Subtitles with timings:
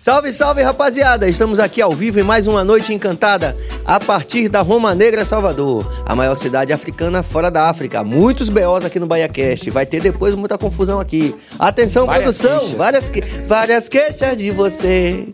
[0.00, 1.28] Salve, salve, rapaziada!
[1.28, 5.92] Estamos aqui ao vivo em mais uma noite encantada a partir da Roma Negra, Salvador,
[6.06, 8.04] a maior cidade africana fora da África.
[8.04, 9.68] Muitos BOs aqui no BahiaCast.
[9.70, 11.34] Vai ter depois muita confusão aqui.
[11.58, 12.60] Atenção, Várias produção!
[12.60, 12.78] queixas.
[12.78, 15.26] Várias, que- várias queixas de você.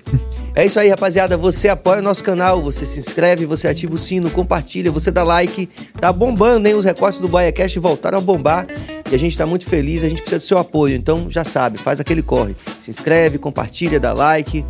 [0.56, 1.36] É isso aí, rapaziada.
[1.36, 5.24] Você apoia o nosso canal, você se inscreve, você ativa o sino, compartilha, você dá
[5.24, 5.68] like.
[5.98, 6.74] Tá bombando, hein?
[6.74, 8.66] Os recortes do BaiaCast voltaram a bombar
[9.10, 10.94] e a gente tá muito feliz, a gente precisa do seu apoio.
[10.94, 12.54] Então, já sabe, faz aquele corre.
[12.78, 14.64] Se inscreve, compartilha, dá like.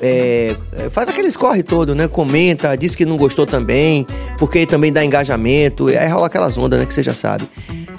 [0.00, 2.08] é, é, faz aqueles corre todo, né?
[2.08, 4.06] Comenta, diz que não gostou também,
[4.38, 5.88] porque também dá engajamento.
[5.88, 6.86] Aí rola aquelas ondas, né?
[6.86, 7.44] Que você já sabe.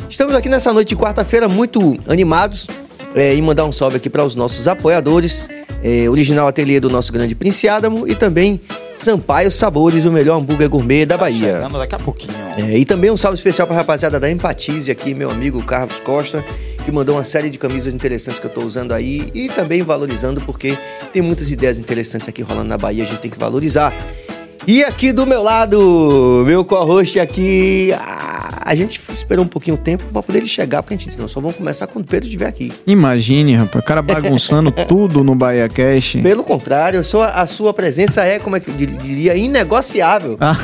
[0.09, 2.67] Estamos aqui nessa noite de quarta-feira muito animados
[3.17, 5.49] é, e mandar um salve aqui para os nossos apoiadores.
[5.83, 8.59] é, original Ateliê do nosso grande Prince Adamo e também
[8.95, 11.53] Sampaio Sabores, o melhor hambúrguer gourmet da Bahia.
[11.53, 12.33] Chegando daqui a pouquinho.
[12.57, 15.99] É, e também um salve especial para a rapaziada da Empatize aqui, meu amigo Carlos
[15.99, 16.43] Costa,
[16.83, 20.41] que mandou uma série de camisas interessantes que eu estou usando aí e também valorizando
[20.41, 20.77] porque
[21.13, 23.95] tem muitas ideias interessantes aqui rolando na Bahia, a gente tem que valorizar.
[24.67, 27.91] E aqui do meu lado, meu co-host aqui,
[28.65, 31.17] a gente esperou um pouquinho o tempo para poder ele chegar, porque a gente disse,
[31.19, 32.73] não, só vamos começar quando o Pedro estiver aqui.
[32.85, 36.17] Imagine, rapaz, o cara bagunçando tudo no Bahia Cash.
[36.21, 40.35] Pelo contrário, a sua, a sua presença é, como é que eu dir- diria, inegociável.
[40.41, 40.57] Ah,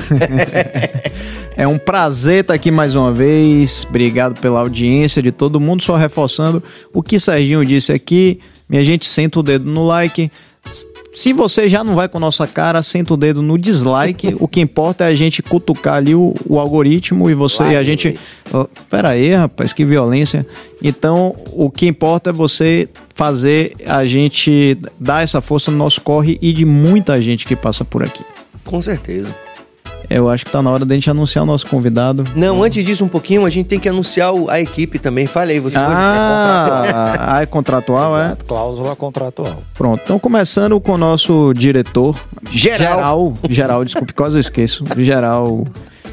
[1.55, 3.85] é um prazer estar aqui mais uma vez.
[3.89, 5.81] Obrigado pela audiência de todo mundo.
[5.81, 6.61] Só reforçando
[6.93, 8.41] o que Serginho disse aqui.
[8.67, 10.29] Minha gente, senta o dedo no like.
[11.13, 14.35] Se você já não vai com nossa cara, senta o dedo no dislike.
[14.41, 17.83] o que importa é a gente cutucar ali o, o algoritmo e você e a
[17.83, 18.19] gente.
[18.51, 20.45] Oh, pera aí, rapaz, que violência.
[20.81, 26.39] Então, o que importa é você fazer a gente dar essa força no nosso corre
[26.41, 28.23] e de muita gente que passa por aqui.
[28.63, 29.42] Com certeza.
[30.15, 32.23] Eu acho que tá na hora da gente anunciar o nosso convidado.
[32.35, 35.25] Não, antes disso um pouquinho, a gente tem que anunciar o- a equipe também.
[35.25, 38.25] Falei, vocês Ah, ah, é contratual, é?
[38.25, 39.63] Exato, Cláusula contratual.
[39.73, 40.01] Pronto.
[40.03, 42.15] Então, começando com o nosso diretor.
[42.51, 42.77] Geral.
[42.79, 44.83] Geral, geral desculpe, quase eu esqueço.
[44.97, 45.65] Geral.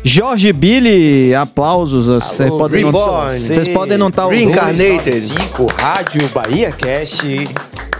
[0.03, 2.06] Jorge Billy, aplausos.
[2.06, 4.47] Vocês Alô, podem, não, vocês podem não estar ouvindo.
[4.47, 5.15] Reencarnated.
[5.15, 7.22] 5 Rádio Bahia Cast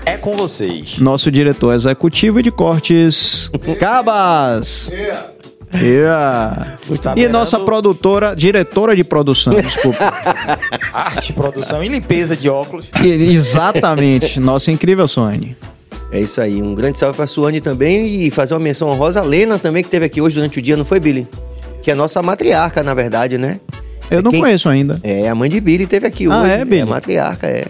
[0.07, 0.99] é com vocês.
[0.99, 4.89] Nosso diretor executivo e de cortes, Cabas.
[4.91, 5.27] Yeah.
[6.91, 10.05] Está E nossa produtora, diretora de produção, desculpa.
[10.93, 12.89] Arte, produção e limpeza de óculos.
[13.03, 15.57] E- Exatamente, nossa incrível Sony.
[16.13, 16.61] É isso aí.
[16.61, 19.89] Um grande salve pra Suane também e fazer uma menção honrosa a Lena também, que
[19.89, 21.29] teve aqui hoje durante o dia, não foi, Billy?
[21.83, 23.61] Que é a nossa matriarca, na verdade, né?
[24.11, 24.99] Eu não Quem- conheço ainda.
[25.05, 26.51] É, a mãe de Billy teve aqui Ah, hoje.
[26.51, 26.83] é, Billy?
[26.83, 27.65] a matriarca, é.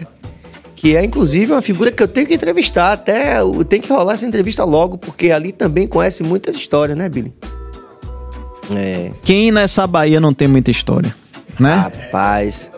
[0.75, 2.91] Que é, inclusive, uma figura que eu tenho que entrevistar.
[2.93, 3.35] Até
[3.69, 7.31] tem que rolar essa entrevista logo, porque ali também conhece muitas histórias, né, Billy?
[8.75, 9.11] É.
[9.21, 11.13] Quem nessa Bahia não tem muita história,
[11.59, 11.75] né?
[11.75, 12.71] Rapaz.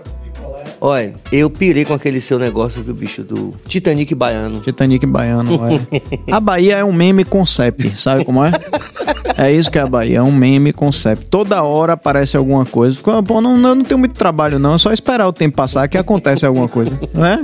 [0.86, 4.60] Olha, eu pirei com aquele seu negócio, viu, bicho, do Titanic baiano.
[4.60, 5.58] Titanic baiano.
[6.30, 8.52] A Bahia é um meme concept, sabe como é?
[9.38, 11.30] É isso que é a Bahia, é um meme concept.
[11.30, 12.98] Toda hora aparece alguma coisa.
[12.98, 15.88] Fica, Pô, não, não, não tem muito trabalho não, é só esperar o tempo passar
[15.88, 17.44] que acontece alguma coisa, né?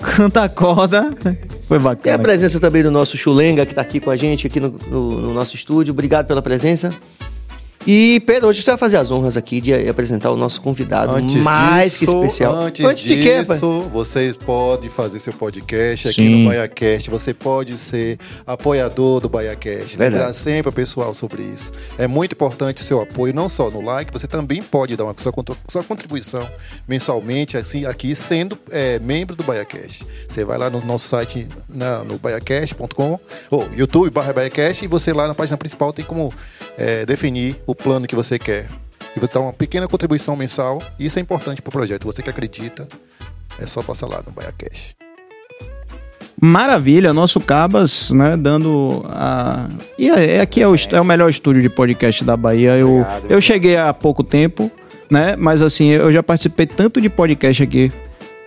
[0.00, 1.12] Canta a corda.
[1.22, 1.36] Foi
[1.68, 2.18] Tem a bacana.
[2.22, 5.34] presença também do nosso Chulenga, que tá aqui com a gente, aqui no, no- no
[5.34, 5.92] nosso estúdio.
[5.92, 6.90] Obrigado pela presença.
[7.90, 11.42] E, Pedro, hoje você vai fazer as honras aqui de apresentar o nosso convidado Antes
[11.42, 12.54] mais que disso, especial.
[12.54, 13.56] Antes, de quê, pai?
[13.56, 16.42] disso, vocês podem fazer seu podcast aqui Sim.
[16.42, 17.08] no BaiaCast.
[17.08, 19.96] Você pode ser apoiador do BaiaCast.
[19.96, 20.16] Verdade.
[20.16, 21.72] Lembrar sempre o pessoal sobre isso.
[21.96, 25.14] É muito importante o seu apoio, não só no like, você também pode dar uma
[25.16, 25.32] sua,
[25.70, 26.46] sua contribuição
[26.86, 30.04] mensalmente, assim, aqui sendo é, membro do BaiaCast.
[30.28, 33.18] Você vai lá no nosso site, na, no baiacast.com,
[33.50, 36.30] ou YouTube barra BaiaCast, e você lá na página principal tem como
[36.76, 38.68] é, definir o plano que você quer.
[39.16, 40.82] E você dá uma pequena contribuição mensal.
[40.98, 42.04] E isso é importante pro projeto.
[42.04, 42.86] Você que acredita,
[43.60, 44.96] é só passar lá no BaiaCast.
[46.40, 49.68] Maravilha, nosso Cabas, né, dando a...
[49.98, 52.76] E é, é aqui é o, est- é o melhor estúdio de podcast da Bahia.
[52.76, 54.70] Eu, Obrigado, eu cheguei há pouco tempo,
[55.10, 57.90] né, mas assim, eu já participei tanto de podcast aqui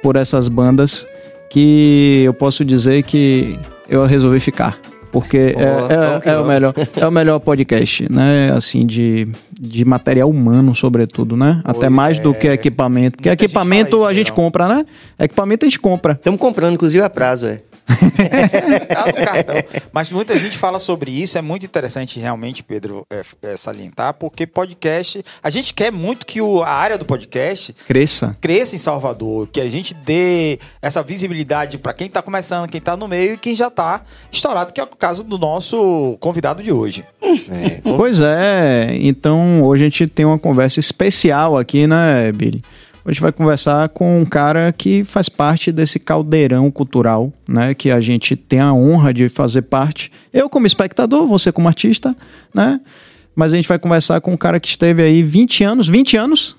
[0.01, 1.05] por essas bandas
[1.49, 3.59] que eu posso dizer que
[3.89, 4.79] eu resolvi ficar.
[5.11, 8.51] Porque Ó, é, é- é o melhor, é o melhor podcast, né?
[8.55, 11.61] Assim, de, de material humano, sobretudo, né?
[11.63, 13.17] Até mais do que equipamento.
[13.17, 14.35] Porque Muita gente equipamento isso, a gente não.
[14.35, 14.85] compra, né?
[15.19, 16.13] Equipamento a gente compra.
[16.13, 17.61] Estamos comprando, inclusive, a prazo, é.
[18.87, 19.55] Tá no cartão.
[19.91, 24.45] Mas muita gente fala sobre isso, é muito interessante realmente, Pedro, é, é, salientar, porque
[24.47, 28.35] podcast, a gente quer muito que o- a área do podcast Cresça.
[28.39, 32.95] cresça em Salvador, que a gente dê essa visibilidade para quem tá começando, quem tá
[32.95, 34.01] no meio e quem já tá
[34.31, 37.05] estourado, que é o caso do nosso convidado de hoje.
[37.83, 42.63] Pois é, então hoje a gente tem uma conversa especial aqui, né, Billy?
[43.03, 47.73] Hoje vai conversar com um cara que faz parte desse caldeirão cultural, né?
[47.73, 50.11] Que a gente tem a honra de fazer parte.
[50.31, 52.15] Eu como espectador, você como artista,
[52.53, 52.79] né?
[53.35, 56.55] Mas a gente vai conversar com um cara que esteve aí 20 anos, 20 anos?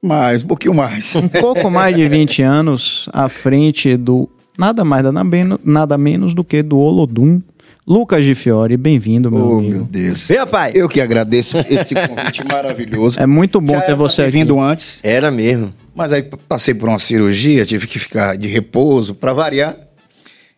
[0.00, 1.16] Mais, um pouquinho mais.
[1.16, 6.34] Um pouco mais de 20 anos à frente do nada mais, nada menos, nada menos
[6.34, 7.40] do que do Olodum.
[7.86, 9.74] Lucas de Fiore, bem-vindo, meu Oh, amigo.
[9.76, 10.26] meu Deus.
[10.26, 10.72] Vem, pai.
[10.74, 13.18] Eu que agradeço esse convite maravilhoso.
[13.22, 14.32] É muito bom Já ter você aqui.
[14.32, 15.72] vindo antes, Era mesmo.
[15.94, 19.76] mas aí passei por uma cirurgia, tive que ficar de repouso para variar.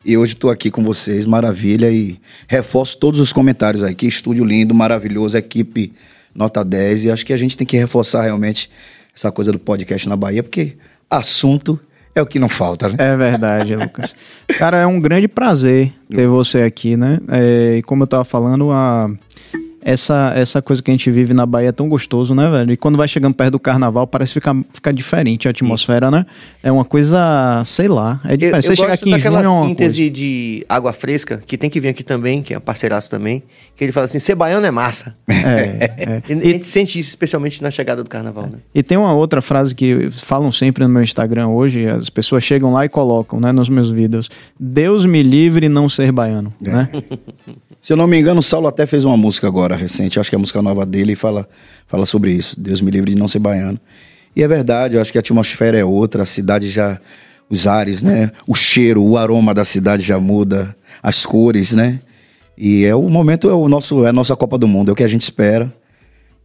[0.05, 1.91] E hoje estou aqui com vocês, maravilha.
[1.91, 4.07] E reforço todos os comentários aqui.
[4.07, 5.93] Estúdio lindo, maravilhoso, equipe
[6.35, 7.05] nota 10.
[7.05, 8.71] E acho que a gente tem que reforçar realmente
[9.15, 10.77] essa coisa do podcast na Bahia, porque
[11.11, 11.79] assunto
[12.15, 12.95] é o que não falta, né?
[12.99, 14.15] É verdade, Lucas.
[14.59, 17.19] Cara, é um grande prazer ter você aqui, né?
[17.29, 19.11] É, e como eu tava falando, a,
[19.89, 22.73] essa, essa coisa que a gente vive na Bahia é tão gostoso, né, velho?
[22.73, 26.27] E quando vai chegando perto do carnaval, parece ficar, ficar diferente a atmosfera, né?
[26.63, 28.67] É uma coisa, sei lá, é Eu, diferente.
[28.67, 31.81] eu você chega aqui em junho é uma síntese de água fresca, que tem que
[31.81, 33.43] vir aqui também, que é parceiraço também,
[33.75, 35.17] que ele fala assim, ser baiano é massa.
[35.27, 35.33] É,
[35.97, 36.23] é.
[36.29, 38.59] E, a gente sente isso, especialmente na chegada do carnaval, né?
[38.75, 42.75] E tem uma outra frase que falam sempre no meu Instagram hoje, as pessoas chegam
[42.75, 44.29] lá e colocam, né, nos meus vídeos.
[44.61, 46.71] Deus me livre não ser baiano, É.
[46.71, 46.89] né?
[47.81, 50.35] Se eu não me engano, o Saulo até fez uma música agora recente, acho que
[50.35, 51.49] é a música nova dele, e fala,
[51.87, 52.61] fala sobre isso.
[52.61, 53.79] Deus me livre de não ser baiano.
[54.35, 57.01] E é verdade, eu acho que a atmosfera é outra, a cidade já.
[57.51, 58.31] Os ares, né?
[58.47, 61.99] O cheiro, o aroma da cidade já muda, as cores, né?
[62.59, 64.95] E é o momento, é o nosso, é a nossa Copa do Mundo, é o
[64.95, 65.73] que a gente espera.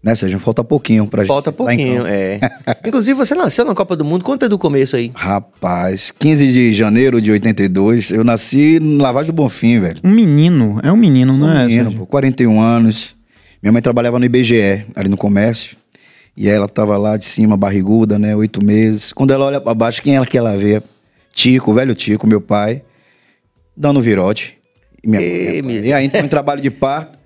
[0.04, 0.38] Né, Sérgio?
[0.38, 1.62] Falta pouquinho pra Falta gente.
[1.62, 2.40] entrar em pouquinho, é.
[2.86, 5.12] Inclusive, você nasceu na Copa do Mundo, conta do começo aí.
[5.16, 10.02] Rapaz, 15 de janeiro de 82, eu nasci no Lavagem do Bonfim, velho.
[10.04, 11.66] Um menino, é um menino, Sou não é?
[11.66, 12.00] menino, Sérgio?
[12.00, 13.16] pô, 41 anos.
[13.62, 15.78] Minha mãe trabalhava no IBGE, ali no comércio.
[16.36, 18.36] E aí ela tava lá de cima, barriguda, né?
[18.36, 19.14] Oito meses.
[19.14, 20.82] Quando ela olha pra baixo, quem ela que ela vê?
[21.34, 22.82] Tico, o velho Tico, meu pai,
[23.78, 24.58] dando virote.
[25.02, 27.18] E, minha, Ê, minha- e aí, então, em trabalho de parto,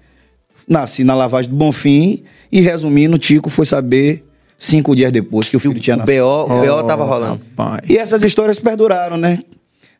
[0.67, 2.23] nasci na lavagem do Bonfim.
[2.51, 4.23] E resumindo, Tico foi saber
[4.57, 5.99] cinco dias depois que o filho tinha O.
[5.99, 7.41] BO, o BO tava rolando.
[7.55, 7.81] Pai.
[7.87, 9.39] E essas histórias perduraram, né?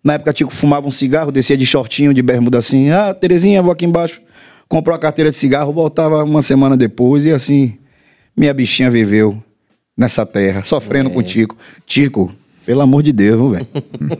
[0.03, 2.89] Na época, Tico fumava um cigarro, descia de shortinho, de bermuda assim.
[2.89, 4.21] Ah, Terezinha, vou aqui embaixo.
[4.69, 7.25] Comprou a carteira de cigarro, voltava uma semana depois.
[7.25, 7.77] E assim,
[8.35, 9.41] minha bichinha viveu
[9.97, 11.57] nessa terra, sofrendo com o Tico.
[11.85, 12.31] Tico,
[12.65, 13.67] pelo amor de Deus, velho.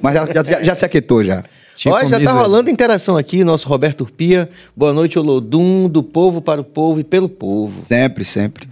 [0.02, 1.44] Mas já, já, já, já se aquietou já.
[1.78, 2.36] Chico Olha, já tá Miser.
[2.36, 4.50] rolando interação aqui, nosso Roberto Urpia.
[4.76, 7.82] Boa noite, Olodum, do povo para o povo e pelo povo.
[7.84, 8.68] Sempre, sempre.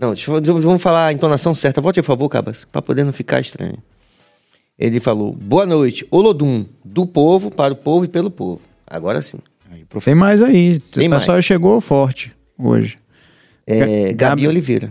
[0.00, 1.80] Não, deixa vamos falar a entonação certa.
[1.82, 3.76] Volte, por favor, Cabas, para poder não ficar estranho.
[4.78, 8.62] Ele falou, boa noite, Olodum, do povo para o povo e pelo povo.
[8.86, 9.38] Agora sim.
[9.70, 10.78] Aí, Tem mais aí.
[10.80, 11.44] Tem o pessoal mais.
[11.44, 12.96] chegou forte hoje.
[13.66, 14.48] É, Ga- Gabi, Gabi.
[14.48, 14.90] Oliveira.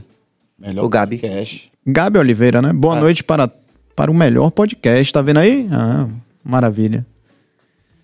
[0.59, 1.17] Melhor o Gabi.
[1.17, 1.71] podcast.
[1.87, 2.71] Gabi Oliveira, né?
[2.71, 3.49] Boa noite para,
[3.95, 5.11] para o melhor podcast.
[5.11, 5.67] Tá vendo aí?
[5.71, 6.07] Ah,
[6.43, 7.03] maravilha.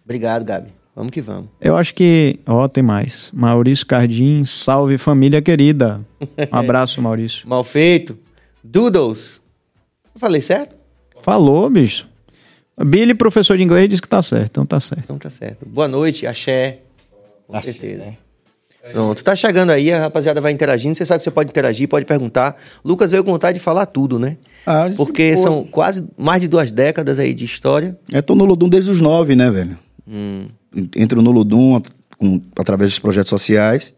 [0.03, 0.69] Obrigado, Gabi.
[0.95, 1.49] Vamos que vamos.
[1.59, 2.39] Eu acho que.
[2.45, 3.31] Ó, tem mais.
[3.33, 6.01] Maurício Cardim, salve família querida.
[6.51, 7.47] Um abraço, Maurício.
[7.49, 8.17] Mal feito.
[8.63, 9.41] Doodles.
[10.13, 10.75] Eu falei certo?
[11.21, 12.07] Falou, bicho.
[12.77, 14.51] Billy, professor de inglês, disse que tá certo.
[14.51, 15.03] Então tá certo.
[15.03, 15.65] Então tá certo.
[15.65, 16.79] Boa noite, axé.
[17.47, 18.17] Com certeza.
[18.91, 20.93] Pronto, tá chegando aí, a rapaziada vai interagindo.
[20.93, 22.57] Você sabe que você pode interagir, pode perguntar.
[22.83, 24.37] Lucas veio com vontade de falar tudo, né?
[24.65, 27.97] Ah, que Porque são quase mais de duas décadas aí de história.
[28.11, 29.77] Eu tô no Ludum desde os nove, né, velho?
[30.07, 30.47] Hum.
[30.95, 31.81] Entro no Ludum
[32.17, 33.93] com- através dos projetos sociais.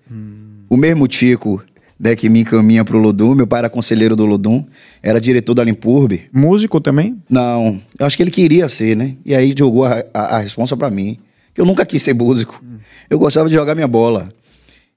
[0.70, 1.64] O mesmo Tico
[2.00, 4.66] né, que me encaminha pro Ludum, meu pai era conselheiro do Ludum,
[5.02, 6.24] era diretor da Limpurbe.
[6.34, 7.22] Músico também?
[7.30, 9.16] Não, eu acho que ele queria ser, né?
[9.26, 11.18] E aí jogou a, a, a responsa pra mim.
[11.54, 12.62] Que eu nunca quis ser músico.
[13.10, 14.30] Eu gostava de jogar minha bola.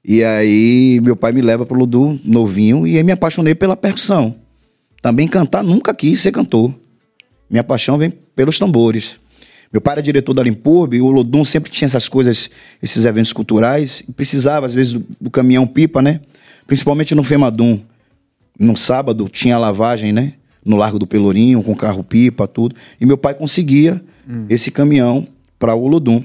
[0.05, 4.35] E aí meu pai me leva pro Ludum, novinho, e aí me apaixonei pela percussão.
[5.01, 6.75] Também cantar, nunca quis ser cantor.
[7.49, 9.21] Minha paixão vem pelos tambores.
[9.73, 12.49] Meu pai era diretor da Limpurbe, e o Lodum sempre tinha essas coisas,
[12.83, 16.21] esses eventos culturais, e precisava, às vezes, do, do caminhão pipa, né?
[16.67, 17.81] Principalmente no Femadum.
[18.59, 20.33] No sábado tinha lavagem, né?
[20.65, 22.75] No Largo do Pelourinho, com carro pipa, tudo.
[23.01, 24.03] E meu pai conseguia
[24.51, 25.27] esse caminhão
[25.59, 26.23] para o Lodum.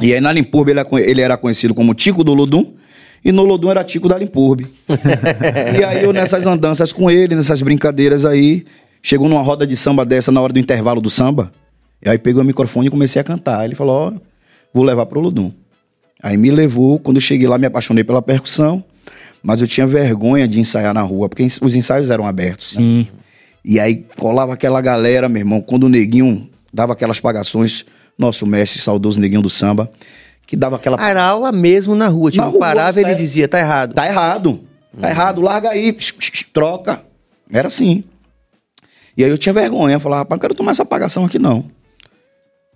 [0.00, 2.72] E aí na Limpurbe ele era, conhe- ele era conhecido como Tico do Lodum,
[3.24, 4.66] e no Lodum era Tico da Limpurbe.
[5.78, 8.64] e aí eu nessas andanças com ele, nessas brincadeiras aí,
[9.02, 11.52] chegou numa roda de samba dessa na hora do intervalo do samba,
[12.02, 13.64] e aí peguei o microfone e comecei a cantar.
[13.64, 14.12] Ele falou, ó,
[14.72, 15.52] vou levar pro Ludum.
[16.22, 18.84] Aí me levou, quando eu cheguei lá me apaixonei pela percussão,
[19.42, 22.76] mas eu tinha vergonha de ensaiar na rua, porque os ensaios eram abertos.
[22.76, 22.82] né?
[22.82, 23.08] Sim.
[23.64, 27.84] E aí colava aquela galera, meu irmão, quando o neguinho dava aquelas pagações,
[28.18, 29.90] nosso mestre, saudoso neguinho do samba,
[30.46, 32.30] que dava aquela Ah, Era aula mesmo na rua.
[32.30, 33.94] Tipo, Na rua, parava e ele dizia, tá errado.
[33.94, 34.60] Tá errado.
[35.00, 37.02] Tá errado, larga aí, psh, psh, psh, troca.
[37.50, 38.04] Era assim.
[39.16, 41.64] E aí eu tinha vergonha, eu falava, rapaz, não quero tomar essa apagação aqui não.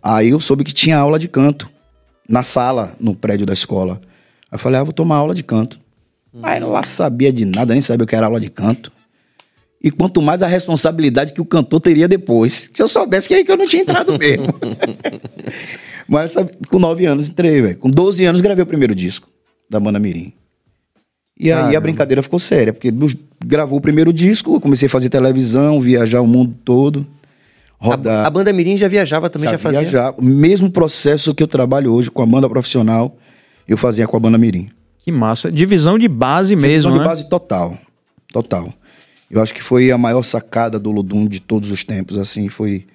[0.05, 1.71] Aí eu soube que tinha aula de canto
[2.29, 4.03] na sala, no prédio da escola.
[4.51, 5.81] Aí eu falei, ah, vou tomar aula de canto.
[6.43, 8.93] Aí lá sabia de nada, nem sabia o que era aula de canto.
[9.83, 12.71] E quanto mais a responsabilidade que o cantor teria depois.
[12.75, 14.55] Se eu soubesse que aí que eu não tinha entrado mesmo.
[16.07, 17.79] Mas sabe, com 9 anos entrei, velho.
[17.79, 19.31] Com 12 anos gravei o primeiro disco
[19.71, 20.35] da banda Mirim.
[21.39, 21.79] E aí Caramba.
[21.79, 22.93] a brincadeira ficou séria, porque
[23.45, 27.07] gravou o primeiro disco, eu comecei a fazer televisão, viajar o mundo todo,
[27.85, 28.25] rodar.
[28.25, 29.81] A, a banda Mirim já viajava também, já, fazia.
[29.81, 30.15] viajar.
[30.17, 33.17] O mesmo processo que eu trabalho hoje com a banda profissional,
[33.69, 34.67] eu fazia com a banda Mirim.
[34.99, 35.53] Que massa.
[35.53, 36.99] Divisão de base mesmo, Divisão né?
[36.99, 37.77] de base total.
[38.33, 38.73] Total.
[39.31, 42.87] Eu acho que foi a maior sacada do Ludum de todos os tempos, assim, foi...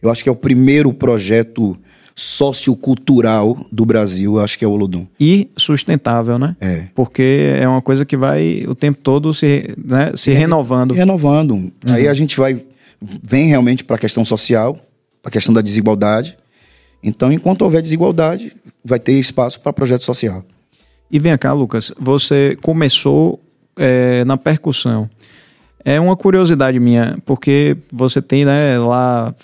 [0.00, 1.76] Eu acho que é o primeiro projeto
[2.14, 5.06] sociocultural do Brasil, eu acho que é o Ludum.
[5.20, 6.56] E sustentável, né?
[6.60, 6.84] É.
[6.94, 10.92] Porque é uma coisa que vai o tempo todo se, né, se renovando.
[10.92, 11.72] Se renovando.
[11.86, 12.60] Aí a gente vai...
[13.00, 14.74] Vem realmente para a questão social,
[15.22, 16.36] para a questão da desigualdade.
[17.02, 20.44] Então, enquanto houver desigualdade, vai ter espaço para projeto social.
[21.10, 23.40] E vem cá, Lucas, você começou
[23.76, 25.08] é, na percussão.
[25.84, 29.34] É uma curiosidade minha, porque você tem né, lá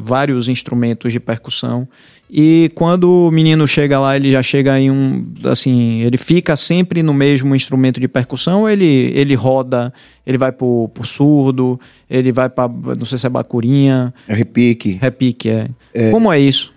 [0.00, 1.88] vários instrumentos de percussão.
[2.32, 5.32] E quando o menino chega lá, ele já chega em um.
[5.44, 8.84] Assim, ele fica sempre no mesmo instrumento de percussão, ou ele,
[9.16, 9.92] ele roda,
[10.24, 12.68] ele vai pro, pro surdo, ele vai pra.
[12.68, 14.96] Não sei se é bacurinha, É repique.
[15.02, 16.10] repique, é.
[16.12, 16.72] Como é isso?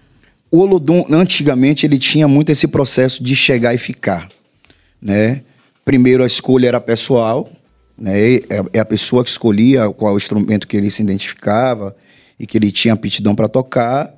[0.50, 4.30] O Olodum, antigamente, ele tinha muito esse processo de chegar e ficar,
[5.00, 5.42] né?
[5.86, 7.48] Primeiro, a escolha era pessoal,
[7.96, 8.38] né?
[8.50, 11.96] É é a pessoa que escolhia qual instrumento que ele se identificava
[12.40, 14.12] e que ele tinha aptidão para tocar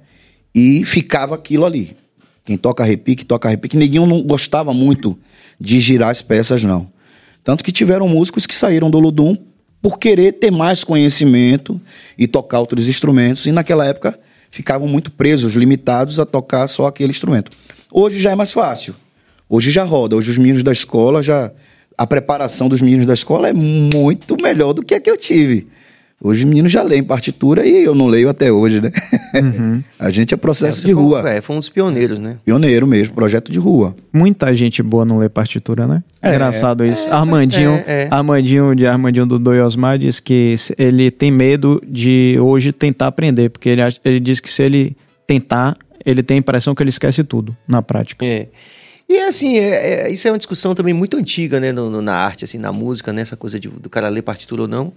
[0.56, 1.98] e ficava aquilo ali.
[2.46, 3.76] Quem toca repique, toca repique.
[3.76, 5.20] Ninguém não gostava muito
[5.60, 6.90] de girar as peças, não.
[7.44, 9.36] Tanto que tiveram músicos que saíram do Olodum
[9.82, 11.80] por querer ter mais conhecimento
[12.18, 13.46] e tocar outros instrumentos.
[13.46, 14.18] E naquela época
[14.50, 17.52] ficavam muito presos, limitados a tocar só aquele instrumento.
[17.92, 18.96] Hoje já é mais fácil.
[19.50, 20.16] Hoje já roda.
[20.16, 21.52] Hoje os meninos da escola já.
[21.98, 25.68] A preparação dos meninos da escola é muito melhor do que a que eu tive.
[26.22, 28.90] Hoje os meninos já leem partitura e eu não leio até hoje, né?
[30.00, 31.30] a gente é processo Você de foi- rua.
[31.30, 32.38] É, foi um dos pioneiros, né?
[32.44, 33.96] Pioneiro mesmo, projeto de rua.
[34.14, 36.04] Muita gente boa não lê partitura, né?
[36.22, 37.12] É, Engraçado isso.
[37.14, 38.08] Armandinho, é, é.
[38.10, 43.50] Armandinho de Armandinho do Doi Osmar diz que ele tem medo de hoje tentar aprender,
[43.50, 44.96] porque ele, ele diz que se ele
[45.28, 48.26] tentar, ele tem a impressão que ele esquece tudo na prática.
[48.26, 48.48] É.
[49.08, 52.16] E assim, é- é- isso é uma discussão também muito antiga, né, no- no- na
[52.16, 54.94] arte, assim, na música, né, essa coisa de- do cara ler partitura ou não.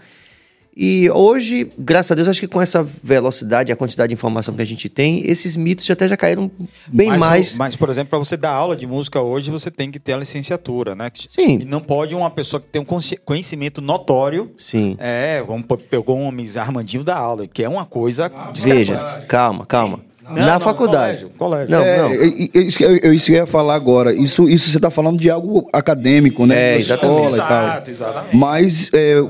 [0.81, 4.55] E hoje, graças a Deus, acho que com essa velocidade e a quantidade de informação
[4.55, 6.49] que a gente tem, esses mitos já até já caíram
[6.87, 7.57] bem mas, mais.
[7.57, 10.17] Mas, por exemplo, para você dar aula de música hoje, você tem que ter a
[10.19, 11.11] licenciatura, né?
[11.27, 11.59] Sim.
[11.63, 12.87] E não pode uma pessoa que tem um
[13.25, 14.53] conhecimento notório.
[14.57, 14.97] Sim.
[15.01, 18.31] É, vamos pegou um homem Armandinho da aula, que é uma coisa.
[18.55, 20.01] Veja, calma, calma.
[20.29, 21.25] Não, na não, faculdade.
[21.25, 21.71] colégio, colégio.
[21.71, 22.11] Não, É, não.
[22.11, 22.15] é,
[22.55, 24.13] é, isso, que eu, eu- isso que eu ia falar agora.
[24.13, 26.75] Isso, isso você está falando de algo acadêmico, né?
[26.75, 27.17] É, exatamente.
[27.23, 27.65] escola e tal.
[27.65, 28.37] Exato, exatamente.
[28.37, 29.25] Mas é,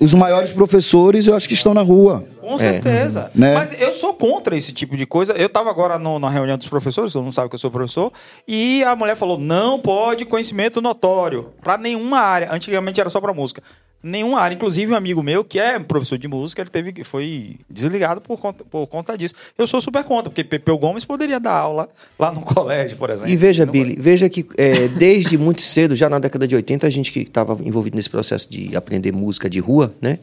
[0.00, 2.24] os maiores professores eu acho que estão na rua.
[2.40, 3.30] Com certeza.
[3.34, 3.54] Né?
[3.54, 5.32] Mas eu sou contra esse tipo de coisa.
[5.34, 8.12] Eu estava agora no- na reunião dos professores, todo mundo sabe que eu sou professor,
[8.46, 12.52] e a mulher falou: não pode conhecimento notório para nenhuma área.
[12.52, 13.62] Antigamente era só para música.
[14.00, 14.54] Nenhuma área.
[14.54, 18.64] Inclusive, um amigo meu, que é professor de música, ele teve, foi desligado por conta,
[18.64, 19.34] por conta disso.
[19.56, 23.32] Eu sou super contra, porque Pepeu Gomes poderia dar aula lá no colégio, por exemplo.
[23.32, 26.86] E veja, Não Billy, veja que é, desde muito cedo, já na década de 80,
[26.86, 30.20] a gente que estava envolvido nesse processo de aprender música de rua, né?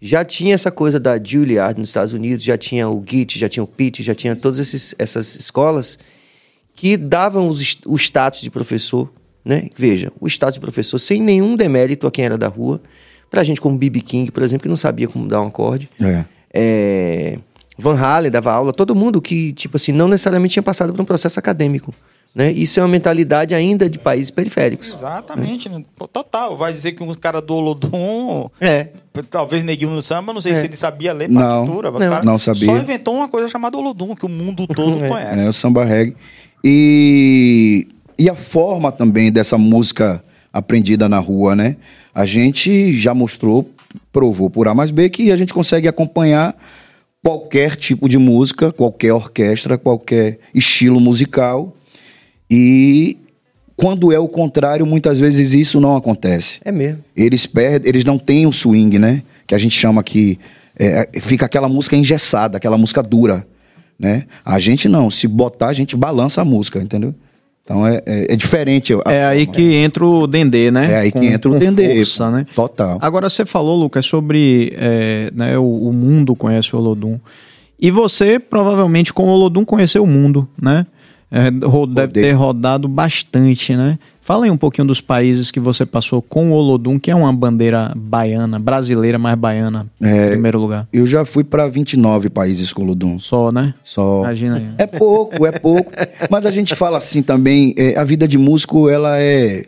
[0.00, 3.62] Já tinha essa coisa da Juilliard nos Estados Unidos, já tinha o GIT, já tinha
[3.62, 4.58] o PIT, já tinha todas
[4.98, 5.96] essas escolas
[6.74, 9.08] que davam os o status de professor,
[9.44, 9.68] né?
[9.76, 12.80] Veja, o status de professor sem nenhum demérito a quem era da rua.
[13.30, 14.00] Pra gente como B.B.
[14.00, 15.88] King, por exemplo, que não sabia como dar um acorde.
[16.00, 16.24] É.
[16.52, 17.38] É,
[17.78, 21.04] Van Halen dava aula, todo mundo que, tipo assim, não necessariamente tinha passado por um
[21.06, 21.94] processo acadêmico.
[22.34, 22.50] Né?
[22.52, 24.92] Isso é uma mentalidade ainda de países periféricos.
[24.92, 25.82] Exatamente, né?
[26.12, 26.56] Total.
[26.56, 28.88] Vai dizer que um cara do Olodum, É.
[29.30, 30.54] talvez neguinho no samba, não sei É.
[30.54, 31.90] se ele sabia ler Não, partitura.
[31.90, 32.06] mas não.
[32.06, 32.64] o cara Não sabia.
[32.66, 35.08] Só inventou uma coisa chamada Olodum, que o mundo todo É.
[35.08, 35.44] conhece.
[35.44, 36.16] É, o samba reggae.
[36.64, 37.86] E,
[38.22, 41.74] e a forma também dessa música aprendida na rua, né?
[42.14, 43.68] A gente já mostrou,
[44.12, 46.56] provou por A mais B que a gente consegue acompanhar
[47.20, 51.76] qualquer tipo de música, qualquer orquestra, qualquer estilo musical.
[52.48, 53.18] E
[53.74, 56.60] quando é o contrário, muitas vezes isso não acontece.
[56.64, 57.02] É mesmo.
[57.16, 59.24] Eles perdem, eles não têm o swing, né?
[59.48, 60.38] Que a gente chama aqui.
[60.78, 63.44] é, fica aquela música engessada, aquela música dura.
[63.98, 64.26] Né?
[64.44, 67.12] A gente não, se botar, a gente balança a música, entendeu?
[67.64, 68.92] Então é, é, é diferente.
[68.94, 70.90] a- É aí que entra o Dendê, né?
[70.92, 71.96] É aí que Com- entra o Dendê.
[71.96, 72.46] força, né?
[72.54, 72.98] Total.
[73.00, 77.18] Agora você falou, Lucas, sobre é, né, o, o mundo conhece o Olodum.
[77.80, 80.86] E você provavelmente com o Olodum conheceu o mundo, né?
[81.30, 82.08] É, deve Rodei.
[82.08, 83.98] ter rodado bastante, né?
[84.24, 87.32] Fala aí um pouquinho dos países que você passou com o Olodum, que é uma
[87.32, 90.26] bandeira baiana, brasileira, mas baiana, É.
[90.26, 90.86] em primeiro lugar.
[90.92, 93.18] Eu já fui para 29 países com o Olodum.
[93.18, 93.74] Só, né?
[93.82, 94.20] Só.
[94.20, 94.68] Imagina aí.
[94.78, 95.90] É pouco, é pouco.
[96.30, 99.64] Mas a gente fala assim também, é, a vida de músico, ela é,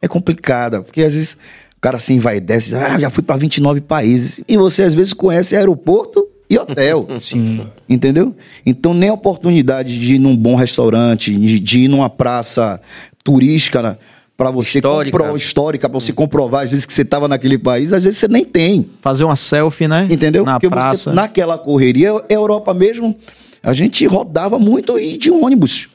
[0.00, 0.80] é complicada.
[0.80, 1.34] Porque às vezes
[1.76, 4.40] o cara assim vai e desce, ah, já fui para 29 países.
[4.48, 7.06] E você às vezes conhece aeroporto e hotel.
[7.20, 7.66] Sim.
[7.88, 8.34] Entendeu?
[8.66, 12.80] Então, nem a oportunidade de ir num bom restaurante, de, de ir numa praça
[13.22, 13.96] turística né,
[14.36, 15.16] para você Histórica.
[15.18, 18.26] compro- histórica para você comprovar às vezes que você estava naquele país, às vezes você
[18.28, 18.88] nem tem.
[19.00, 20.08] Fazer uma selfie, né?
[20.10, 20.44] Entendeu?
[20.44, 21.10] Na Porque praça.
[21.10, 23.14] você, naquela correria, Europa mesmo,
[23.62, 25.88] a gente rodava muito e de ônibus.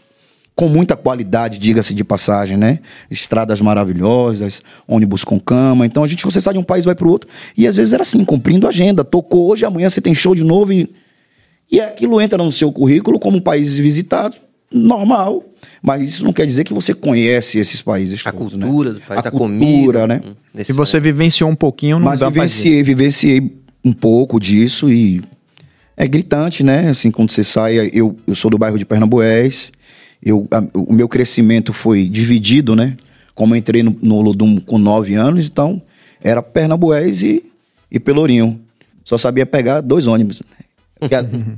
[0.56, 2.80] Com muita qualidade, diga-se de passagem, né?
[3.12, 5.86] Estradas maravilhosas, ônibus com cama.
[5.86, 7.30] Então a gente, você sai de um país, vai para o outro.
[7.58, 9.04] E às vezes era assim, cumprindo a agenda.
[9.04, 10.72] Tocou hoje, amanhã você tem show de novo.
[10.72, 10.90] E,
[11.70, 14.40] e aquilo entra no seu currículo como países visitados,
[14.72, 15.44] normal.
[15.82, 18.96] Mas isso não quer dizer que você conhece esses países A todos, cultura né?
[19.00, 19.66] do país, a, a comida.
[19.66, 20.22] cultura, né?
[20.26, 25.22] Hum, Se nesse- você vivenciou um pouquinho, não Mas vivenciei, vivenciei um pouco disso e
[25.98, 26.90] é gritante, né?
[26.90, 29.72] Assim, quando você sai, eu, eu sou do bairro de Pernambués,
[30.26, 32.98] eu, a- o meu crescimento foi dividido, né?
[33.34, 35.82] Como eu entrei no, no Olodum com nove anos, então
[36.24, 37.44] era Pernambués e,
[37.92, 38.60] e Pelourinho.
[39.04, 40.42] Só sabia pegar dois ônibus.
[41.02, 41.08] A-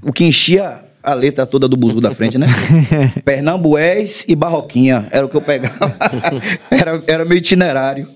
[0.07, 2.47] o que enchia a letra toda do buzu da frente, né?
[3.23, 5.07] Pernambués e Barroquinha.
[5.11, 5.95] Era o que eu pegava.
[6.69, 8.07] era, era meu itinerário.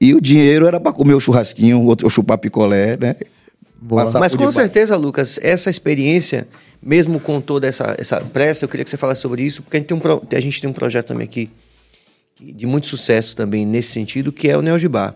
[0.00, 3.14] E o dinheiro era para comer o churrasquinho, outro chupar picolé, né?
[3.88, 4.58] Passar Mas com debaixo.
[4.58, 6.46] certeza, Lucas, essa experiência,
[6.82, 9.80] mesmo com toda essa, essa pressa, eu queria que você falasse sobre isso, porque a
[9.80, 11.50] gente tem um, pro- a gente tem um projeto também aqui
[12.40, 15.14] de muito sucesso também nesse sentido, que é o Neogibá.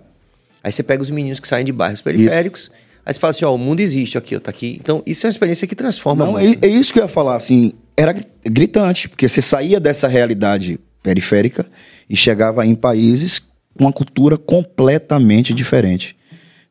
[0.63, 2.71] Aí você pega os meninos que saem de bairros periféricos,
[3.05, 4.79] aí você fala assim, ó, o mundo existe aqui, ó, tá aqui.
[4.81, 6.65] Então, isso é uma experiência que transforma Não, muito.
[6.65, 10.07] é, é isso que eu ia falar, assim, era gri- gritante, porque você saía dessa
[10.09, 11.65] realidade periférica
[12.09, 13.39] e chegava em países
[13.77, 16.17] com uma cultura completamente diferente,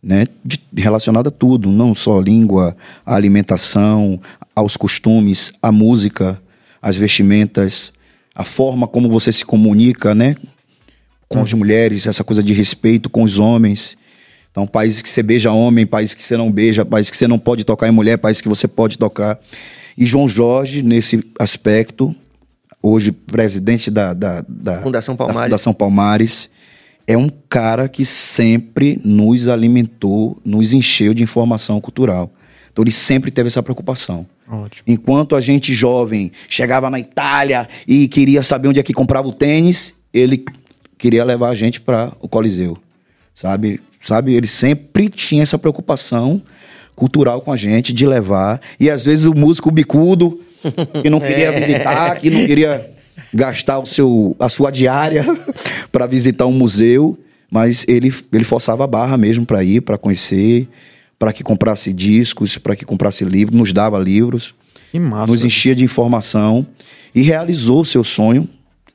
[0.01, 0.25] né?
[0.43, 4.19] De- relacionada a tudo, não só a língua, a alimentação,
[4.55, 6.41] aos costumes, a música,
[6.81, 7.93] as vestimentas,
[8.33, 10.35] a forma como você se comunica, né?
[11.27, 13.97] Com as mulheres, essa coisa de respeito com os homens.
[14.51, 17.37] Então, países que você beija homem, países que você não beija, países que você não
[17.37, 19.39] pode tocar em mulher, países que você pode tocar.
[19.97, 22.15] E João Jorge, nesse aspecto,
[22.81, 25.43] hoje presidente da, da, da Fundação da Palmares.
[25.43, 26.49] Fundação Palmares,
[27.07, 32.29] é um cara que sempre nos alimentou, nos encheu de informação cultural.
[32.71, 34.27] Então, ele sempre teve essa preocupação.
[34.47, 34.83] Ótimo.
[34.85, 39.33] Enquanto a gente jovem chegava na Itália e queria saber onde é que comprava o
[39.33, 40.43] tênis, ele
[40.97, 42.77] queria levar a gente para o Coliseu.
[43.33, 43.79] Sabe?
[44.01, 46.41] Sabe, ele sempre tinha essa preocupação
[46.95, 50.39] cultural com a gente de levar e às vezes o músico bicudo
[51.01, 52.96] que não queria visitar, que não queria
[53.33, 55.25] gastar o seu a sua diária
[55.91, 57.17] para visitar um museu,
[57.51, 60.67] mas ele ele forçava a barra mesmo para ir, para conhecer,
[61.19, 64.53] para que comprasse discos, para que comprasse livros, nos dava livros
[64.91, 65.31] Que massa.
[65.31, 66.65] nos enchia de informação
[67.13, 68.47] e realizou o seu sonho,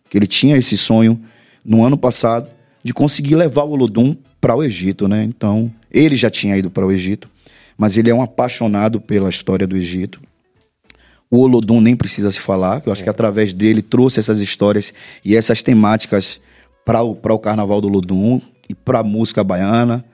[0.09, 1.21] que ele tinha esse sonho
[1.65, 2.49] no ano passado,
[2.83, 5.23] de conseguir levar o Olodum para o Egito, né?
[5.25, 7.29] Então, ele já tinha ido para o Egito,
[7.77, 10.21] mas ele é um apaixonado pela história do Egito.
[11.33, 14.93] O Olodum nem precisa se falar, que eu acho que através dele trouxe essas histórias
[15.25, 16.39] e essas temáticas
[16.85, 20.05] para o, o Carnaval do Olodum e para a música baiana.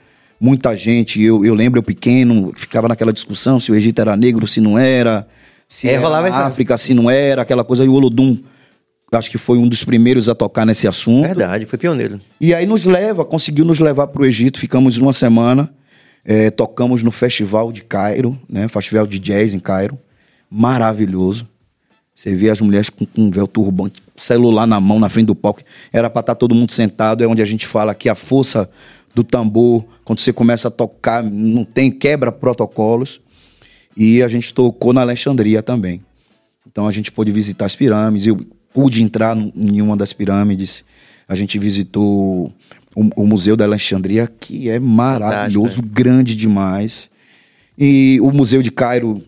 [0.41, 4.47] Muita gente, eu, eu lembro eu pequeno, ficava naquela discussão se o Egito era negro,
[4.47, 5.27] se não era,
[5.67, 7.85] se É, era rolava essa- África, se não era, aquela coisa.
[7.85, 8.39] E o Olodum,
[9.11, 11.27] acho que foi um dos primeiros a tocar nesse assunto.
[11.27, 12.21] Verdade, foi pioneiro.
[12.41, 15.69] E aí nos leva, conseguiu nos levar para o Egito, ficamos uma semana,
[16.25, 18.69] eh, tocamos no Festival de Cairo, né?
[18.69, 19.99] Festival de Jazz em Cairo,
[20.51, 21.47] maravilhoso.
[22.15, 25.61] Você vê as mulheres com, com véu turbante, celular na mão, na frente do palco.
[25.93, 28.69] Era para estar todo mundo sentado, é onde a gente fala que a força
[29.15, 33.21] do tambor, quando você começa a tocar, não tem, quebra protocolos.
[33.97, 36.03] E a gente tocou na Alexandria também.
[36.67, 38.27] Então a gente pôde visitar as pirâmides.
[38.27, 38.37] Eu
[38.73, 40.85] pude entrar em uma das pirâmides.
[41.27, 42.53] A gente visitou
[42.95, 47.11] o, o Museu da Alexandria, que é maravilhoso, grande demais.
[47.77, 49.23] E o Museu de Cairo,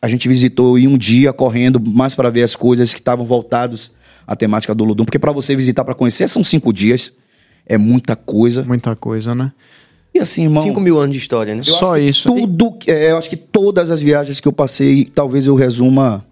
[0.00, 3.90] a gente visitou em um dia correndo mais para ver as coisas que estavam voltados
[4.26, 5.04] à temática do Olodum.
[5.04, 7.12] Porque para você visitar, para conhecer, são cinco dias.
[7.64, 8.62] É muita coisa.
[8.62, 9.52] Muita coisa, né?
[10.16, 10.62] E assim, irmão.
[10.62, 11.60] 5 mil anos de história, né?
[11.60, 12.34] Só isso.
[12.34, 16.24] Tudo, é, eu acho que todas as viagens que eu passei, talvez eu resuma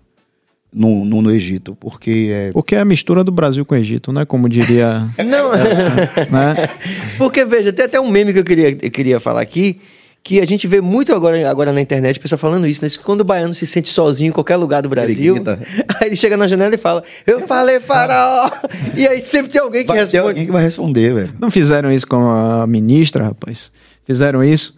[0.72, 2.53] no, no, no Egito, porque é.
[2.53, 4.24] Porque é a mistura do Brasil com o Egito, né?
[4.24, 5.07] Como diria.
[5.24, 6.68] Não, né?
[7.18, 9.81] porque veja, tem até um meme que eu queria, eu queria falar aqui,
[10.25, 12.89] que a gente vê muito agora, agora na internet, pessoa falando isso, né?
[12.89, 15.61] Que quando o baiano se sente sozinho em qualquer lugar do Brasil, grita.
[16.01, 18.51] aí ele chega na janela e fala, eu falei faraó!
[18.97, 20.27] e aí sempre tem alguém que Vai ter responde.
[20.27, 21.35] alguém que vai responder, velho.
[21.39, 23.71] Não fizeram isso com a ministra, rapaz?
[24.07, 24.75] Fizeram isso?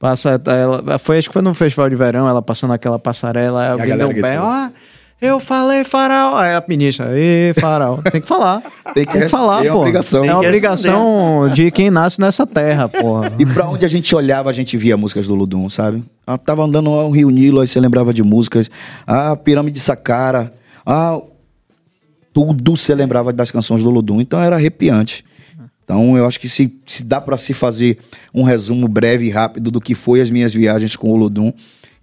[0.00, 3.70] Passa, ela, foi, acho que foi no festival de verão, ela passando aquela passarela, aí
[3.70, 4.68] alguém deu galera um pé, ó,
[5.20, 6.36] eu falei faraó.
[6.36, 7.98] Aí a ministra, ê, faraó.
[8.10, 8.62] Tem que falar.
[8.94, 9.78] Tem Tem que que, falar, é pô.
[9.78, 10.24] obrigação.
[10.24, 13.32] É uma que obrigação de quem nasce nessa terra, porra.
[13.38, 16.02] E pra onde a gente olhava, a gente via músicas do Ludum, sabe?
[16.26, 18.70] Eu tava andando ao Rio Nilo, aí você lembrava de músicas.
[19.06, 20.52] Ah, Pirâmide de Sacara.
[20.86, 21.20] Ah,
[22.32, 24.20] tudo você lembrava das canções do Ludum.
[24.20, 25.24] Então era arrepiante.
[25.82, 27.96] Então eu acho que se, se dá pra se fazer
[28.32, 31.50] um resumo breve e rápido do que foi as minhas viagens com o Ludum,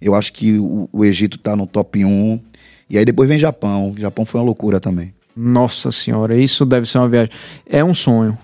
[0.02, 2.40] eu acho que o, o Egito tá no top 1.
[2.88, 3.92] E aí depois vem Japão.
[3.92, 5.12] O Japão foi uma loucura também.
[5.36, 7.30] Nossa senhora, isso deve ser uma viagem.
[7.68, 8.38] É um sonho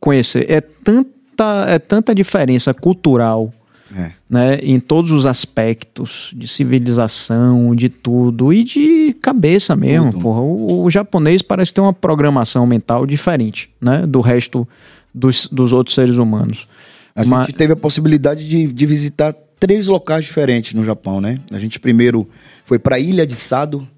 [0.00, 0.50] conhecer.
[0.50, 3.52] É tanta, é tanta diferença cultural,
[3.94, 4.10] É.
[4.28, 4.58] né?
[4.62, 10.18] Em todos os aspectos de civilização, de tudo e de cabeça mesmo.
[10.26, 14.06] O, o japonês parece ter uma programação mental diferente, né?
[14.06, 14.66] Do resto
[15.12, 16.66] dos, dos outros seres humanos.
[17.14, 19.34] A Mas- gente teve a possibilidade de, de visitar
[19.64, 21.38] três locais diferentes no Japão, né?
[21.50, 22.28] A gente primeiro
[22.66, 23.88] foi para Ilha de Sado,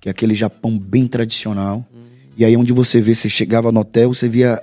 [0.00, 1.84] que é aquele Japão bem tradicional.
[2.36, 4.60] E aí onde você vê, você chegava no hotel, você via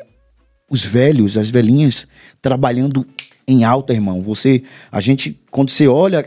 [0.71, 2.07] os velhos, as velhinhas
[2.41, 3.05] trabalhando
[3.45, 4.21] em alta, irmão.
[4.21, 6.25] Você, a gente, quando você olha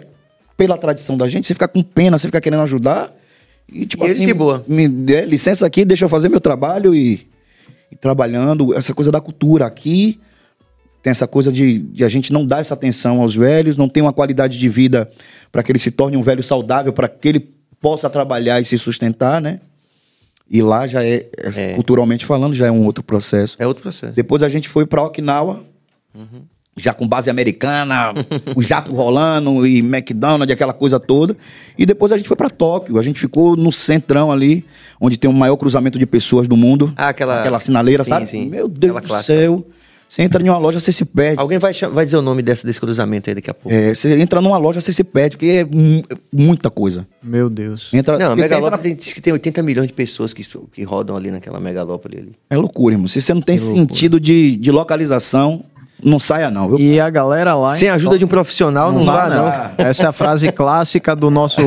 [0.58, 3.10] pela tradição da gente, você fica com pena, você fica querendo ajudar.
[3.66, 4.62] E tipo E assim, de boa.
[4.68, 7.26] me dê licença aqui, deixa eu fazer meu trabalho e,
[7.90, 10.20] e trabalhando essa coisa da cultura aqui
[11.02, 14.02] tem essa coisa de, de a gente não dar essa atenção aos velhos, não tem
[14.02, 15.08] uma qualidade de vida
[15.52, 18.76] para que ele se torne um velho saudável, para que ele possa trabalhar e se
[18.76, 19.60] sustentar, né?
[20.50, 21.74] E lá já é, é, É.
[21.74, 23.56] culturalmente falando, já é um outro processo.
[23.58, 24.12] É outro processo.
[24.14, 25.62] Depois a gente foi para Okinawa,
[26.76, 28.12] já com base americana,
[28.56, 31.36] o jato rolando e McDonald's, aquela coisa toda.
[31.76, 32.98] E depois a gente foi para Tóquio.
[32.98, 34.64] A gente ficou no centrão ali,
[35.00, 36.92] onde tem o maior cruzamento de pessoas do mundo.
[36.96, 38.26] Ah, aquela- aquela sinaleira, Sim, sabe?
[38.26, 38.46] sim.
[38.48, 39.38] Meu Deus Aquela do clássica.
[39.38, 39.66] céu.
[40.08, 41.38] Você entra em uma loja, você se perde.
[41.38, 43.76] Alguém vai, vai dizer o nome desse, desse cruzamento aí daqui a pouco.
[43.76, 47.06] É, você entra numa loja, você se perde, porque é mu- muita coisa.
[47.22, 47.90] Meu Deus.
[47.92, 50.42] Entra, Não, a megalópole entra- diz que tem 80 milhões de pessoas que,
[50.72, 52.32] que rodam ali naquela megalópole ali.
[52.48, 53.06] É loucura, irmão.
[53.06, 55.62] Se você não tem sentido de, de localização,
[56.02, 56.78] não saia não, viu?
[56.78, 57.70] E a galera lá.
[57.70, 59.84] Sem em a ajuda de um profissional, não, vá, não.
[59.84, 61.60] Essa é a frase clássica do nosso,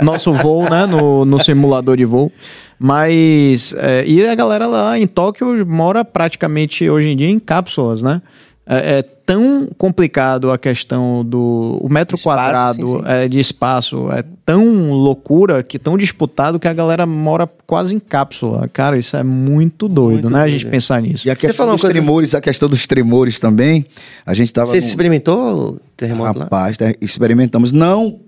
[0.00, 0.86] nosso voo, né?
[0.86, 2.32] No, no simulador de voo.
[2.78, 3.74] Mas.
[3.78, 8.22] é, e a galera lá em Tóquio mora praticamente hoje em dia em cápsulas, né?
[8.66, 13.02] É, é tão complicado a questão do o metro Espaço, quadrado sim, sim.
[13.06, 17.98] é, de espaço, é tão loucura, que tão disputado que a galera mora quase em
[17.98, 18.66] cápsula.
[18.72, 20.38] Cara, isso é muito doido, Muito né?
[20.38, 20.70] A doido, gente é.
[20.70, 21.28] pensar nisso.
[21.28, 23.84] E a questão falou uma dos coisa- tremores, a questão dos tremores também,
[24.24, 24.68] a gente tava...
[24.68, 26.44] Você num- experimentou o terremoto lá?
[26.44, 27.70] Rapaz, tá, experimentamos.
[27.70, 28.18] Não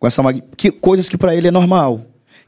[0.00, 0.22] com essa...
[0.24, 2.00] mag- Que, coisas que pra ele é normal.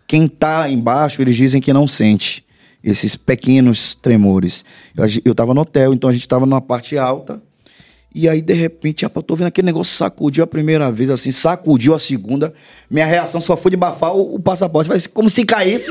[0.04, 2.44] Quem tá embaixo, eles dizem que não sente
[2.87, 4.64] esses pequenos tremores.
[4.96, 7.42] Eu, a gen- eu tava no hotel, então a gente tava numa parte alta,
[8.14, 11.94] e aí, de repente, eu tô vendo aquele negócio sacudiu a primeira vez, assim, sacudiu
[11.94, 12.55] a segunda.
[12.90, 14.88] Minha reação só foi de bafar o, o passaporte.
[14.88, 15.90] Foi como se caísse.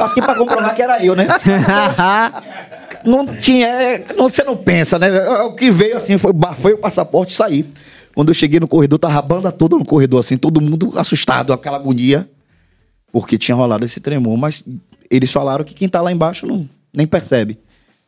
[0.00, 1.26] Acho que pra comprovar que era eu, né?
[3.04, 3.66] não tinha.
[3.66, 5.08] é, não- você não pensa, né?
[5.14, 7.66] É, O que veio assim foi, bafei o passaporte e saí.
[8.14, 11.52] Quando eu cheguei no corredor, tava a banda toda no corredor, assim, todo mundo assustado,
[11.52, 12.26] aquela agonia,
[13.12, 14.36] porque tinha rolado esse tremor.
[14.36, 14.64] Mas
[15.10, 17.58] eles falaram que quem tá lá embaixo não, nem percebe.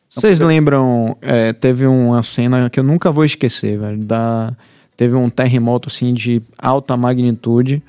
[0.09, 4.55] Vocês lembram, é, teve uma cena que eu nunca vou esquecer, velho, da,
[4.97, 7.83] teve um terremoto, assim, de alta magnitude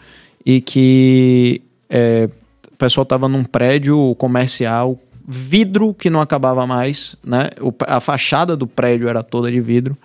[0.46, 2.30] e que é,
[2.72, 8.58] o pessoal tava num prédio comercial, vidro que não acabava mais, né, o- a fachada
[8.58, 9.96] do prédio era toda de vidro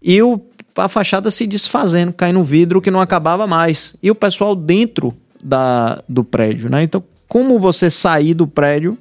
[0.00, 0.40] e o,
[0.76, 6.02] a fachada se desfazendo, caindo vidro que não acabava mais e o pessoal dentro da,
[6.08, 8.98] do prédio, né, então como você sair do prédio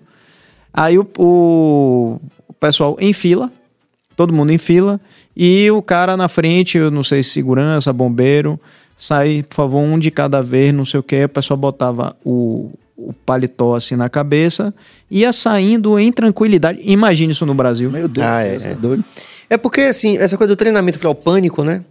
[0.78, 2.20] Aí o, o,
[2.60, 3.52] pessoal em fila,
[4.16, 5.02] todo mundo em fila,
[5.36, 8.60] e o cara na frente, eu não sei se segurança, bombeiro,
[8.96, 12.70] sai, por favor, um de cada vez, não sei o que, o pessoal botava o,
[12.96, 14.72] o paletó assim na cabeça,
[15.10, 16.80] ia saindo em tranquilidade.
[16.84, 17.90] Imagine isso no Brasil.
[17.90, 18.74] Meu Deus Ah, do céu, é, é.
[18.74, 19.04] é doido.
[19.50, 21.84] É porque, assim, essa coisa do treinamento para o pânico, né?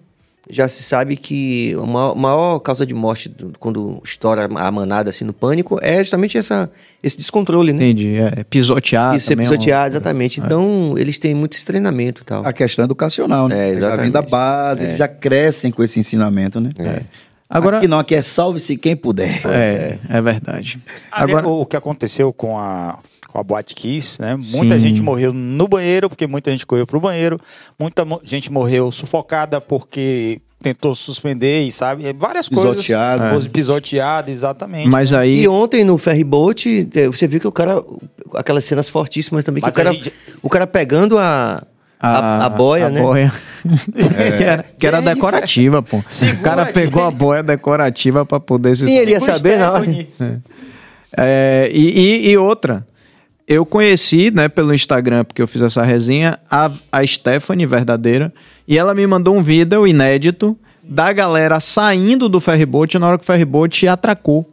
[0.48, 5.24] Já se sabe que a maior, causa de morte do- quando estoura a manada assim
[5.24, 6.70] no pânico é justamente essa,
[7.02, 7.84] esse descontrole, né?
[7.86, 10.38] Entendi, é, pisotear E ser é pisoteado, exatamente.
[10.40, 12.46] Então, eles têm muito esse treinamento e tal.
[12.46, 13.70] A questão educacional, né?
[13.72, 14.30] É, Já vem da exatamente.
[14.30, 16.70] base, eles já crescem com esse ensinamento, né?
[16.78, 17.02] É.
[17.50, 19.40] Agora, Aqui não, aqui é salve-se quem puder.
[19.46, 20.80] é, é verdade.
[21.10, 22.98] Agora, o que aconteceu com a,
[23.36, 24.34] com a Boate Kiss, né?
[24.34, 24.80] Muita Sim.
[24.80, 27.38] gente morreu no banheiro, porque muita gente correu pro banheiro.
[27.78, 33.28] Muita mo- gente morreu sufocada porque tentou suspender e sabe, várias Pisoteado.
[33.28, 33.46] coisas.
[33.46, 33.48] É.
[33.50, 34.88] Pisoteado, exatamente.
[34.88, 37.82] mas aí E ontem no Ferry Boat, eh, você viu que o cara.
[38.34, 41.62] Aquelas cenas fortíssimas também, que o cara, a gente- o cara pegando a,
[42.00, 43.00] a, a boia, a né?
[43.02, 43.32] boia.
[44.38, 45.98] que era, que era decorativa, pô.
[45.98, 46.72] O segura cara aqui.
[46.72, 49.82] pegou a boia decorativa pra poder se Sim, ele ia saber hora.
[49.84, 50.08] Stephanie.
[51.16, 52.86] É, e, e- e outra,
[53.46, 58.32] eu conheci, né, pelo Instagram, porque eu fiz essa resenha, a, a Stephanie verdadeira,
[58.66, 63.24] e ela me mandou um vídeo inédito da galera saindo do ferryboat na hora que
[63.24, 64.46] o ferryboat atracou.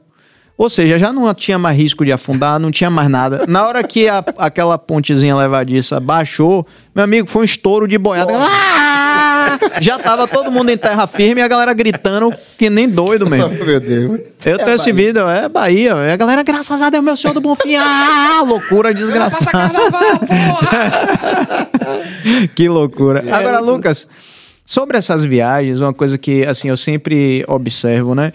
[0.55, 3.45] Ou seja, já não tinha mais risco de afundar, não tinha mais nada.
[3.47, 8.33] Na hora que a- aquela pontezinha levadiça baixou, meu amigo, foi um estouro de boiada.
[8.37, 8.82] Ah!
[9.81, 13.49] Já tava todo mundo em terra firme e a galera gritando que nem doido mesmo.
[13.63, 14.19] Meu Deus.
[14.45, 15.91] Eu tenho esse vídeo, é Bahia.
[15.91, 17.75] É a galera, graças a Deus, meu senhor do Bonfim.
[17.75, 19.79] Ah, loucura desgraçada.
[22.55, 23.23] que loucura.
[23.31, 24.07] Agora, Lucas,
[24.65, 28.33] sobre essas viagens, uma coisa que, assim, eu sempre observo, né?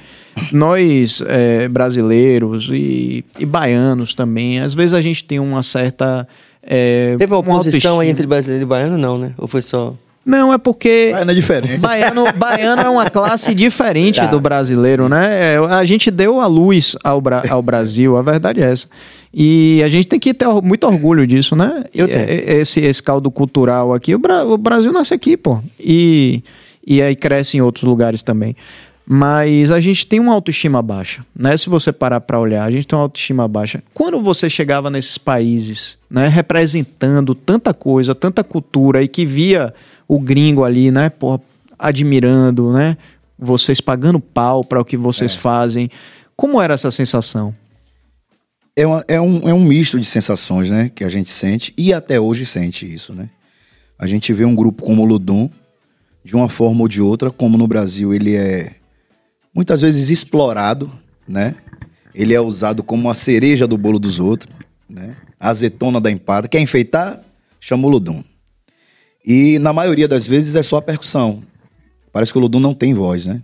[0.52, 6.26] Nós, é, brasileiros e, e baianos também, às vezes a gente tem uma certa...
[6.62, 8.02] é, Teve uma oposição autoestima.
[8.02, 9.32] aí entre brasileiro e baiano, não, né?
[9.36, 9.94] Ou foi só.
[10.28, 11.08] Não, é porque...
[11.12, 11.78] Baiano é diferente.
[11.78, 15.54] Baiano, baiano é uma classe diferente do brasileiro, né?
[15.54, 18.86] É, A gente deu a luz ao, Bra- ao Brasil, a verdade é essa.
[19.32, 21.84] E a gente tem que ter muito orgulho disso, né?
[21.94, 22.26] Eu tenho.
[22.60, 25.60] Esse, esse caldo cultural aqui, o, Bra- o Brasil nasce aqui, pô.
[25.80, 26.42] E,
[26.86, 28.54] e aí cresce em outros lugares também.
[29.10, 31.56] Mas a gente tem uma autoestima baixa, né?
[31.56, 33.82] Se você parar para olhar, a gente tem uma autoestima baixa.
[33.94, 39.72] Quando você chegava nesses países, né, representando tanta coisa, tanta cultura e que via
[40.08, 41.40] o gringo ali, né, porra,
[41.78, 42.96] admirando, né,
[43.38, 45.88] vocês pagando pau para o que vocês fazem,
[46.34, 47.54] como era essa sensação?
[48.74, 50.88] É, uma- é um, é um misto de sensações, né?
[50.94, 53.28] Que a gente sente e até hoje sente isso, né?
[53.98, 55.50] A gente vê um grupo como o Ludum,
[56.24, 58.76] de uma forma ou de outra, como no Brasil ele é
[59.52, 60.90] muitas vezes explorado,
[61.26, 61.56] né?
[62.14, 64.54] Ele é usado como a cereja do bolo dos outros,
[64.88, 65.16] né?
[65.40, 66.46] A azetona da empada.
[66.46, 67.20] Quer enfeitar?
[67.60, 68.22] Chama o Ludum.
[69.30, 71.42] E na maioria das vezes é só a percussão.
[72.10, 73.42] Parece que o Ludum não tem voz, né?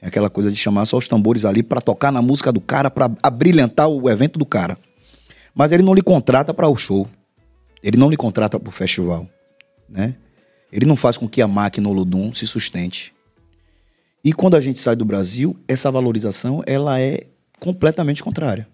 [0.00, 2.88] É aquela coisa de chamar só os tambores ali pra tocar na música do cara,
[2.88, 4.78] pra abrilhantar o evento do cara.
[5.52, 7.08] Mas ele não lhe contrata para o show.
[7.82, 9.28] Ele não lhe contrata para o festival,
[9.88, 10.14] né?
[10.70, 13.12] Ele não faz com que a máquina Olodum se sustente.
[14.22, 17.26] E quando a gente sai do Brasil, essa valorização ela é
[17.58, 18.68] completamente contrária.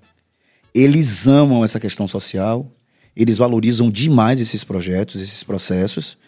[0.75, 2.71] Eles amam essa questão social,
[3.17, 6.19] eles valorizam demais esses projetos, esses processos,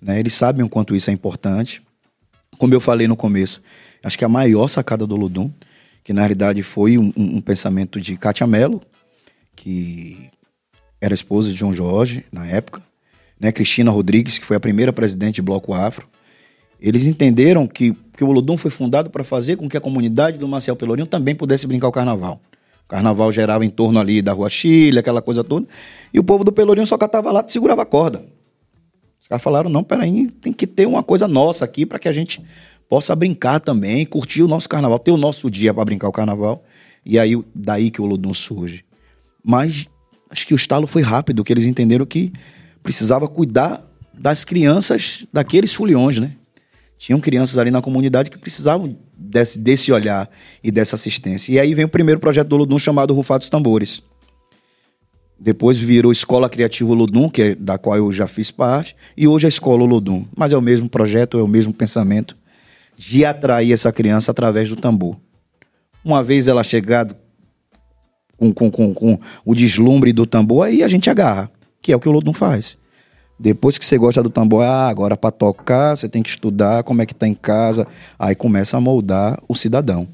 [0.00, 0.18] né?
[0.18, 1.82] Eles sabem o quanto isso é importante.
[2.58, 3.62] Como eu falei no começo,
[4.02, 5.50] acho que a maior sacada do Olodum,
[6.04, 8.80] que na realidade foi um, um- pensamento de Cátia Mello,
[9.56, 10.28] que
[11.00, 12.82] era esposa de João Jorge na época,
[13.38, 13.52] né?
[13.52, 16.06] Cristina Rodrigues, que foi a primeira presidente do Bloco Afro.
[16.80, 20.48] Eles entenderam que, que o Olodum foi fundado para fazer com que a comunidade do
[20.48, 22.40] Marcel Pelourinho também pudesse brincar o carnaval.
[22.84, 25.66] O carnaval gerava em torno ali da Rua Chile, aquela coisa toda.
[26.12, 28.24] E o povo do Pelourinho só catava lá e segurava a corda.
[29.30, 32.42] Caras falaram, não, peraí, tem que ter uma coisa nossa aqui para que a gente
[32.88, 36.64] possa brincar também, curtir o nosso carnaval, ter o nosso dia para brincar o carnaval.
[37.06, 38.84] E aí, daí que o Olodum surge.
[39.44, 39.86] Mas
[40.28, 42.32] acho que o estalo foi rápido, que eles entenderam que
[42.82, 46.32] precisava cuidar das crianças daqueles foliões, né?
[46.98, 50.28] Tinham crianças ali na comunidade que precisavam desse, desse olhar
[50.60, 51.52] e dessa assistência.
[51.52, 54.02] E aí vem o primeiro projeto do Olodum chamado Rufados Tambores.
[55.40, 59.46] Depois virou Escola Criativa Olodum, que é da qual eu já fiz parte, e hoje
[59.46, 60.26] é Escola Olodum.
[60.36, 62.36] Mas é o mesmo projeto, é o mesmo pensamento
[62.94, 65.16] de atrair essa criança através do tambor.
[66.04, 67.18] Uma vez ela chegada
[68.36, 71.50] com, com, com, com o deslumbre do tambor, aí a gente agarra,
[71.80, 72.76] que é o que o Olodum faz.
[73.38, 77.00] Depois que você gosta do tambor, ah, agora para tocar, você tem que estudar como
[77.00, 77.86] é que tá em casa.
[78.18, 80.06] Aí começa a moldar o cidadão.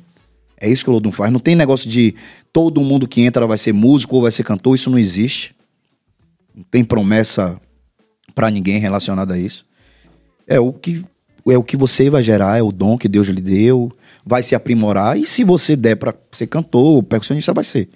[0.58, 1.32] É isso que o Olodum faz.
[1.32, 2.14] Não tem negócio de
[2.52, 5.54] todo mundo que entra vai ser músico ou vai ser cantor, isso não existe.
[6.54, 7.60] Não tem promessa
[8.34, 9.66] para ninguém relacionada a isso.
[10.46, 11.04] É o que
[11.48, 13.92] é o que você vai gerar, é o dom que Deus lhe deu,
[14.24, 17.88] vai se aprimorar e se você der para ser cantor ou percussionista vai ser.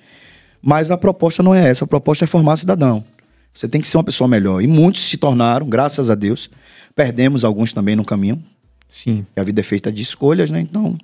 [0.63, 3.05] Mas a proposta não é essa, a proposta é formar cidadão.
[3.53, 4.63] Você tem que ser uma pessoa melhor.
[4.63, 6.49] E muitos se tornaram, graças a Deus.
[6.95, 8.41] Perdemos alguns também no caminho.
[8.89, 9.27] Sim.
[9.37, 10.61] A vida é feita de escolhas, né?
[10.61, 10.97] Então,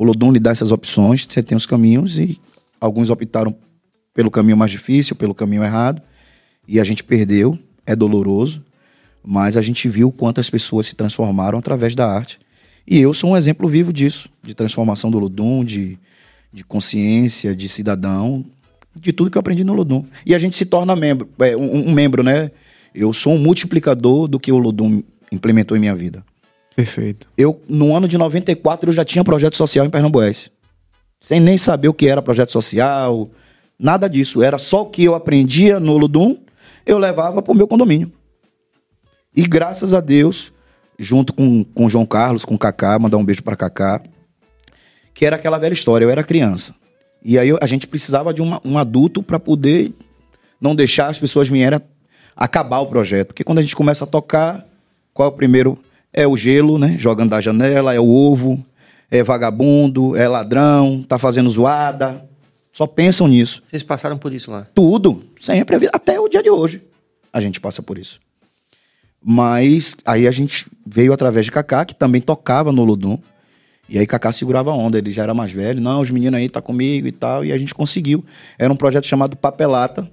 [0.00, 2.40] o Lodum lhe dá essas opções, você tem os caminhos e
[2.80, 3.54] alguns optaram
[4.14, 6.00] pelo caminho mais difícil, pelo caminho errado.
[6.66, 8.64] E a gente perdeu, é doloroso,
[9.22, 12.38] mas a gente viu quantas pessoas se transformaram através da arte.
[12.86, 15.98] E eu sou um exemplo vivo disso, de transformação do Ludum, de,
[16.50, 18.42] de consciência, de cidadão,
[18.98, 20.06] de tudo que eu aprendi no Ludum.
[20.24, 22.50] E a gente se torna membro, é, um, um membro, né?
[22.94, 26.24] Eu sou um multiplicador do que o Ludum implementou em minha vida.
[26.74, 27.28] Perfeito.
[27.36, 30.50] Eu, no ano de 94, eu já tinha projeto social em Pernambués.
[31.20, 33.28] Sem nem saber o que era projeto social,
[33.78, 34.42] nada disso.
[34.42, 36.36] Era só o que eu aprendia no Ludum,
[36.86, 38.10] eu levava para o meu condomínio.
[39.36, 40.52] E graças a Deus,
[40.98, 44.02] junto com o João Carlos, com Cacá, mandar um beijo para Cacá,
[45.12, 46.74] que era aquela velha história, eu era criança.
[47.22, 49.92] E aí eu- a gente precisava de uma- um adulto para poder
[50.60, 51.80] não deixar as pessoas virem
[52.34, 53.28] acabar o projeto.
[53.28, 54.66] Porque quando a gente começa a tocar,
[55.12, 55.78] qual é o primeiro?
[56.12, 56.96] É o gelo, né?
[56.98, 58.64] Jogando da janela, é o ovo,
[59.10, 62.28] é vagabundo, é ladrão, tá fazendo zoada.
[62.72, 63.62] Só pensam nisso.
[63.68, 64.66] Vocês passaram por isso lá.
[64.74, 66.82] Tudo, sempre, até o dia de hoje.
[67.32, 68.20] A gente passa por isso.
[69.22, 73.18] Mas aí a gente veio através de Kaká, que também tocava no Ludum.
[73.88, 75.80] E aí Kaká segurava a onda, ele já era mais velho.
[75.80, 77.44] Não, os meninos aí tá comigo e tal.
[77.44, 78.24] E a gente conseguiu.
[78.58, 80.08] Era um projeto chamado Papelata,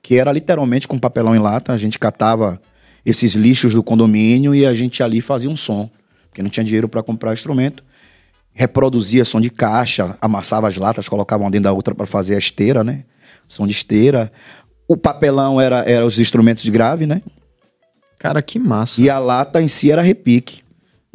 [0.00, 1.72] que era literalmente com papelão em lata.
[1.72, 2.60] A gente catava
[3.04, 5.90] esses lixos do condomínio e a gente ali fazia um som.
[6.28, 7.82] Porque não tinha dinheiro para comprar instrumento.
[8.52, 12.38] Reproduzia som de caixa, amassava as latas, colocava uma dentro da outra para fazer a
[12.38, 13.04] esteira, né?
[13.46, 14.30] Som de esteira.
[14.86, 17.22] O papelão era, era os instrumentos de grave, né?
[18.18, 19.00] Cara, que massa.
[19.00, 20.60] E a lata em si era repique.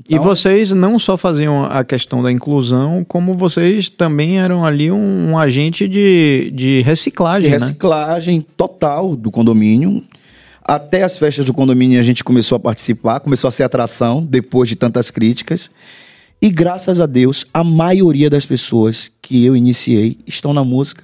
[0.10, 4.92] E Então, vocês não só faziam a questão da inclusão, como vocês também eram ali
[4.92, 7.58] um, um agente de, de de reciclagem, né?
[7.58, 10.04] reciclagem total do condomínio.
[10.68, 14.68] Até as festas do condomínio a gente começou a participar, começou a ser atração depois
[14.68, 15.70] de tantas críticas.
[16.42, 21.04] E graças a Deus, a maioria das pessoas que eu iniciei estão na música.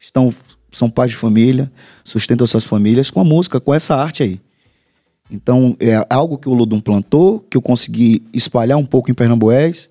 [0.00, 0.34] Estão
[0.72, 1.70] são pais de família,
[2.02, 4.40] sustentam suas famílias com a música, com essa arte aí.
[5.30, 9.88] Então, é algo que o Ludum plantou, que eu consegui espalhar um pouco em Pernambués.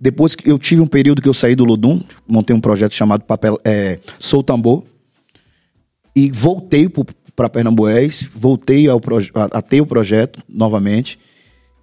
[0.00, 3.24] Depois que eu tive um período que eu saí do Ludum, montei um projeto chamado
[3.24, 4.84] Papel, é, Sou Tambor.
[6.14, 6.88] E voltei
[7.42, 9.00] para Pernambués, voltei ao
[9.34, 11.18] a, a ter o projeto novamente.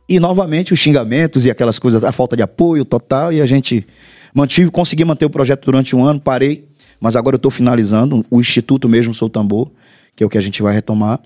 [0.08, 3.34] E novamente os xingamentos e aquelas coisas, a falta de apoio total.
[3.34, 3.86] E a gente
[4.34, 6.69] mantive, consegui manter o projeto durante um ano, parei.
[7.00, 9.69] Mas agora eu estou finalizando o Instituto mesmo Sou Tambor,
[10.15, 11.19] que é o que a gente vai retomar.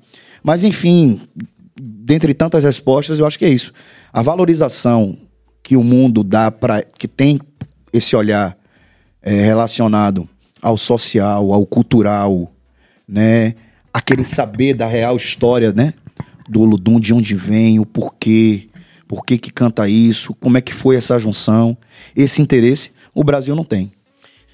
[0.43, 1.21] Mas enfim,
[1.79, 3.71] dentre tantas respostas, eu acho que é isso.
[4.11, 5.15] A valorização
[5.61, 7.39] que o mundo dá para que tem
[7.93, 8.57] esse olhar
[9.21, 10.27] é, relacionado
[10.59, 12.51] ao social, ao cultural,
[13.07, 13.53] né?
[13.93, 15.93] Aquele saber da real história, né?
[16.49, 18.67] Do Olodum, de onde vem, o porquê,
[19.07, 21.77] por que que canta isso, como é que foi essa junção,
[22.15, 23.91] esse interesse, o Brasil não tem.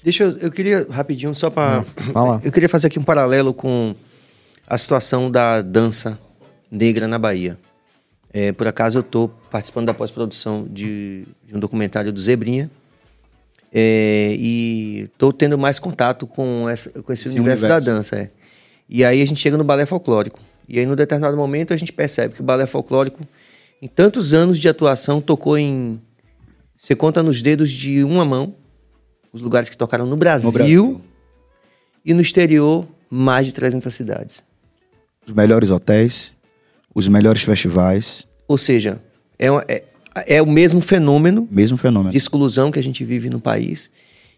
[0.02, 2.40] Deixa eu, eu queria rapidinho só para fala.
[2.44, 3.94] eu queria fazer aqui um paralelo com
[4.66, 6.18] a situação da dança
[6.70, 7.58] negra na Bahia.
[8.32, 12.70] É, por acaso eu estou participando da pós-produção de, de um documentário do Zebrinha
[13.72, 17.86] é, e estou tendo mais contato com, essa, com esse, Esse universo, universo.
[17.86, 18.16] da dança.
[18.16, 18.30] é.
[18.90, 20.40] E aí a gente chega no balé folclórico.
[20.68, 23.20] E aí, num determinado momento, a gente percebe que o balé folclórico,
[23.80, 26.00] em tantos anos de atuação, tocou em.
[26.76, 28.54] Você conta nos dedos de uma mão
[29.32, 31.00] os lugares que tocaram no Brasil, No Brasil.
[32.04, 34.42] e no exterior, mais de 300 cidades.
[35.24, 36.34] Os melhores hotéis,
[36.92, 39.00] os melhores festivais, Ou seja,
[39.38, 39.84] é, uma- é,
[40.26, 42.10] é o mesmo fenômeno mesmo fenômeno.
[42.10, 43.88] de exclusão que a gente vive no país.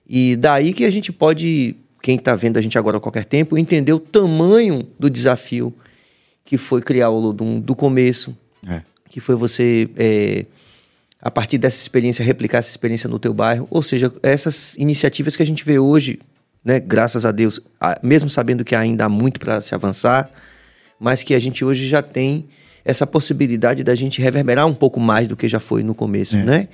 [0.06, 3.56] E daí que a gente pode, quem está vendo a gente agora a qualquer tempo,
[3.56, 5.72] entender o tamanho do desafio
[6.44, 8.36] que foi criar o Olodum do começo,
[8.68, 8.82] É.
[9.08, 10.44] que foi você, é,
[11.20, 13.66] a partir dessa experiência, replicar essa experiência no teu bairro.
[13.70, 16.18] Ou seja, essas iniciativas que a gente vê hoje,
[16.64, 17.60] né, graças a Deus,
[18.02, 20.28] mesmo sabendo que ainda há muito para se avançar,
[20.98, 22.46] mas que a gente hoje já tem
[22.84, 26.68] essa possibilidade da gente reverberar um pouco mais do que já foi no começo, né?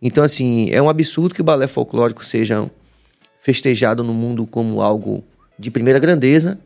[0.00, 2.70] Então, assim, é um absurdo que o balé folclórico seja
[3.48, 5.24] festejado no mundo como algo
[5.58, 6.58] de primeira grandeza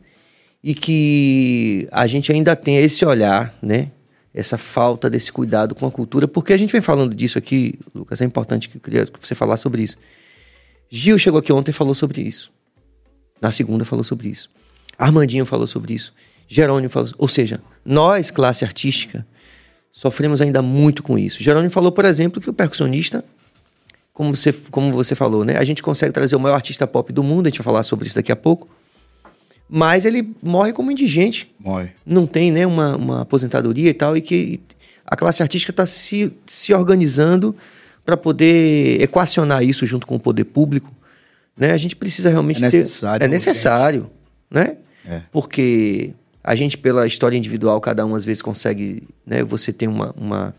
[0.61, 3.89] e que a gente ainda tenha esse olhar, né?
[4.33, 8.21] Essa falta desse cuidado com a cultura, porque a gente vem falando disso aqui, Lucas,
[8.21, 9.97] é importante que eu queria que você falasse sobre isso.
[10.89, 12.51] Gil chegou aqui ontem e falou sobre isso.
[13.39, 14.49] Na segunda falou sobre isso.
[14.97, 16.13] Armandinho falou sobre isso.
[16.49, 19.25] Jerônimo falou, ou seja, nós, classe artística,
[19.89, 21.41] sofremos ainda muito com isso.
[21.41, 23.23] Jerônimo falou, por exemplo, que o percussionista,
[24.13, 25.57] como você, como você falou, né?
[25.57, 28.07] A gente consegue trazer o maior artista pop do mundo, a gente vai falar sobre
[28.07, 28.67] isso daqui a pouco.
[29.67, 31.89] Mas ele morre como indigente Morre.
[32.05, 34.59] não tem né, uma, uma aposentadoria e tal, e que
[35.05, 37.55] a classe artística está se, se organizando
[38.05, 40.91] para poder equacionar isso junto com o poder público.
[41.57, 41.71] Né?
[41.71, 42.81] A gente precisa realmente É ter.
[42.81, 44.09] necessário, É necessário.
[44.51, 44.77] Né?
[45.07, 45.21] É.
[45.31, 46.11] Porque
[46.43, 49.03] a gente, pela história individual, cada um às vezes consegue.
[49.25, 50.53] Né, você tem uma, uma,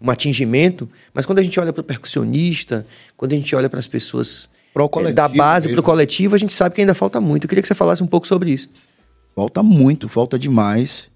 [0.00, 2.86] um atingimento, mas quando a gente olha para o percussionista,
[3.16, 4.48] quando a gente olha para as pessoas
[4.86, 7.44] eh, coletivo da base para o coletivo, a gente sabe que ainda falta muito.
[7.44, 8.68] Eu queria que você falasse um pouco sobre isso.
[9.34, 11.10] Falta muito, falta demais.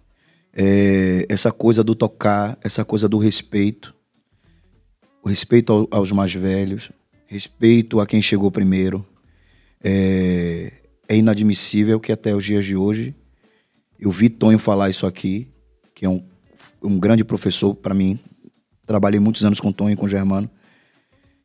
[0.55, 3.95] É, essa coisa do tocar, essa coisa do respeito.
[5.23, 6.91] O respeito ao- aos mais velhos,
[7.27, 9.07] respeito a quem chegou primeiro.
[9.83, 10.73] É,
[11.09, 13.15] é inadmissível que até os dias de hoje
[13.99, 15.49] eu vi Tonho falar isso aqui,
[15.95, 16.23] que é um,
[16.83, 18.19] um grande professor para mim.
[18.87, 20.51] Trabalhei muitos anos com Tonho e com Germano.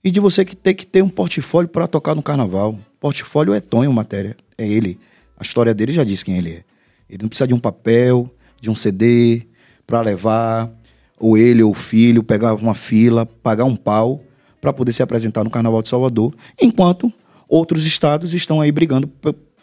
[0.03, 2.77] E de você que ter que ter um portfólio para tocar no carnaval.
[2.99, 4.35] Portfólio é Tonho, matéria.
[4.57, 4.99] É ele.
[5.37, 6.63] A história dele já diz quem ele é.
[7.09, 8.29] Ele não precisa de um papel,
[8.59, 9.47] de um CD
[9.85, 10.71] para levar,
[11.19, 14.21] ou ele ou o filho pegar uma fila, pagar um pau
[14.59, 17.11] para poder se apresentar no Carnaval de Salvador, enquanto
[17.47, 19.09] outros estados estão aí brigando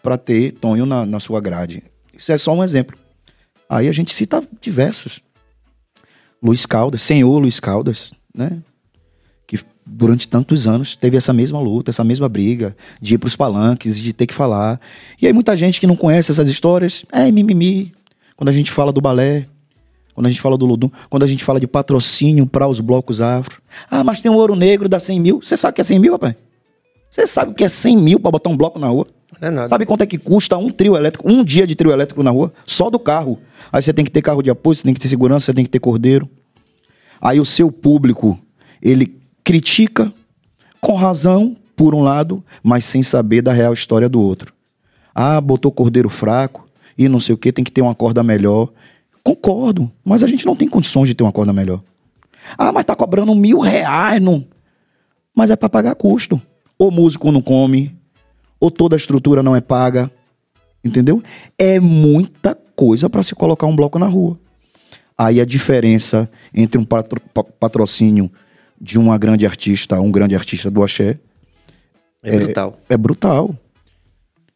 [0.03, 1.83] para ter Tonho na, na sua grade.
[2.16, 2.97] Isso é só um exemplo.
[3.68, 5.20] Aí a gente cita diversos.
[6.45, 8.59] Luiz Caldas, senhor Luiz Caldas, né?
[9.47, 13.99] Que durante tantos anos teve essa mesma luta, essa mesma briga de ir pros palanques,
[13.99, 14.78] de ter que falar.
[15.20, 17.95] E aí muita gente que não conhece essas histórias, é mimimi.
[18.36, 19.47] Quando a gente fala do balé,
[20.14, 23.22] quando a gente fala do Ludum, quando a gente fala de patrocínio para os blocos
[23.22, 23.62] afro.
[23.90, 25.40] Ah, mas tem um ouro negro, dá 100 mil.
[25.42, 26.34] Você sabe o que é 100 mil, rapaz?
[27.11, 29.07] Você sabe o que é 100 mil para botar um bloco na rua?
[29.41, 29.68] É nada.
[29.68, 32.53] Sabe quanto é que custa um trio elétrico, um dia de trio elétrico na rua?
[32.64, 33.39] Só do carro.
[33.72, 35.64] Aí você tem que ter carro de apoio, você tem que ter segurança, você tem
[35.64, 36.28] que ter cordeiro.
[37.20, 38.39] Aí o seu público,
[38.82, 40.12] ele critica
[40.80, 44.53] com razão, por um lado, mas sem saber da real história do outro.
[45.14, 46.66] Ah, botou cordeiro fraco
[46.97, 48.68] e não sei o que, tem que ter uma corda melhor.
[49.22, 51.80] Concordo, mas a gente não tem condições de ter uma corda melhor.
[52.59, 54.45] Ah, mas tá cobrando mil reais, não.
[55.35, 56.41] Mas é para pagar custo.
[56.78, 57.97] O músico não come,
[58.64, 60.10] ou toda a estrutura não é paga.
[60.82, 61.22] Entendeu?
[61.58, 64.38] É muita coisa para se colocar um bloco na rua.
[65.16, 68.30] Aí a diferença entre um patro- pa- patrocínio
[68.80, 71.18] de uma grande artista, um grande artista do axé,
[72.22, 72.80] É, brutal.
[72.88, 73.54] é brutal.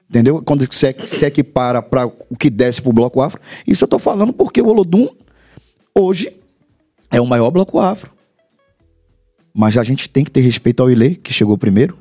[0.09, 0.43] Entendeu?
[0.43, 3.41] Quando se, se equipara para o que desce pro bloco afro.
[3.67, 5.07] Isso eu tô falando porque o Olodum
[5.95, 6.33] hoje
[7.11, 8.11] é o maior bloco afro.
[9.55, 11.99] Mas a gente tem que ter respeito ao Ilê, que chegou primeiro,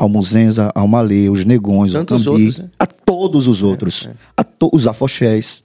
[0.00, 2.70] ao Muzenza, ao Malê, os Negões, ao Tantos Tambi, outros, né?
[2.78, 4.08] a todos os outros.
[4.34, 5.62] A to- os afoxés,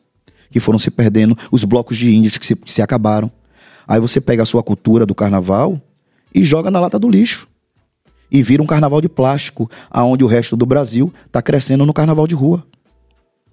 [0.52, 3.32] que foram se perdendo, os blocos de índios que se, que se acabaram.
[3.88, 5.80] Aí você pega a sua cultura do carnaval
[6.34, 7.48] e joga na lata do lixo
[8.30, 12.28] e vira um carnaval de plástico, aonde o resto do Brasil está crescendo no carnaval
[12.28, 12.62] de rua,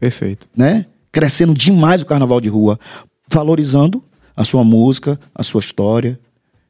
[0.01, 0.49] Perfeito.
[0.57, 0.87] né?
[1.12, 2.76] Crescendo demais o carnaval de rua,
[3.30, 4.03] valorizando
[4.35, 6.18] a sua música, a sua história,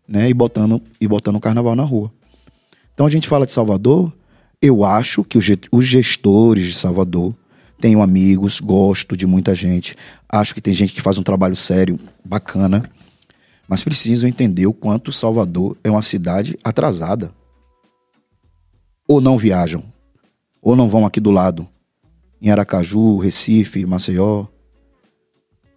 [0.06, 0.28] né?
[0.28, 2.12] E botando e botando o carnaval na rua.
[2.94, 4.12] Então a gente fala de Salvador,
[4.60, 7.34] eu acho que os ge- os gestores de Salvador
[7.80, 9.96] tenho amigos, gosto de muita gente,
[10.28, 12.88] acho que tem gente que faz um trabalho sério, bacana,
[13.66, 17.32] mas precisam entender o quanto Salvador é uma cidade atrasada
[19.08, 19.84] ou não viajam,
[20.60, 21.66] ou não vão aqui do lado,
[22.40, 24.46] em Aracaju, Recife, Maceió.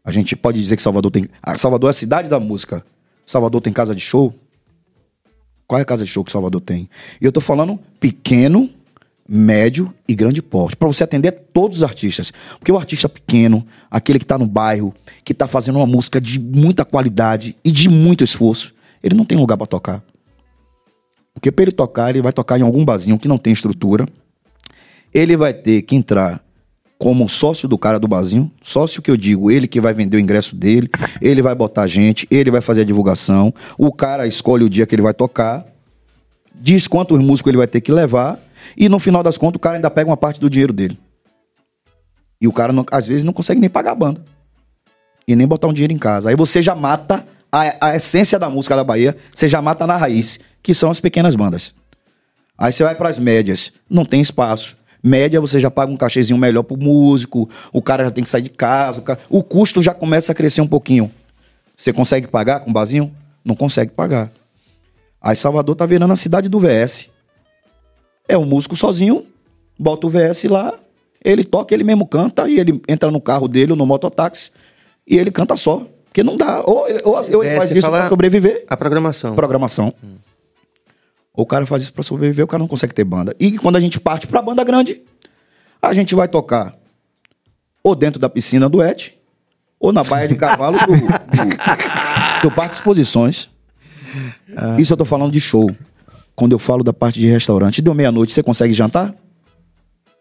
[0.04, 1.28] A gente pode dizer que Salvador tem.
[1.42, 2.86] Ah, Salvador é a cidade da música.
[3.26, 4.34] Salvador tem casa de show?
[5.68, 6.90] Qual é a casa de show que Salvador tem?
[7.20, 8.70] E eu tô falando pequeno,
[9.28, 12.32] médio e grande porte, para você atender todos os artistas.
[12.60, 14.94] Porque o artista pequeno, aquele que tá no bairro,
[15.24, 19.38] que tá fazendo uma música de muita qualidade e de muito esforço, ele não tem
[19.38, 20.04] lugar para tocar.
[21.34, 24.08] Porque para ele tocar, ele vai tocar em algum barzinho que não tem estrutura.
[25.14, 26.45] Ele vai ter que entrar
[26.98, 28.52] como sócio do cara do barzinho.
[28.62, 30.90] Sócio que eu digo, ele que vai vender o ingresso dele,
[31.22, 33.54] ele vai botar gente, ele vai fazer a divulgação.
[33.78, 35.66] O cara escolhe o dia que ele vai tocar,
[36.54, 38.40] diz quantos músicos ele vai ter que levar,
[38.78, 40.98] e no final das contas o cara ainda pega uma parte do dinheiro dele.
[42.40, 44.24] E o cara, não- às vezes, não consegue nem pagar a banda.
[45.28, 46.30] E nem botar um dinheiro em casa.
[46.30, 49.96] Aí você já mata a, a essência da música da Bahia, você já mata na
[49.98, 51.74] raiz, que são as pequenas bandas.
[52.58, 54.76] Aí você vai para as médias, não tem espaço.
[55.08, 58.42] Média, você já paga um cachezinho melhor pro músico, o cara já tem que sair
[58.42, 61.12] de casa, o, ca- o custo já começa a crescer um pouquinho.
[61.78, 63.14] Você consegue pagar com barzinho?
[63.44, 64.32] Não consegue pagar.
[65.22, 67.10] Aí Salvador tá virando a cidade do VS.
[68.28, 69.26] É um músico sozinho,
[69.78, 70.74] bota o VS lá,
[71.24, 74.52] ele toca, ele mesmo canta, e ele entra no carro dele ou no mototáxi,
[75.08, 75.86] e ele canta só.
[76.06, 76.64] Porque não dá.
[76.66, 79.36] Ou, ele- ou- ou ele faz isso pra sobreviver, A programação.
[79.36, 79.94] programação.
[80.02, 80.15] Ou
[81.36, 83.36] o cara faz isso pra sobreviver, o cara não consegue ter banda.
[83.40, 85.02] E quando a gente parte pra banda grande,
[85.82, 86.76] a gente vai tocar
[87.84, 89.14] ou dentro da piscina do Et,
[89.80, 93.48] ou na baia de cavalo do, do, do Parque de Exposições.
[94.80, 95.70] Isso eu tô falando de show.
[96.36, 99.14] Quando eu falo da parte de restaurante, deu meia-noite, você consegue jantar?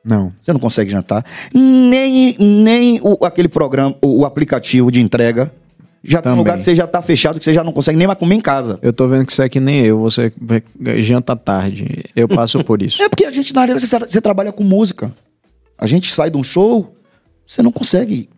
[0.05, 0.35] Não.
[0.43, 1.25] Você não consegue jantar.
[1.55, 5.51] Nem, nem o, aquele programa, o, o aplicativo de entrega
[6.07, 6.39] Já tem um Também.
[6.39, 8.41] lugar que você já tá fechado, que você já não consegue nem mais comer em
[8.41, 8.79] casa.
[8.83, 10.31] Eu tô vendo que você é que nem eu, você
[10.99, 12.05] janta tarde.
[12.15, 13.01] Eu passo por isso.
[13.03, 15.11] É porque a gente na área você, você trabalha com música.
[15.79, 16.95] A gente sai de um show,
[17.47, 18.29] você não consegue.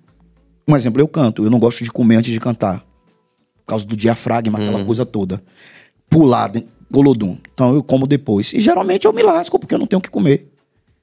[0.68, 2.78] Um exemplo, eu canto, eu não gosto de comer antes de cantar.
[3.58, 5.42] Por causa do diafragma, aquela coisa toda.
[6.08, 7.36] Pular, de- golodum.
[7.52, 8.52] Então eu como depois.
[8.52, 10.48] E geralmente eu me lasco porque eu não tenho o que comer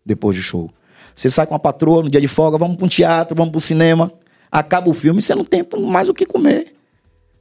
[0.05, 0.69] depois do show.
[1.13, 3.57] Você sai com a patroa no dia de folga, vamos para um teatro, vamos para
[3.57, 4.11] o cinema.
[4.53, 6.75] Acaba o filme, você não tem mais o que comer.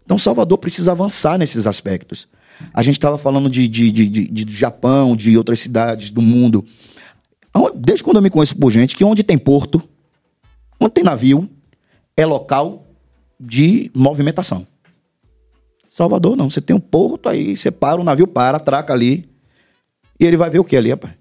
[0.03, 2.27] Então Salvador precisa avançar nesses aspectos.
[2.73, 6.65] A gente estava falando de, de, de, de, de Japão, de outras cidades do mundo.
[7.75, 9.83] Desde quando eu me conheço por gente, que onde tem porto,
[10.81, 11.51] onde tem navio,
[12.17, 12.87] é local
[13.39, 14.67] de movimentação.
[15.91, 19.29] Salvador não, você tem um porto aí, você para, o navio para, atraca ali,
[20.19, 21.13] e ele vai ver o que ali, rapaz?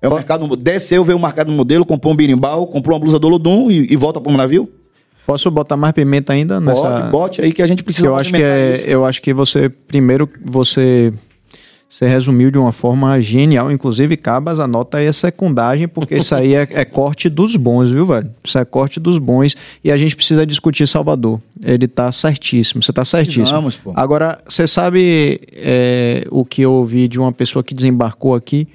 [0.00, 3.26] É o mercado, desceu, veio o mercado modelo, comprou um birimbau, comprou uma blusa do
[3.26, 4.72] Olodum e, e volta para o navio?
[5.26, 6.80] Posso botar mais pimenta ainda nessa?
[6.80, 8.84] Pode, bote aí que a gente precisa eu acho que é, isso.
[8.84, 11.12] eu acho que você primeiro você
[11.88, 16.54] você resumiu de uma forma genial, inclusive Cabas anota aí a secundagem porque isso aí
[16.54, 18.30] é, é corte dos bons, viu, velho?
[18.42, 19.54] Isso é corte dos bons
[19.84, 21.38] e a gente precisa discutir Salvador.
[21.62, 23.44] Ele tá certíssimo, você tá certíssimo.
[23.44, 23.92] Precisamos, pô.
[23.94, 28.66] Agora, você sabe é, o que eu ouvi de uma pessoa que desembarcou aqui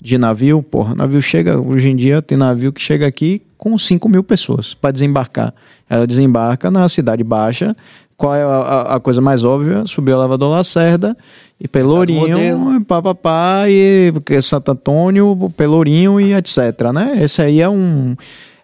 [0.00, 0.62] de navio?
[0.62, 4.74] Porra, navio chega, hoje em dia tem navio que chega aqui com 5 mil pessoas
[4.74, 5.52] para desembarcar.
[5.90, 7.76] Ela desembarca na Cidade Baixa.
[8.16, 9.84] Qual é a, a- a coisa mais óbvia?
[9.86, 11.16] Subiu o elevador Lacerda
[11.60, 17.18] e Pelourinho, e papapá, e Santo Antônio, Pelourinho e etc, né?
[17.22, 18.16] Esse aí é um,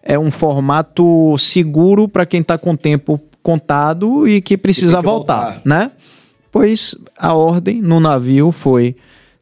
[0.03, 5.41] é um formato seguro para quem está com tempo contado e que precisa que voltar,
[5.45, 5.61] voltar.
[5.65, 5.91] né?
[6.51, 8.97] Pois a ordem no navio foi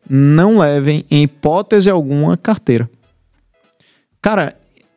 [0.09, 2.88] não levem em hipótese alguma carteira.
[4.20, 4.55] Cara,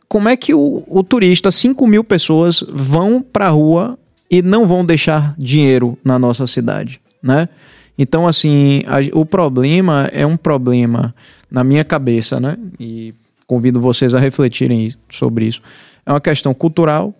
[0.08, 3.98] como é que o, o turista, 5 mil pessoas, vão pra rua
[4.30, 7.50] e não vão deixar dinheiro na nossa cidade, né?
[7.98, 11.16] Então, assim, a- o problema é um problema
[11.50, 12.58] na minha cabeça, né?
[12.80, 13.14] E
[13.48, 15.62] convido vocês a refletirem sobre isso.
[16.06, 17.14] É uma questão cultural,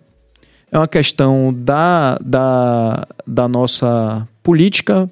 [0.70, 5.10] é uma questão da, da, da nossa política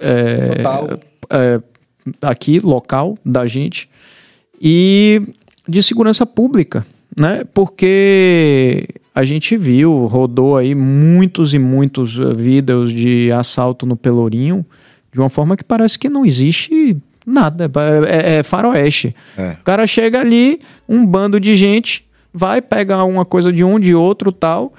[0.00, 1.00] é, Total.
[1.30, 1.60] é,
[2.20, 3.88] aqui, local, da gente,
[4.60, 5.22] e
[5.68, 6.84] de segurança pública,
[7.16, 7.42] né?
[7.52, 14.64] Porque a gente viu, rodou aí muitos e muitos eh, vídeos de assalto no Pelourinho
[15.12, 16.96] de uma forma que parece que não existe
[17.26, 19.14] nada, é, é- é faroeste.
[19.36, 19.50] É.
[19.60, 23.94] O cara chega ali, um bando de gente, vai pegar uma coisa de um, de
[23.94, 24.72] outro tal.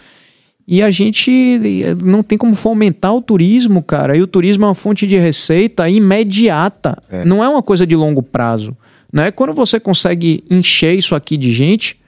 [0.67, 4.15] E a gente eh, não tem como fomentar o turismo, cara.
[4.15, 6.97] E o turismo é uma fonte de receita imediata.
[7.25, 8.75] Não é uma coisa de longo prazo.
[9.11, 9.29] Né?
[9.29, 11.99] Quando você consegue encher isso aqui de gente,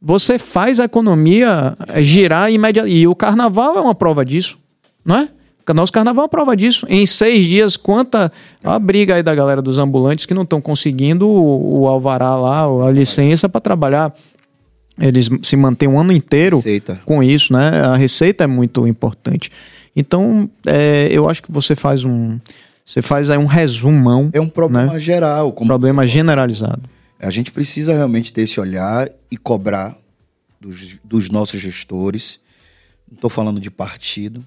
[0.00, 2.98] você faz a economia eh, girar imediatamente.
[2.98, 4.58] E o carnaval é uma prova disso,
[5.04, 5.28] não é?
[5.68, 6.86] O nosso carnaval é uma prova disso.
[6.88, 8.32] Em seis dias, quanta.
[8.64, 12.34] Olha a briga aí da galera dos ambulantes que não estão conseguindo o, o alvará
[12.36, 14.14] lá, a licença para trabalhar.
[15.00, 17.00] Eles se mantêm um ano inteiro Receita.
[17.04, 17.82] com isso, né?
[17.84, 19.50] A receita é muito importante.
[19.94, 22.38] Então, é, eu acho que você faz um.
[22.84, 24.30] Você faz aí um resumão.
[24.32, 25.00] É um problema né?
[25.00, 25.48] geral.
[25.48, 26.82] Um Como problema generalizado.
[27.18, 29.96] A gente precisa realmente ter esse olhar e cobrar
[30.60, 32.40] dos, dos nossos gestores.
[33.10, 34.44] Não estou falando de partido.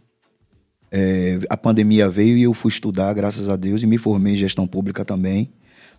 [0.92, 4.38] É, a pandemia veio e eu fui estudar, graças a Deus, e me formei em
[4.38, 5.50] gestão pública também,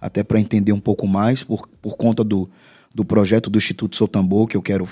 [0.00, 2.50] até para entender um pouco mais, por, por conta do,
[2.95, 4.88] do projeto do Instituto Sotambor, que eu quero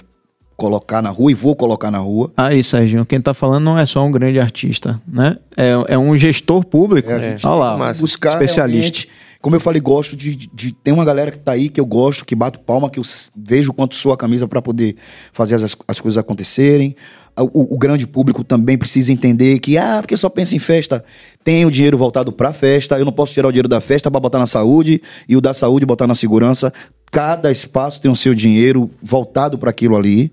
[0.60, 2.30] colocar na rua e vou colocar na rua.
[2.36, 5.38] Aí, Serginho, quem tá falando não é só um grande artista, né?
[5.56, 7.10] É, é um gestor público.
[7.10, 9.08] É, a gente Olha lá, buscar especialista.
[9.40, 12.26] como eu falei, gosto de, de, Tem uma galera que tá aí que eu gosto,
[12.26, 13.02] que bato palma, que eu
[13.34, 14.96] vejo quanto sua camisa para poder
[15.32, 16.94] fazer as, as coisas acontecerem.
[17.38, 21.02] O, o grande público também precisa entender que, ah, porque só pensa em festa,
[21.42, 24.20] tem o dinheiro voltado para festa, eu não posso tirar o dinheiro da festa para
[24.20, 26.70] botar na saúde e o da saúde botar na segurança.
[27.10, 30.30] Cada espaço tem o seu dinheiro voltado para aquilo ali.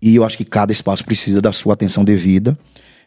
[0.00, 2.56] E eu acho que cada espaço precisa da sua atenção devida.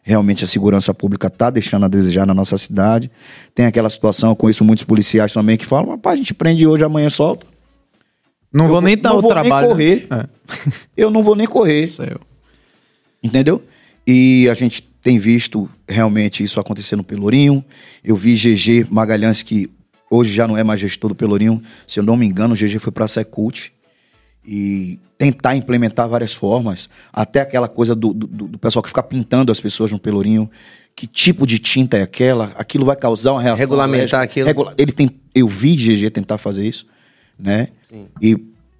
[0.02, 3.10] Realmente a segurança pública está deixando a desejar na nossa cidade.
[3.54, 6.82] Tem aquela situação, eu conheço muitos policiais também que falam, rapaz, a gente prende hoje,
[6.84, 7.46] amanhã solta.
[8.52, 9.68] Não Eu vou nem não dar o vou nem trabalho.
[9.68, 10.06] correr.
[10.10, 10.26] É.
[10.96, 12.18] Eu não vou nem correr, Céu.
[13.22, 13.62] entendeu?
[14.06, 17.64] E a gente tem visto realmente isso acontecer no Pelourinho.
[18.04, 19.70] Eu vi GG Magalhães, que
[20.14, 21.62] hoje já não é mais gestor do Pelourinho.
[21.86, 23.72] Se eu não me engano, o GG foi para a Secult.
[24.44, 26.88] E tentar implementar várias formas.
[27.12, 30.50] Até aquela coisa do, do, do pessoal que fica pintando as pessoas no Pelourinho.
[30.96, 32.52] Que tipo de tinta é aquela?
[32.56, 33.58] Aquilo vai causar uma reação.
[33.58, 34.22] Regulamentar alérgica.
[34.22, 34.46] aquilo.
[34.46, 36.86] Regula- Ele tem, eu vi GG tentar fazer isso,
[37.38, 37.68] né?
[38.20, 38.36] E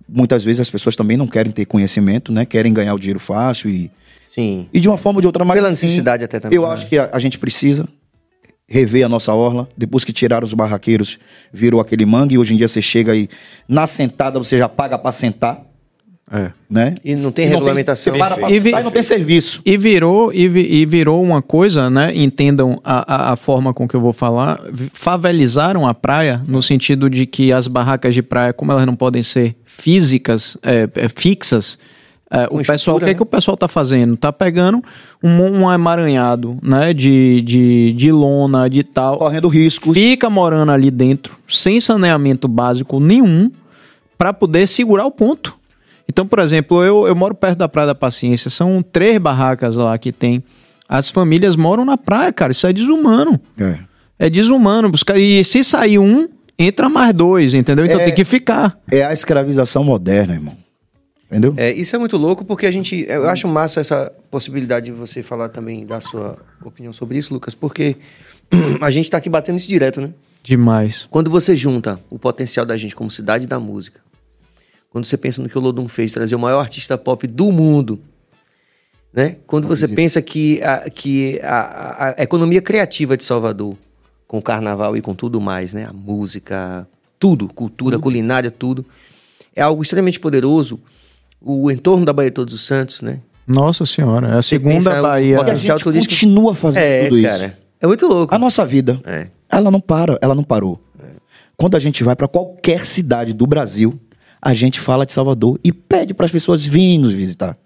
[0.08, 2.44] muitas vezes as pessoas também não querem ter conhecimento, né?
[2.44, 3.90] Querem ganhar o dinheiro fácil e,
[4.26, 4.66] Sim.
[4.74, 6.74] e de uma forma ou de outra, mas Pela necessidade até também, Eu né?
[6.74, 7.88] acho que a, a gente precisa
[8.68, 9.68] rever a nossa orla.
[9.76, 11.18] Depois que tiraram os barraqueiros,
[11.52, 12.34] virou aquele mangue.
[12.34, 13.28] E hoje em dia você chega e
[13.68, 15.62] na sentada você já paga pra sentar,
[16.30, 16.50] É.
[16.70, 16.94] né?
[17.04, 18.16] E não tem E regulamentação.
[18.16, 19.60] para pra E vi- e não tem serviço.
[19.66, 22.10] E virou, e, vi- e virou uma coisa, né?
[22.14, 24.58] Entendam a, a, a forma com que eu vou falar.
[24.94, 29.22] Favelizaram a praia no sentido de que as barracas de praia, como elas não podem
[29.22, 31.78] ser físicas, é, é, fixas,
[32.34, 33.14] é, o pessoal, o que, é né?
[33.14, 34.16] que o pessoal tá fazendo?
[34.16, 34.82] Tá pegando
[35.22, 35.28] um,
[35.64, 36.94] um emaranhado, né?
[36.94, 39.18] De, de, de lona, de tal.
[39.18, 39.92] Correndo riscos.
[39.94, 43.50] Fica morando ali dentro, sem saneamento básico nenhum,
[44.16, 45.54] para poder segurar o ponto.
[46.08, 49.96] Então, por exemplo, eu, eu moro perto da Praia da Paciência, são três barracas lá
[49.98, 50.42] que tem.
[50.88, 53.38] As famílias moram na praia, cara, isso é desumano.
[53.58, 53.78] É.
[54.18, 54.90] É desumano.
[54.90, 56.28] buscar- E se sair um,
[56.58, 57.84] entra mais dois, entendeu?
[57.84, 58.04] Então É.
[58.04, 58.78] tem que ficar.
[58.90, 60.56] É a escravização moderna, irmão.
[61.32, 61.54] Entendeu?
[61.56, 63.06] É, isso é muito louco porque a gente.
[63.08, 67.54] Eu acho massa essa possibilidade de você falar também da sua opinião sobre isso, Lucas,
[67.54, 67.96] porque
[68.82, 70.10] a gente tá aqui batendo isso direto, né?
[70.42, 71.06] Demais.
[71.10, 74.00] Quando você junta o potencial da gente como cidade da música,
[74.90, 77.98] quando você pensa no que o Lodum fez, trazer o maior artista pop do mundo,
[79.12, 79.36] né?
[79.46, 81.60] Quando você pensa que, a, que a,
[82.08, 83.74] a- a economia criativa de Salvador,
[84.26, 85.86] com o carnaval e com tudo mais, né?
[85.88, 86.86] A música,
[87.18, 88.84] tudo, cultura, culinária, tudo,
[89.56, 90.78] é algo extremamente poderoso.
[91.44, 93.20] O entorno da Bahia Todos os Santos, né?
[93.46, 95.30] Nossa senhora, é a segunda pensa o Bahia.
[95.30, 97.46] E a potencial gente continua fazendo é, tudo cara.
[97.46, 97.56] isso.
[97.80, 98.34] É muito louco.
[98.34, 99.26] A nossa vida, É.
[99.50, 100.80] ela não para, ela não parou.
[101.56, 103.98] Quando a gente vai para qualquer cidade do Brasil,
[104.40, 107.56] a gente fala de Salvador e pede para as pessoas virem nos visitar.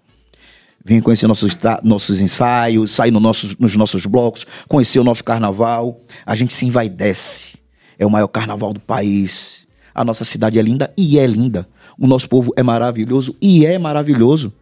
[0.83, 5.99] Vem conhecer nossos, nossos ensaios, sair no nossos, nos nossos blocos, conhecer o nosso carnaval.
[6.25, 7.53] A gente se envaidece.
[7.99, 9.67] É o maior carnaval do país.
[9.93, 11.67] A nossa cidade é linda e é linda.
[11.99, 14.53] O nosso povo é maravilhoso e é maravilhoso.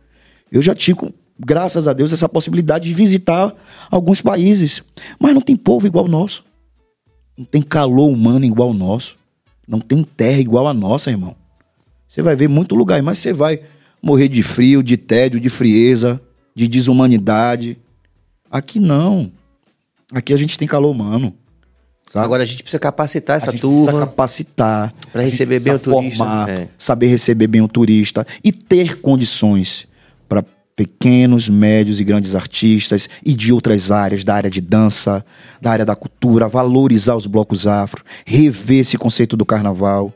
[0.51, 3.53] Eu já tive, graças a Deus, essa possibilidade de visitar
[3.91, 4.81] alguns países.
[5.19, 6.45] Mas não tem povo igual o nosso.
[7.38, 9.17] Não tem calor humano igual o nosso.
[9.67, 11.36] Não tem terra igual a nossa, irmão.
[12.07, 13.61] Você vai ver muito lugar, mas você vai
[14.01, 16.21] morrer de frio, de tédio, de frieza,
[16.55, 17.77] de desumanidade.
[18.49, 19.31] Aqui não.
[20.13, 21.33] Aqui a gente tem calor humano.
[22.10, 22.26] Sabe?
[22.26, 24.06] Agora a gente precisa capacitar essa a gente precisa turma.
[24.06, 26.68] capacitar Pra a gente receber bem precisa o turista, formar, é.
[26.78, 29.88] saber receber bem o turista e ter condições
[30.30, 30.43] para
[30.76, 35.26] pequenos, médios e grandes artistas e de outras áreas, da área de dança,
[35.62, 40.14] da área da cultura, valorizar os blocos afro, rever esse conceito do carnaval.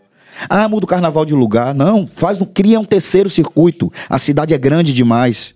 [0.50, 1.74] Ah, muda o carnaval de lugar.
[1.74, 3.92] Não, faz um, cria um terceiro circuito.
[4.10, 5.56] A cidade é grande demais.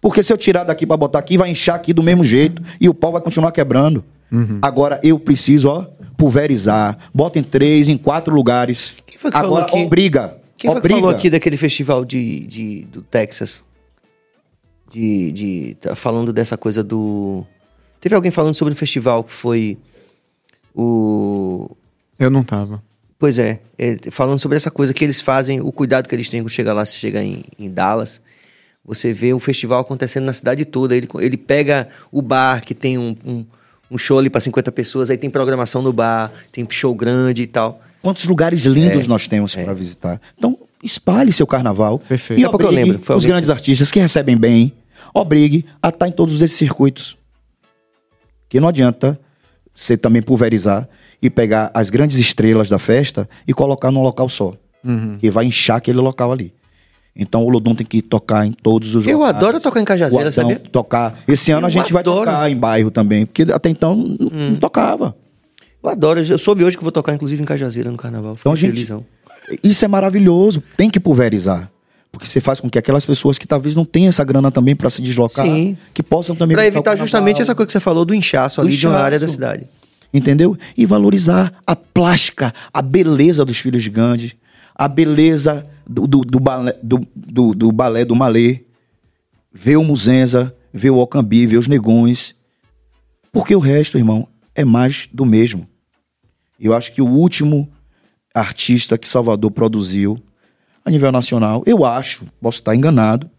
[0.00, 2.88] Porque se eu tirar daqui para botar aqui, vai inchar aqui do mesmo jeito e
[2.88, 4.04] o pau vai continuar quebrando.
[4.62, 5.82] Agora eu preciso, ó,
[6.16, 6.96] pulverizar.
[7.12, 8.94] Bota em três, em quatro lugares.
[9.06, 9.84] Quem foi que falou Agora aqui?
[9.84, 10.36] obriga.
[10.56, 11.00] Quem foi que obriga.
[11.00, 13.64] falou aqui daquele festival de, de- do Texas?
[14.90, 15.76] De, de.
[15.80, 17.44] tá falando dessa coisa do.
[18.00, 19.78] Teve alguém falando sobre um festival que foi
[20.74, 21.70] o.
[22.18, 22.82] Eu não tava.
[23.18, 26.42] Pois é, é, falando sobre essa coisa que eles fazem, o cuidado que eles têm
[26.42, 28.20] quando chega lá, se chega em, em Dallas.
[28.84, 30.96] Você vê o festival acontecendo na cidade toda.
[30.96, 33.44] Ele, ele pega o bar que tem um, um,
[33.92, 37.46] um show ali para 50 pessoas, aí tem programação no bar, tem show grande e
[37.46, 37.80] tal.
[38.00, 38.68] Quantos lugares É.
[38.68, 40.20] lindos nós temos para visitar.
[40.36, 41.98] Então, espalhe seu carnaval.
[41.98, 42.40] Perfeito.
[42.40, 44.72] E pouco eu obrigue lembro, foi os alguém- grandes artistas que recebem bem,
[45.14, 47.16] obrigue a estar em todos esses circuitos.
[48.48, 49.18] Que não adianta
[49.74, 50.88] você também pulverizar
[51.20, 54.54] e pegar as grandes estrelas da festa e colocar num local só.
[54.84, 55.16] Uhum.
[55.18, 56.52] Que vai inchar aquele local ali.
[57.14, 59.36] Então o Lodum tem que tocar em todos os Eu locais.
[59.36, 60.58] adoro tocar em Cajazeira, Adão sabia?
[60.58, 61.18] Tocar.
[61.28, 62.30] Esse ano Eu a gente vai adoro.
[62.30, 64.18] tocar em bairro também, porque até então Hum.
[64.52, 65.14] não tocava.
[65.82, 68.36] Eu adoro, eu soube hoje que vou tocar, inclusive, em Cajazeira no carnaval.
[68.36, 69.04] Fiquei Então, gente, felizão.
[69.62, 70.62] isso é maravilhoso.
[70.76, 71.70] Tem que pulverizar.
[72.10, 74.88] Porque você faz com que aquelas pessoas que talvez não tenham essa grana também para
[74.90, 75.76] se deslocar, Sim.
[75.92, 78.76] que possam também o evitar justamente essa coisa que você falou do inchaço Do ali
[78.76, 79.34] de uma área da inchaço.
[79.34, 79.64] cidade.
[80.14, 80.56] Entendeu?
[80.76, 84.34] E valorizar a plástica, a beleza dos filhos de Gandhi,
[84.76, 88.64] a beleza do, do, do balé, do, do, do balé do Malê,
[89.52, 92.34] ver o Muzenza, ver o Ocambi, ver os Negões.
[93.30, 95.66] Porque o resto, irmão, é mais do mesmo.
[96.58, 97.70] Eu acho que o último
[98.34, 100.22] artista que Salvador produziu
[100.84, 103.30] a nível nacional, eu acho, posso estar enganado,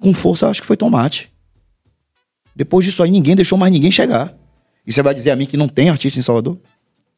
[0.00, 1.32] com força, acho que foi Tomate.
[2.54, 4.34] Depois disso aí, ninguém deixou mais ninguém chegar.
[4.86, 6.58] E você vai dizer a mim que não tem artista em Salvador?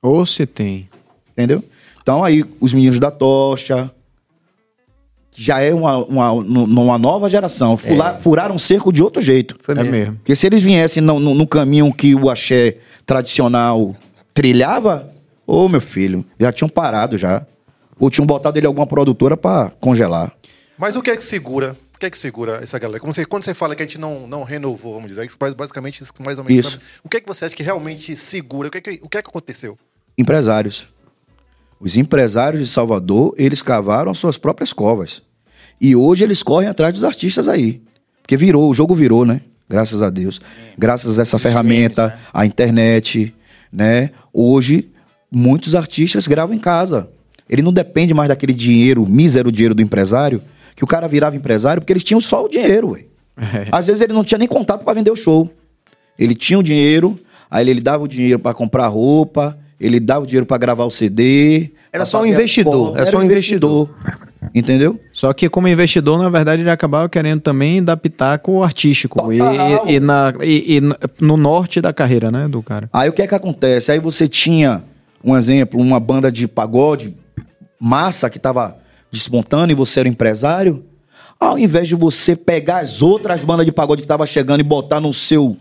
[0.01, 0.89] Ou se tem.
[1.33, 1.65] Entendeu?
[2.01, 3.91] Então aí, os meninos da tocha.
[5.39, 7.77] Já é uma, uma, uma nova geração.
[7.77, 9.57] Fula- Furaram um cerco de outro jeito.
[9.63, 9.91] Foi É mesmo.
[9.93, 10.15] mesmo.
[10.17, 13.95] Porque se eles viessem no, no- no caminho que o axé tradicional
[14.33, 15.11] trilhava,
[15.47, 17.47] ô meu filho, já tinham parado já.
[17.99, 20.33] Ou tinham botado ele em alguma produtora pra congelar.
[20.79, 21.77] Mas o que é que segura?
[21.95, 23.01] O que é que segura essa galera?
[23.01, 26.03] Como você, quando você fala que a gente não, não renovou, vamos dizer, faz basicamente
[26.03, 26.67] isso mais ou menos.
[26.67, 26.79] Isso.
[27.03, 28.69] O que é que você acha que realmente segura?
[28.69, 29.79] O que é que, o que, é que aconteceu?
[30.19, 30.87] Empresários.
[31.81, 35.23] Os empresários de Salvador, eles cavaram as suas próprias covas.
[35.81, 37.83] E hoje eles correm atrás dos artistas aí.
[38.23, 39.41] Porque virou, o jogo virou, né?
[39.69, 40.41] Graças a Deus.
[40.79, 42.19] Graças a essa ferramenta, né?
[42.33, 43.35] a internet,
[43.73, 44.11] né?
[44.33, 44.91] Hoje,
[45.31, 47.09] muitos artistas gravam em casa.
[47.49, 50.43] Ele não depende mais daquele dinheiro, mísero dinheiro do empresário,
[50.75, 53.05] que o cara virava empresário porque eles tinham só o dinheiro, ué.
[53.71, 55.51] Às vezes ele não tinha nem contato para vender o show.
[56.19, 57.19] Ele tinha o dinheiro,
[57.51, 60.91] aí ele dava o dinheiro para comprar roupa, ele dava o dinheiro para gravar o
[60.91, 61.71] CD.
[61.97, 63.91] Era só um investidor, fotos, era só um investidor.
[64.55, 64.99] Entendeu?
[65.13, 69.33] Só que como investidor, na verdade, ele acabava querendo também dar pitaco artístico.
[69.33, 69.89] E, Total.
[69.89, 70.81] e na, e- e
[71.21, 72.89] no norte da carreira, né, do cara.
[72.93, 73.91] Aí o que é que acontece?
[73.93, 74.83] Aí você tinha,
[75.23, 77.15] um exemplo, uma banda de pagode
[77.79, 78.77] massa que tava
[79.11, 80.85] despontando e você era empresário.
[81.39, 85.01] Ao invés de você pegar as outras bandas de pagode que tava chegando e botar
[85.01, 85.57] no seu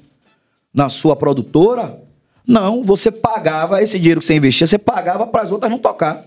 [0.73, 1.97] na sua produtora,
[2.47, 6.23] não, você pagava esse dinheiro que você investia, você pagava para as outras não tocar.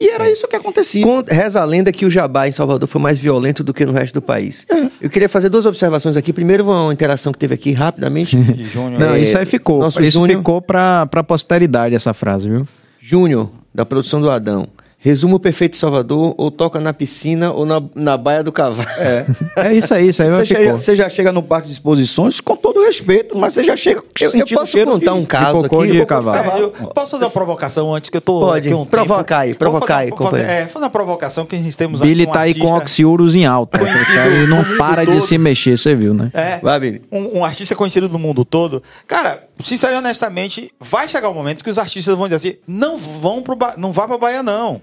[0.00, 1.04] E era isso que acontecia.
[1.06, 3.92] Con- Reza a lenda que o jabá em Salvador foi mais violento do que no
[3.92, 4.66] resto do país.
[5.00, 6.32] Eu queria fazer duas observações aqui.
[6.32, 8.36] Primeiro, uma interação que teve aqui rapidamente.
[8.64, 8.98] Júnior.
[8.98, 9.78] Não, É, isso aí ficou.
[9.78, 12.66] nosso isso Júnior- ficou pra, pra posteridade, essa frase, viu?
[13.00, 14.66] Júnior, da produção do Adão.
[15.04, 18.88] Resumo perfeito de Salvador, ou toca na piscina ou na, na baia do cavalo.
[18.98, 19.26] É.
[19.56, 22.54] É isso aí, isso aí Você, chega, você já chega no parque de exposições com
[22.56, 25.90] todo respeito, mas você já chega Eu, eu posso contar de- um caso cocô aqui?
[25.92, 26.44] de cavalo.
[26.50, 28.40] Sério, posso fazer uma provocação antes que eu tô.
[28.40, 28.68] Pode.
[28.68, 29.34] aqui um Provoca tempo?
[29.40, 32.22] aí, Vou provoca fazer- aí, fazer, é, fazer uma provocação que a gente temos Billy
[32.22, 33.80] aqui um tá aí com oxiurus em alta.
[33.80, 35.20] conhecido Ele não para de todo.
[35.22, 36.30] se mexer, você viu, né?
[36.32, 37.02] É, Vai, Vini.
[37.10, 38.80] um, um artista conhecido no mundo todo.
[39.08, 43.42] Cara, sinceramente, honestamente, vai chegar um momento que os artistas vão dizer assim: não vão
[43.42, 43.74] pro ba...
[43.76, 44.80] não vá pra Bahia, não.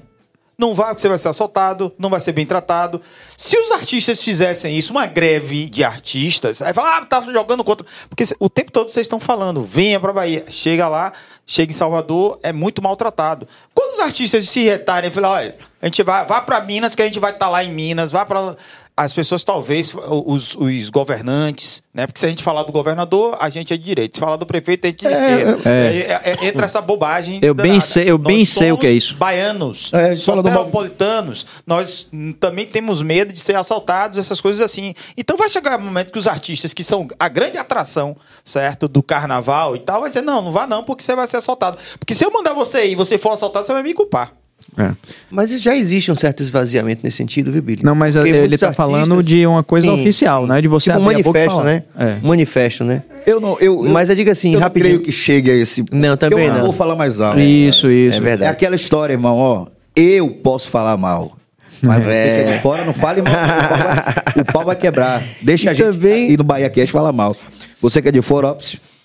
[0.59, 3.01] Não vá, porque você vai ser assaltado, não vai ser bem tratado.
[3.37, 7.87] Se os artistas fizessem isso, uma greve de artistas, aí fala, ah, tá jogando contra.
[8.09, 10.43] Porque o tempo todo vocês estão falando, venha pra Bahia.
[10.49, 11.13] Chega lá,
[11.47, 13.47] chega em Salvador, é muito maltratado.
[13.73, 17.01] Quando os artistas se retarem e falar, olha, a gente vai, vá pra Minas, que
[17.01, 18.57] a gente vai estar lá em Minas, vá pra.
[19.01, 22.05] As pessoas, talvez, os, os governantes, né?
[22.05, 24.15] Porque se a gente falar do governador, a gente é de direita.
[24.15, 25.69] Se falar do prefeito, a gente é de esquerda.
[25.69, 25.97] é.
[25.97, 27.39] É, é, entra essa bobagem.
[27.41, 27.81] Eu bem danada.
[27.81, 29.15] sei- eu bem Nós sei o que é isso.
[29.15, 32.07] Baianos, É, do soteropolitanos, nós
[32.39, 34.93] também temos medo de ser assaltados, essas coisas assim.
[35.17, 39.01] Então vai chegar um momento que os artistas, que são a grande atração, certo, do
[39.01, 41.77] carnaval e tal, vai dizer, não, não vá não, porque você vai ser assaltado.
[41.97, 44.33] Porque se eu mandar você ir e você for assaltado, você vai me culpar.
[44.79, 44.91] É.
[45.29, 47.83] Mas já existe um certo esvaziamento nesse sentido, viu, Billy?
[47.83, 50.61] Não, mas Porque ele muitos tá falando de uma coisa oficial, né?
[50.61, 51.63] De você tipo um a e manifesto, falar.
[51.65, 51.83] né?
[51.99, 52.17] É.
[52.23, 53.03] Um manifesto, né?
[53.27, 54.95] Eu não, eu, eu- Mas eu digo assim, eu rapidinho.
[54.95, 55.83] creio que chegue a esse.
[55.91, 56.61] Não, também eu não.
[56.61, 57.39] vou falar mais alto.
[57.39, 58.15] Isso, isso.
[58.15, 58.51] É É verdade.
[58.51, 59.67] aquela história, irmão, ó.
[59.95, 61.35] Eu posso falar mal.
[61.81, 63.33] Mas você que é de fora, não fale mal.
[63.33, 65.23] O pau vai, o pau vai quebrar.
[65.41, 67.35] Deixa a E gente também- ir no Bahia Cast falar mal.
[67.81, 68.57] Você que é de fora, ó,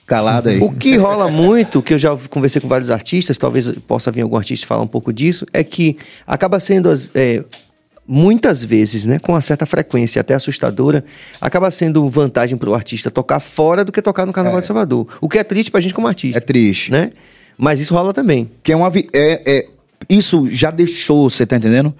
[0.07, 0.59] calado aí.
[0.61, 4.37] O que rola muito, que eu já conversei com vários artistas, talvez possa vir algum
[4.37, 5.97] artista falar um pouco disso, é que
[6.27, 7.43] acaba sendo as- é,
[8.07, 11.03] muitas vezes, né, com uma certa frequência, até assustadora,
[11.41, 15.07] acaba sendo vantagem para o artista tocar fora do que tocar no Carnaval de Salvador.
[15.21, 16.37] O que é triste pra gente como artista.
[16.39, 16.91] É triste.
[16.93, 17.13] Né?
[17.57, 18.51] Mas isso rola também.
[18.63, 18.93] Que é uma.
[19.13, 19.67] É, é,
[20.11, 21.95] isso já deixou, você tá entendendo?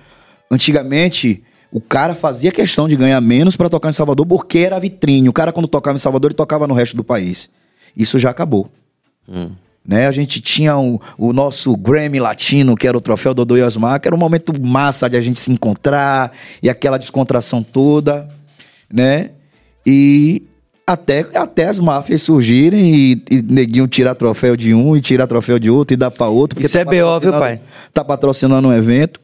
[0.51, 1.43] Antigamente,
[1.73, 5.29] o cara fazia questão de ganhar menos pra tocar em Salvador porque era vitrine.
[5.29, 7.49] O cara, quando tocava em Salvador, ele tocava no resto do país.
[7.97, 8.71] Isso já acabou.
[9.87, 10.07] Né?
[10.07, 14.01] A gente tinha o, o nosso Grammy Latino, que era o troféu Dodô e Osmar,
[14.01, 16.33] que era um momento massa de a gente se encontrar
[16.63, 18.29] e aquela descontração toda,
[18.91, 19.31] né?
[19.87, 20.43] E
[20.87, 25.59] até, até as máfias surgirem e, e neguinho tirar troféu de um e tirar troféu
[25.59, 26.61] de outro e dar pra outro.
[26.63, 27.61] Isso é BO, viu, pai?
[27.93, 29.21] Tá patrocinando um evento.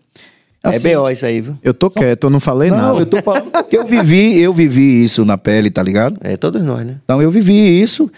[0.63, 1.57] Assim, é BO isso aí, viu?
[1.63, 2.99] Eu tô quieto, eu não falei Não, nada.
[2.99, 6.19] eu tô falando porque eu vivi, eu vivi isso na pele, tá ligado?
[6.21, 6.97] É, todos nós, né?
[7.03, 8.11] Então eu vivi isso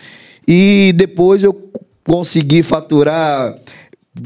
[0.47, 1.71] e depois eu
[2.05, 3.57] consegui faturar.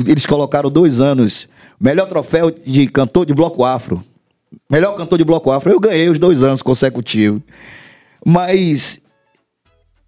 [0.07, 1.49] Eles colocaram dois anos.
[1.79, 4.03] Melhor troféu de cantor de bloco afro.
[4.71, 5.71] Melhor cantor de bloco afro.
[5.71, 7.41] Eu ganhei os dois anos consecutivos.
[8.25, 9.01] Mas.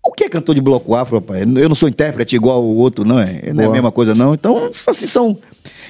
[0.02, 1.42] O que é cantor de bloco afro, rapaz?
[1.42, 3.52] Eu não sou intérprete igual o outro, não é?
[3.52, 3.72] Não é a Boa.
[3.72, 4.32] mesma coisa, não.
[4.32, 5.38] Então, assim, são.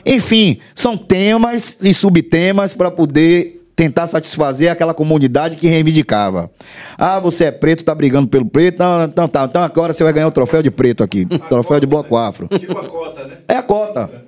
[0.04, 6.50] Enfim, são temas e subtemas para poder tentar satisfazer aquela comunidade que reivindicava.
[6.98, 8.80] Ah, você é preto, tá brigando pelo preto.
[8.80, 9.44] Não, então tá.
[9.44, 11.24] Então agora você vai ganhar o troféu de preto aqui.
[11.48, 12.48] troféu de bloco afro.
[12.58, 13.36] Tipo a cota, né?
[13.46, 14.24] É a cota.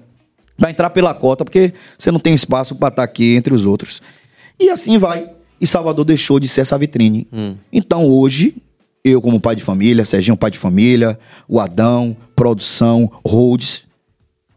[0.57, 4.01] Vai entrar pela cota, porque você não tem espaço para estar aqui entre os outros.
[4.57, 5.29] E assim vai.
[5.61, 7.27] E Salvador deixou de ser essa vitrine.
[7.73, 8.55] Então hoje,
[9.05, 13.83] eu como pai de família, Serginho pai de família, o Adão, produção, Rhodes,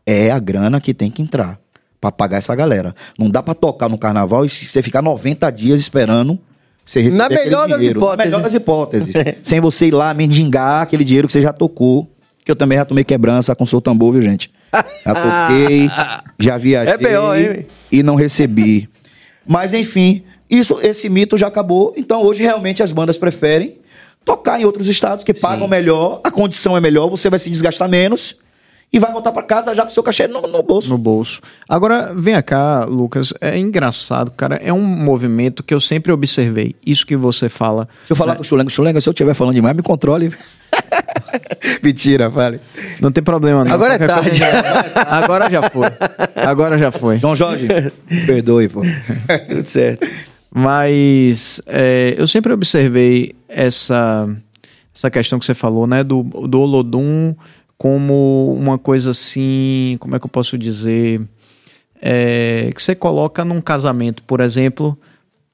[0.06, 1.63] é a grana que tem que entrar.
[2.04, 2.94] Pra pagar essa galera.
[3.18, 6.38] Não dá pra tocar no carnaval e você ficar 90 dias esperando
[6.86, 8.00] você receber Na melhor das dinheiro.
[8.00, 8.18] hipóteses.
[8.18, 9.14] Na melhor das hipóteses.
[9.42, 12.10] Sem você ir lá mendigar aquele dinheiro que você já tocou.
[12.44, 14.52] Que eu também já tomei quebrança com o seu tambor, viu, gente?
[15.06, 15.88] Já toquei,
[16.40, 17.66] já viajei É B.O., hein?
[17.92, 18.90] e não recebi.
[19.46, 21.94] Mas enfim, isso, esse mito já acabou.
[21.96, 23.78] Então hoje realmente as bandas preferem
[24.26, 27.88] tocar em outros estados que pagam melhor, a condição é melhor, você vai se desgastar
[27.88, 28.36] menos
[28.92, 30.90] e vai voltar pra casa já com seu cachê no, no bolso.
[30.90, 31.42] no bolso.
[31.68, 33.34] Agora, vem cá, Lucas.
[33.42, 34.56] É engraçado, cara.
[34.58, 36.76] É um movimento que eu sempre observei.
[36.86, 37.88] Isso que você fala.
[38.00, 38.70] Deixa eu falar com o Chulenga.
[38.70, 40.32] Chulenga, se eu estiver falando demais, me controle.
[41.82, 42.60] Mentira, fale.
[43.02, 43.74] Não tem problema, não.
[43.74, 44.96] Agora é Qualquer tarde.
[44.96, 45.88] Agora já foi.
[46.36, 47.20] Agora já foi.
[47.20, 47.68] João Jorge,
[48.26, 48.82] perdoe, pô.
[49.50, 50.08] Tudo certo.
[50.54, 54.30] Mas é, eu sempre observei essa,
[54.96, 56.04] essa questão que você falou, né?
[56.04, 57.34] Do, do Olodum
[57.78, 59.98] como uma coisa assim.
[60.00, 61.22] Como é que eu posso dizer?
[62.02, 64.98] É, que você coloca num casamento, por exemplo,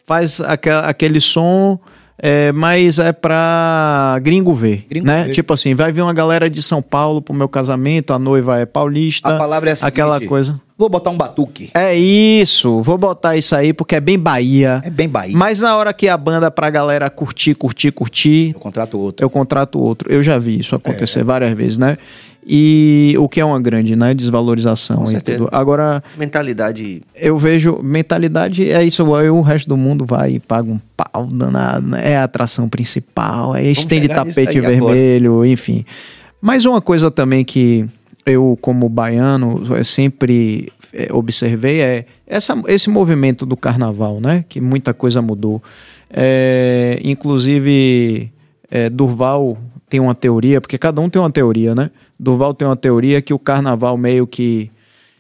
[0.05, 1.79] faz aque- aquele som.
[2.21, 5.23] É, mas é pra gringo ver, Gringo né?
[5.25, 5.31] ver.
[5.31, 8.65] Tipo assim, vai vir uma galera de São Paulo pro meu casamento, a noiva é
[8.65, 9.35] paulista.
[9.35, 10.59] A palavra é a seguinte, Aquela coisa.
[10.77, 11.69] Vou botar um batuque.
[11.73, 14.81] É isso, vou botar isso aí porque é bem Bahia.
[14.85, 15.37] É bem Bahia.
[15.37, 19.25] Mas na hora que a banda pra galera curtir, curtir, curtir, Eu contrato outro.
[19.25, 20.09] eu contrato outro.
[20.11, 20.77] Eu já vi isso É.
[20.77, 21.97] acontecer várias vezes, né?
[22.51, 24.11] E o que é uma grande, né?
[24.15, 25.47] Desvalorização e tudo.
[25.51, 27.03] Agora, Mentalidade.
[27.15, 31.27] eu vejo mentalidade, é isso, aí o resto do mundo vai e paga um pau
[31.27, 32.13] danado, né?
[32.13, 34.71] É a atração principal, é estende tapete aí agora.
[34.71, 35.85] vermelho, enfim.
[36.41, 37.85] Mas uma coisa também que
[38.25, 44.43] eu, como baiano, eu sempre eh, observei é essa, esse movimento do carnaval, né?
[44.49, 45.61] Que muita coisa mudou.
[46.09, 48.31] É, inclusive,
[48.71, 49.55] é, Durval
[49.89, 51.89] tem uma teoria, porque cada um tem uma teoria, né?
[52.19, 54.69] Durval tem uma teoria que o carnaval meio que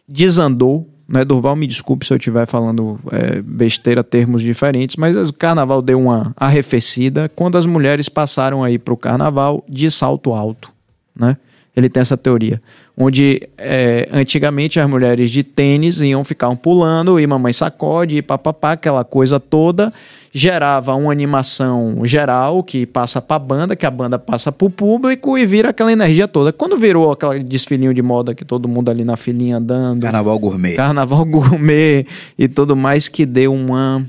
[0.07, 1.25] desandou, né?
[1.25, 5.99] Durval, me desculpe se eu estiver falando é, besteira, termos diferentes, mas o carnaval deu
[5.99, 10.71] uma arrefecida quando as mulheres passaram aí para o carnaval de salto alto,
[11.15, 11.35] né?
[11.75, 12.61] Ele tem essa teoria,
[13.01, 18.73] onde é, antigamente as mulheres de tênis iam ficar pulando e mamãe sacode e papapá,
[18.73, 19.93] aquela coisa toda,
[20.33, 24.69] gerava uma animação geral que passa para a banda, que a banda passa para o
[24.69, 26.51] público e vira aquela energia toda.
[26.51, 30.75] Quando virou aquele desfilinho de moda que todo mundo ali na filinha andando, Carnaval gourmet.
[30.75, 32.05] carnaval gourmet
[32.37, 34.05] e tudo mais que deu uma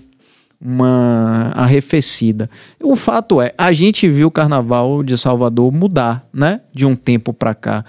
[0.63, 2.51] uma arrefecida.
[2.83, 7.33] O fato é, a gente viu o carnaval de Salvador mudar, né, de um tempo
[7.33, 7.85] para cá.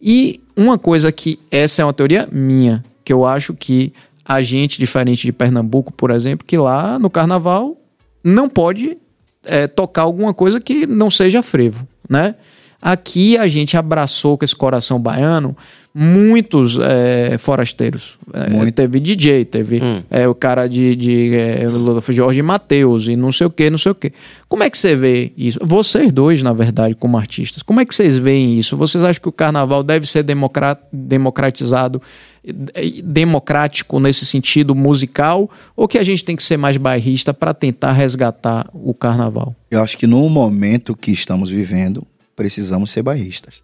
[0.00, 3.92] E uma coisa que essa é uma teoria minha, que eu acho que
[4.24, 7.76] a gente diferente de Pernambuco, por exemplo, que lá no carnaval
[8.22, 8.96] não pode
[9.44, 12.34] é, tocar alguma coisa que não seja frevo, né?
[12.80, 15.56] Aqui a gente abraçou com esse coração baiano
[15.94, 18.16] muitos é, forasteiros.
[18.32, 18.74] É, Muito.
[18.74, 21.62] Teve DJ, teve é, o cara de, de é,
[22.10, 24.12] Jorge Mateus e não sei o que, não sei o que.
[24.48, 25.58] Como é que você vê isso?
[25.62, 28.76] Vocês dois, na verdade, como artistas, como é que vocês veem isso?
[28.76, 32.00] Vocês acham que o carnaval deve ser democra- democratizado,
[32.44, 37.52] eh, democrático nesse sentido musical, ou que a gente tem que ser mais bairrista para
[37.52, 39.54] tentar resgatar o carnaval?
[39.70, 42.06] Eu acho que no momento que estamos vivendo,
[42.40, 43.62] precisamos ser bairristas.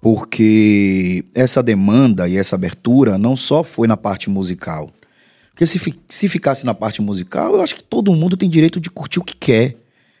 [0.00, 4.90] Porque essa demanda e essa abertura não só foi na parte musical.
[5.50, 8.80] Porque se, fi- se ficasse na parte musical, eu acho que todo mundo tem direito
[8.80, 9.76] de curtir o que quer,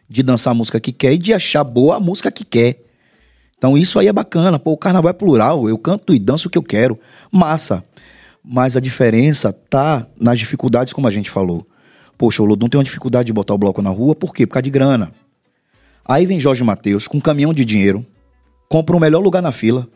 [0.08, 2.80] de dançar a música que quer e de achar boa a música que quer.
[3.58, 4.56] Então isso aí é bacana.
[4.56, 6.96] Pô, o carnaval é plural, eu canto e danço o que eu quero.
[7.32, 7.82] Massa.
[8.44, 11.66] Mas a diferença tá nas dificuldades, como a gente falou.
[12.16, 14.46] Poxa, o Lodum tem uma dificuldade de botar o bloco na rua, por quê?
[14.46, 15.10] Por causa de grana.
[16.04, 18.04] Aí vem Jorge Matheus com um caminhão de dinheiro,
[18.68, 19.88] compra o melhor lugar na fila.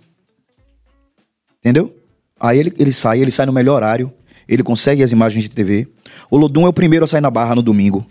[1.61, 1.95] Entendeu?
[2.41, 4.13] Aí ele, ele sai, ele sai no melhor horário,
[4.49, 5.87] ele consegue as imagens de TV.
[6.31, 8.07] O Lodum é o primeiro a sair na barra no domingo.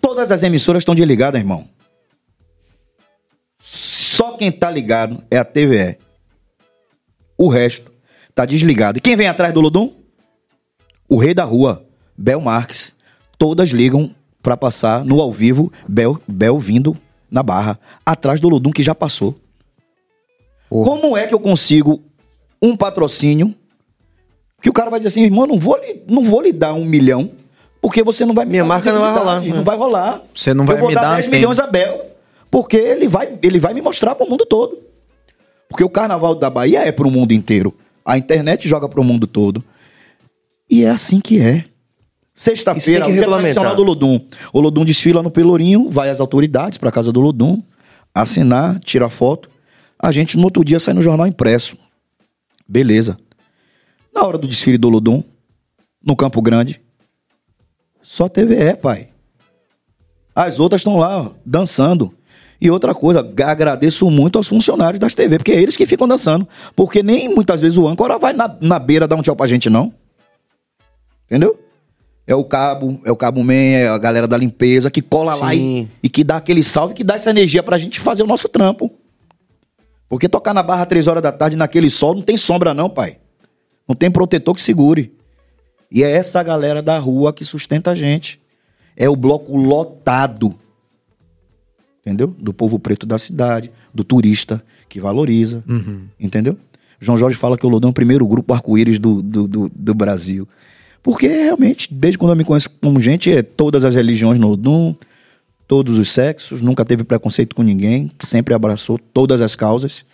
[0.00, 1.68] Todas as emissoras estão desligadas, irmão.
[3.58, 5.98] Só quem tá ligado é a TVE.
[7.36, 7.90] O resto
[8.34, 8.98] tá desligado.
[8.98, 9.94] E quem vem atrás do Lodum?
[11.08, 11.84] O rei da rua,
[12.16, 12.94] Bel Marques.
[13.38, 16.96] Todas ligam pra passar no ao vivo, Bel, Bel vindo
[17.30, 19.34] na barra, atrás do Lodum que já passou.
[20.68, 22.00] Como é que eu consigo
[22.62, 23.54] um patrocínio
[24.62, 26.84] que o cara vai dizer assim, irmão, não vou lhe, não vou lhe dar um
[26.84, 27.30] milhão,
[27.80, 29.48] porque você não vai me Minha marca não vai rolar, né?
[29.48, 30.22] Não vai rolar.
[30.34, 31.36] Você não vai eu vou me dar dar 10 antena.
[31.36, 32.06] milhões a Bel,
[32.50, 34.78] porque ele vai, ele vai me mostrar para o mundo todo.
[35.68, 37.72] Porque o carnaval da Bahia é para o mundo inteiro.
[38.04, 39.64] A internet joga para o mundo todo.
[40.68, 41.64] E é assim que é.
[42.40, 44.18] Sexta-feira, o tradicional do Lodum.
[44.50, 47.62] O Lodum desfila no Pelourinho, vai às autoridades para casa do Lodum,
[48.14, 49.50] assinar, tira foto.
[49.98, 51.76] A gente no outro dia sai no jornal impresso.
[52.66, 53.18] Beleza.
[54.14, 55.22] Na hora do desfile do Olodum,
[56.02, 56.80] no Campo Grande.
[58.00, 59.10] Só TVE, pai.
[60.34, 62.14] As outras estão lá, ó, dançando.
[62.58, 66.48] E outra coisa, agradeço muito aos funcionários das TV, porque é eles que ficam dançando.
[66.74, 69.68] Porque nem muitas vezes o âncora vai na, na beira dar um tchau pra gente,
[69.68, 69.92] não.
[71.26, 71.68] Entendeu?
[72.30, 75.52] É o cabo, é o cabo man, é a galera da limpeza que cola lá
[75.52, 75.88] e, Sim.
[76.00, 78.88] e que dá aquele salve, que dá essa energia pra gente fazer o nosso trampo.
[80.08, 83.16] Porque tocar na barra três horas da tarde naquele sol não tem sombra, não, pai.
[83.88, 85.12] Não tem protetor que segure.
[85.90, 88.40] E é essa galera da rua que sustenta a gente.
[88.96, 90.54] É o bloco lotado.
[91.98, 92.28] Entendeu?
[92.28, 95.64] Do povo preto da cidade, do turista que valoriza.
[96.20, 96.56] Entendeu?
[97.00, 99.94] João Jorge fala que o Lodão é o primeiro grupo arco-íris do, do, do, do
[99.94, 100.46] Brasil.
[101.02, 104.94] Porque realmente, desde quando eu me conheço como gente, é todas as religiões no Lodum,
[105.66, 110.04] todos os sexos, nunca teve preconceito com ninguém, sempre abraçou todas as causas.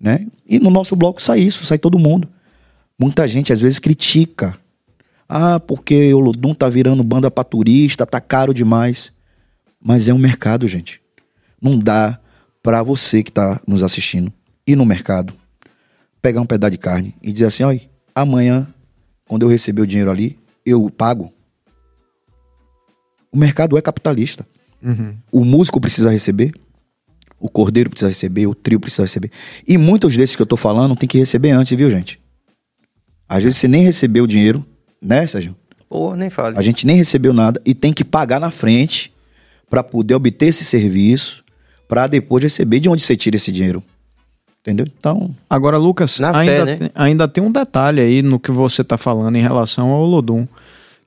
[0.00, 0.26] Né?
[0.48, 2.28] E no nosso bloco sai isso, sai todo mundo.
[2.98, 4.58] Muita gente às vezes critica.
[5.28, 9.12] Ah, porque o Lodum tá virando banda pra turista, tá caro demais.
[9.80, 11.00] Mas é um mercado, gente.
[11.60, 12.18] Não dá
[12.62, 14.32] pra você que tá nos assistindo
[14.66, 15.32] ir no mercado,
[16.20, 17.80] pegar um pedaço de carne e dizer assim: olha,
[18.14, 18.66] amanhã,
[19.28, 21.32] quando eu receber o dinheiro ali, eu pago.
[23.30, 24.46] O mercado é capitalista.
[25.30, 26.52] O músico precisa receber,
[27.38, 29.30] o cordeiro precisa receber, o trio precisa receber.
[29.66, 32.18] E muitos desses que eu tô falando tem que receber antes, viu, gente?
[33.28, 34.64] Às vezes você nem recebeu o dinheiro,
[35.02, 35.54] né, Sérgio?
[35.88, 36.56] Pô, nem fale.
[36.58, 39.12] A gente nem recebeu nada e tem que pagar na frente
[39.68, 41.44] para poder obter esse serviço,
[41.86, 43.82] para depois receber de onde você tira esse dinheiro.
[44.68, 44.86] Entendeu?
[44.98, 46.76] Então, Agora, Lucas, Na ainda, fé, né?
[46.76, 50.46] tem, ainda tem um detalhe aí no que você está falando em relação ao Olodum.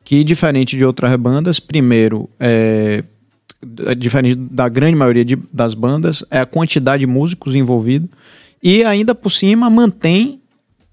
[0.03, 3.03] Que, diferente de outras bandas, primeiro, é,
[3.85, 8.09] é diferente da grande maioria de- das bandas, é a quantidade de músicos envolvidos.
[8.63, 10.40] E ainda por cima mantém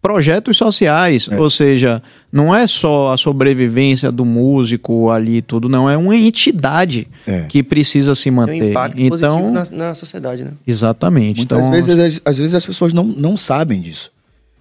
[0.00, 1.28] projetos sociais.
[1.28, 5.88] Ou seja, não é só a sobrevivência do músico ali e tudo, não.
[5.88, 7.42] É uma entidade É.
[7.42, 8.70] que precisa se Tem um manter.
[8.70, 10.52] impacto então, positivo na, na sociedade, né?
[10.66, 11.38] exatamente.
[11.38, 14.10] muitas então, vezes, as, às vezes as pessoas não, não sabem disso.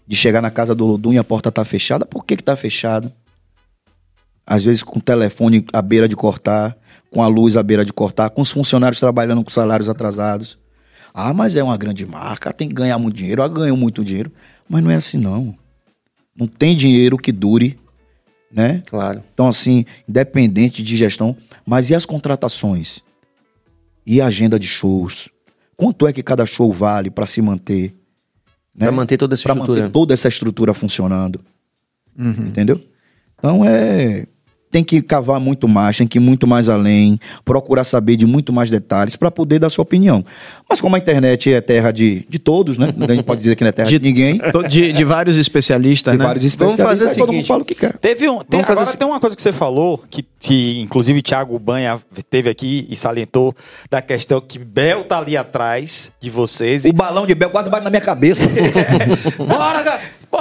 [0.08, 2.06] De chegar na casa do Lodum e a porta tá fechada.
[2.06, 3.12] Por que que tá fechada?
[4.46, 6.76] Às vezes com o telefone à beira de cortar,
[7.12, 10.58] com a luz à beira de cortar, com os funcionários trabalhando com salários atrasados.
[11.14, 13.44] Ah, mas é uma grande marca, tem que ganhar muito dinheiro.
[13.44, 14.32] Ah, ganhou muito dinheiro.
[14.70, 15.56] Mas não é assim, não.
[16.36, 17.80] Não tem dinheiro que dure,
[18.52, 18.84] né?
[18.86, 19.24] Claro.
[19.34, 23.00] Então, assim, independente de gestão, mas e as contratações?
[24.06, 25.30] E a agenda de shows?
[25.76, 27.96] Quanto é que cada show vale para se manter?
[28.78, 29.82] Pra manter toda essa Pra estrutura.
[29.82, 31.42] manter toda essa estrutura funcionando.
[32.18, 32.80] Entendeu?
[33.38, 34.26] Então é.
[34.70, 38.52] Tem que cavar muito mais, tem que ir muito mais além, procurar saber de muito
[38.52, 40.26] mais detalhes para poder dar sua opinião.
[40.70, 42.94] Mas como a internet é terra de, de todos, né?
[43.00, 44.38] A gente pode dizer que não é terra de, ninguém.
[44.52, 46.26] to- de, de vários especialistas, Tem né?
[46.26, 47.48] vários Vamos especialistas, fazer o aí todo mundo seguinte.
[47.48, 47.98] fala o que quer.
[47.98, 48.98] Teve um, tem, Vamos fazer agora assim.
[48.98, 51.98] tem uma coisa que você falou, que, que inclusive o Thiago Banha
[52.30, 53.56] teve aqui e salientou,
[53.90, 56.84] da questão que Bel tá ali atrás de vocês.
[56.84, 58.50] E, O balão de Bel quase bate na minha cabeça.
[59.48, 60.02] Bora, cara!
[60.30, 60.38] Pô,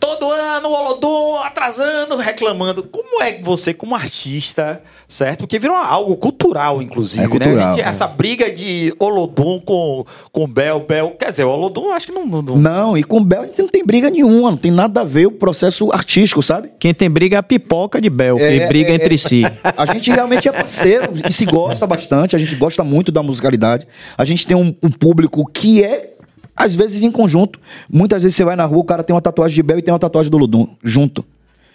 [0.00, 2.82] todo ano o Olodum atrasando, reclamando.
[2.82, 5.40] Como é que você, como artista, certo?
[5.40, 7.30] Porque virou algo cultural, inclusive, É né?
[7.30, 7.88] cultural, A gente- é.
[7.88, 11.10] essa briga de Olodum com, com Bel, Bel.
[11.18, 12.26] Quer dizer, o Olodum acho que não.
[12.26, 14.72] não, não- Não, e com o Bel a gente não tem briga nenhuma, não tem
[14.72, 16.70] nada a ver o processo artístico, sabe?
[16.78, 19.18] Quem tem briga é a pipoca de Bel, que É, briga é, entre é.
[19.18, 19.42] si.
[19.76, 23.86] A gente realmente é parceiro e se gosta bastante, a gente gosta muito da musicalidade.
[24.16, 26.14] A gente tem um, um público que é,
[26.58, 27.60] às vezes, em conjunto.
[27.88, 29.92] Muitas vezes você vai na rua, o cara tem uma tatuagem de Bel e tem
[29.92, 31.24] uma tatuagem do Ludum, junto.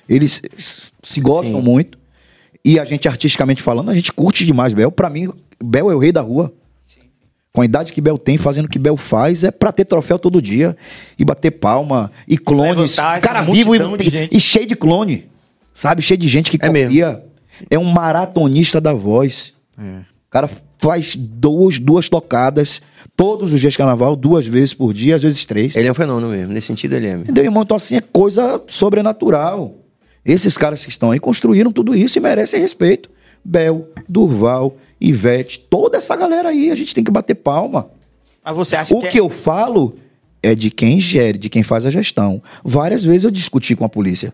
[0.08, 0.42] Eles
[1.02, 1.98] se gostam muito.
[2.66, 4.92] E a gente, artisticamente falando, a gente curte demais Bel.
[4.92, 5.30] Pra mim,
[5.64, 6.54] Bel é o rei da rua.
[7.54, 10.18] Com a idade que Bel tem, fazendo o que Bel faz, é pra ter troféu
[10.18, 10.76] todo dia.
[11.20, 12.98] E bater palma, e clones.
[12.98, 13.80] Levantar Cara vivo e,
[14.32, 15.30] e cheio de clone.
[15.74, 16.02] Sabe?
[16.02, 16.90] Cheio de gente que É mesmo.
[16.90, 17.24] copia.
[17.70, 19.54] É um maratonista da voz.
[19.78, 20.04] O
[20.34, 22.82] cara faz duas, duas tocadas
[23.16, 25.76] todos os dias de carnaval, duas vezes por dia, às vezes três.
[25.76, 26.52] Ele é um fenômeno mesmo.
[26.52, 27.24] Nesse sentido, ele é mesmo.
[27.24, 27.64] Entendeu, irmão?
[27.64, 29.76] Então, assim, é coisa sobrenatural.
[30.26, 33.10] Esses caras que estão aí construíram tudo isso e merecem respeito.
[33.46, 37.90] Bel, Durval, Ivete, toda essa galera aí, a gente tem que bater palma.
[38.44, 39.10] Mas você acha O que.
[39.10, 39.96] que eu falo
[40.42, 42.42] é de quem gere, de quem faz a gestão.
[42.64, 44.34] Várias vezes eu discuti com a polícia,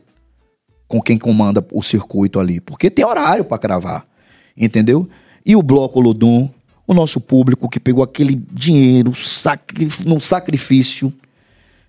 [0.88, 4.08] com quem comanda o circuito ali, porque tem horário para cravar,
[4.56, 5.08] entendeu?
[5.50, 6.48] E o Bloco Ludum,
[6.86, 11.12] o nosso público que pegou aquele dinheiro sacri no sacrifício,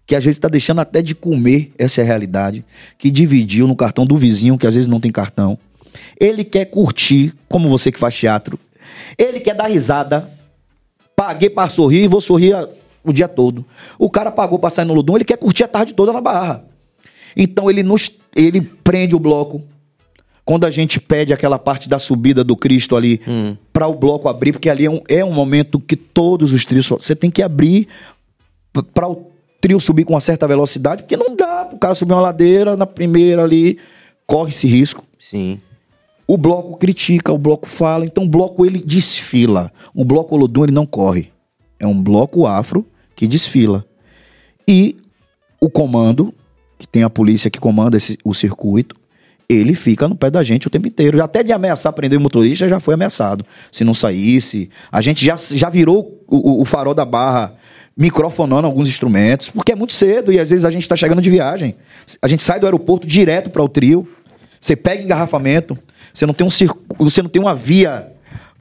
[0.07, 2.65] que às vezes está deixando até de comer, essa é a realidade,
[2.97, 5.59] que dividiu no cartão do vizinho, que às vezes não tem cartão.
[6.19, 8.59] Ele quer curtir, como você que faz teatro.
[9.19, 10.31] Ele quer dar risada,
[11.15, 12.55] Paguei pra sorrir e vou sorrir
[13.05, 13.63] o dia todo.
[13.99, 16.65] O cara pagou pra sair no Ludum, ele quer curtir a tarde toda na barra.
[17.37, 19.63] Então ele nos ele prende o bloco.
[20.51, 23.21] Quando a gente pede aquela parte da subida do Cristo ali
[23.73, 26.89] para o bloco abrir, porque ali é um, é um momento que todos os trios
[26.89, 27.87] você tem que abrir
[28.93, 29.31] para o
[29.61, 32.85] trio subir com uma certa velocidade, porque não dá o cara subir uma ladeira na
[32.85, 33.79] primeira ali,
[34.27, 35.05] corre esse risco.
[35.21, 35.61] Sim.
[36.27, 39.73] O bloco critica, o bloco fala, então o bloco ele desfila.
[39.95, 41.31] O bloco Olodum ele não corre.
[41.79, 42.85] É um bloco afro
[43.15, 43.85] que desfila.
[44.67, 44.97] E
[45.61, 46.35] o comando,
[46.77, 48.97] que tem a polícia que comanda esse- o circuito,
[49.53, 51.23] ele fica no pé da gente o tempo inteiro.
[51.23, 53.45] Até de ameaçar prender o motorista, já foi ameaçado.
[53.73, 54.71] Se não saísse.
[54.93, 57.55] A gente já, já virou o, o- farol da barra
[57.97, 61.29] microfonando alguns instrumentos, porque é muito cedo e às vezes a gente está chegando de
[61.29, 61.75] viagem.
[62.23, 64.07] A gente sai do aeroporto direto para o trio.
[64.61, 65.77] Você pega engarrafamento,
[66.13, 68.13] você não tem um circo, você não tem uma via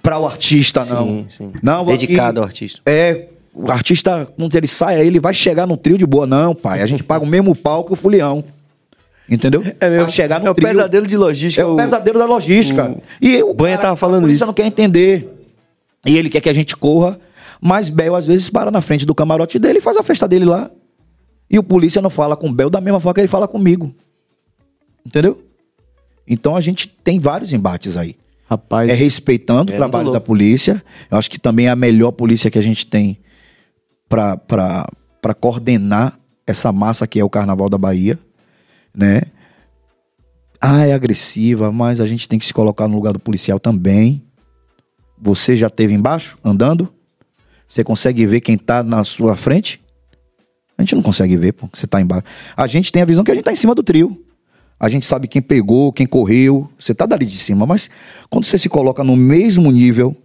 [0.02, 1.06] para o artista, não.
[1.08, 1.52] Sim, sim.
[1.62, 2.82] Não, Dedicado aqui- ao artista.
[2.86, 6.26] É, o artista, quando ele sai, aí ele vai chegar no trio de boa.
[6.26, 8.44] Não, pai, a gente paga o mesmo pau que o fulião.
[9.30, 9.64] Entendeu?
[9.80, 10.06] É mesmo.
[10.06, 11.62] Pra chegar no É o pesadelo de logística.
[11.62, 12.98] É o pesadelo da logística.
[13.22, 14.46] e o Banha tava falando a polícia isso.
[14.48, 15.30] não quer entender.
[16.06, 17.20] E ele quer que a gente corra,
[17.62, 20.46] mas Bel às vezes para na frente do camarote dele e faz a festa dele
[20.46, 20.72] lá.
[21.52, 23.94] E o polícia não fala com o Bel da mesma forma que ele fala comigo.
[25.06, 25.44] Entendeu?
[26.28, 28.16] Então a gente tem vários embates aí.
[28.50, 30.84] Rapaz, É respeitando É o trabalho da polícia.
[31.12, 33.20] Eu acho que também é a melhor polícia que a gente tem
[34.08, 36.18] para coordenar
[36.48, 38.18] essa massa que é o Carnaval da Bahia,
[38.94, 39.22] né?
[40.62, 44.22] Ah, é agressiva, mas a gente tem que se colocar no lugar do policial também.
[45.18, 46.94] Você já esteve embaixo, andando?
[47.68, 49.82] Você consegue ver quem tá na sua frente?
[50.78, 52.26] A gente não consegue ver, pô, que você tá embaixo.
[52.56, 54.18] A gente tem a visão que a gente tá em cima do trio.
[54.80, 56.70] A gente sabe quem pegou, quem correu.
[56.80, 57.90] Você tá dali de cima, mas
[58.30, 60.16] quando você se coloca no mesmo nível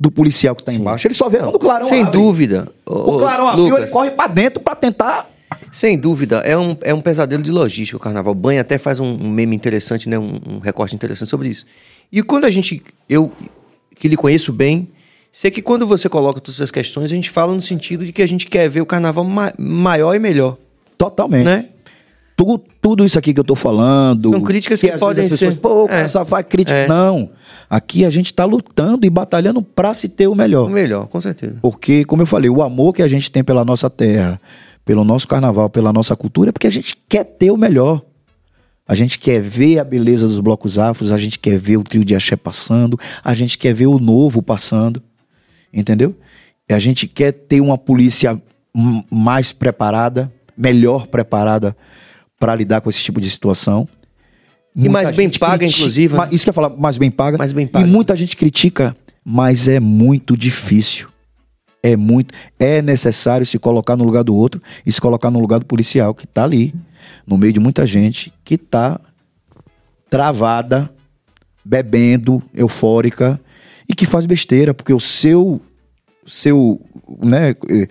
[0.00, 2.12] do policial que tá embaixo, ele só vê quando o clarão Sem abre.
[2.12, 2.72] dúvida.
[2.86, 5.28] O ô, clarão abriu, Lucas, ele corre pra dentro pra tentar.
[5.70, 8.34] Sem dúvida, é um, é um pesadelo de logística o carnaval.
[8.34, 10.18] Banha até faz um, um meme interessante, né?
[10.18, 11.64] Um, um recorte interessante sobre isso.
[12.10, 12.82] E quando a gente.
[13.08, 13.30] Eu,
[13.98, 14.88] que lhe conheço bem,
[15.30, 18.22] sei que quando você coloca todas essas questões, a gente fala no sentido de que
[18.22, 20.56] a gente quer ver o carnaval ma- maior e melhor.
[20.96, 21.44] Totalmente.
[21.44, 21.66] Né?
[22.36, 24.30] Tu- tudo isso aqui que eu tô falando.
[24.30, 26.06] São críticas que vezes podem as pessoas, ser- Pô, É.
[26.08, 26.78] só faz crítica.
[26.78, 26.86] É.
[26.88, 27.30] Não.
[27.68, 30.70] Aqui a gente tá lutando e batalhando pra se ter o O melhor.
[30.70, 31.56] melhor, com certeza.
[31.60, 34.40] Porque, como eu falei, o amor que a gente tem pela nossa terra,
[34.88, 38.00] pelo nosso carnaval, pela nossa cultura, é porque a gente quer ter o melhor.
[38.86, 42.02] A gente quer ver a beleza dos blocos afros, a gente quer ver o trio
[42.02, 45.02] de axé passando, a gente quer ver o novo passando,
[45.70, 46.16] entendeu?
[46.66, 48.40] E a gente quer ter uma polícia
[49.10, 51.76] mais preparada, melhor preparada
[52.40, 53.86] para lidar com esse tipo de situação.
[54.74, 56.28] E mais bem paga, inclusive, né?
[56.32, 57.36] Isso que eu ia falar, mais bem paga.
[57.36, 57.86] Mais bem paga.
[57.86, 61.08] E muita gente critica, mas é muito difícil.
[61.82, 62.34] É muito.
[62.58, 66.14] É necessário se colocar no lugar do outro e se colocar no lugar do policial
[66.14, 66.74] que tá ali,
[67.26, 69.00] no meio de muita gente que tá
[70.10, 70.90] travada,
[71.64, 73.40] bebendo, eufórica
[73.88, 75.60] e que faz besteira, porque o seu.
[76.26, 76.80] seu
[77.22, 77.88] né, eh,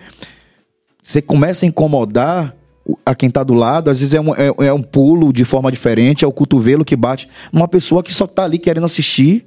[1.02, 2.54] você começa a incomodar
[3.04, 5.70] a quem tá do lado, às vezes é um, é, é um pulo de forma
[5.70, 9.46] diferente, é o cotovelo que bate numa pessoa que só tá ali querendo assistir.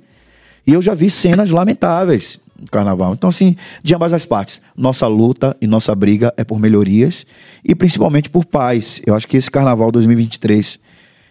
[0.65, 2.39] E eu já vi cenas lamentáveis
[2.69, 3.13] carnaval.
[3.13, 7.25] Então, assim, de ambas as partes, nossa luta e nossa briga é por melhorias
[7.63, 9.01] e principalmente por paz.
[9.05, 10.79] Eu acho que esse carnaval 2023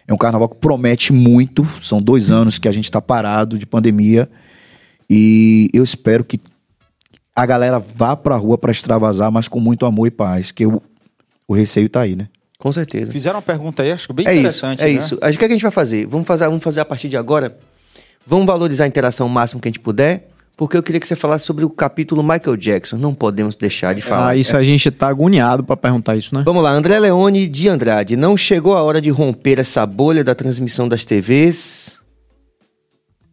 [0.07, 1.67] é um carnaval que promete muito.
[1.81, 4.29] São dois anos que a gente está parado de pandemia
[5.09, 6.39] e eu espero que
[7.35, 10.81] a galera vá pra rua para extravasar, mas com muito amor e paz, que o,
[11.47, 12.27] o receio tá aí, né?
[12.57, 13.11] Com certeza.
[13.11, 14.81] Fizeram uma pergunta aí, acho que bem é isso, interessante.
[14.83, 14.91] é né?
[14.91, 15.17] isso.
[15.21, 16.05] Acho que o que a gente vai fazer?
[16.07, 17.57] Vamos fazer, vamos fazer a partir de agora.
[18.25, 20.29] Vamos valorizar a interação o máximo que a gente puder,
[20.61, 22.95] porque eu queria que você falasse sobre o capítulo Michael Jackson.
[22.95, 24.29] Não podemos deixar de falar.
[24.29, 26.43] ah, isso a gente tá agoniado pra perguntar isso, né?
[26.45, 28.15] Vamos lá, André Leone de Andrade.
[28.15, 31.97] Não chegou a hora de romper essa bolha da transmissão das TVs?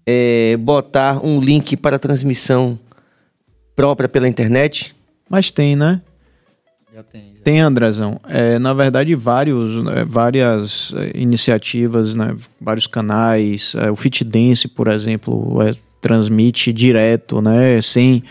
[0.06, 2.78] É, botar um link para a transmissão
[3.76, 4.96] própria pela internet?
[5.28, 6.00] Mas tem, né?
[6.94, 7.34] Já tem.
[7.36, 7.42] Já.
[7.44, 8.18] Tem, Andrezão.
[8.26, 13.74] É, na verdade, vários, né, várias é, iniciativas, né, vários canais.
[13.74, 18.22] É, o Fit Dance, por exemplo, é, transmite direto, né, sem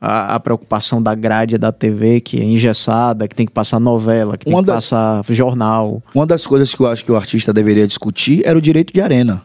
[0.00, 4.36] a, a preocupação da grade da TV, que é engessada, que tem que passar novela,
[4.36, 6.02] que tem Uma que das- passar jornal.
[6.14, 9.00] Uma das coisas que eu acho que o artista deveria discutir era o direito de
[9.00, 9.42] arena.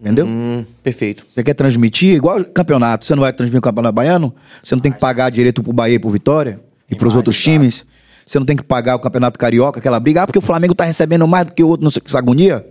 [0.00, 0.26] Entendeu?
[0.26, 1.26] Hum, perfeito.
[1.30, 4.34] Você quer transmitir, igual campeonato, você não vai transmitir o campeonato baiano?
[4.62, 6.58] Você não tem que pagar direito pro Bahia e pro Vitória?
[6.90, 7.84] E pros outros times?
[8.24, 10.22] Você não tem que pagar o campeonato carioca, aquela briga?
[10.22, 12.18] Ah, porque o Flamengo tá recebendo mais do que o outro, não sei que essa
[12.18, 12.66] agonia?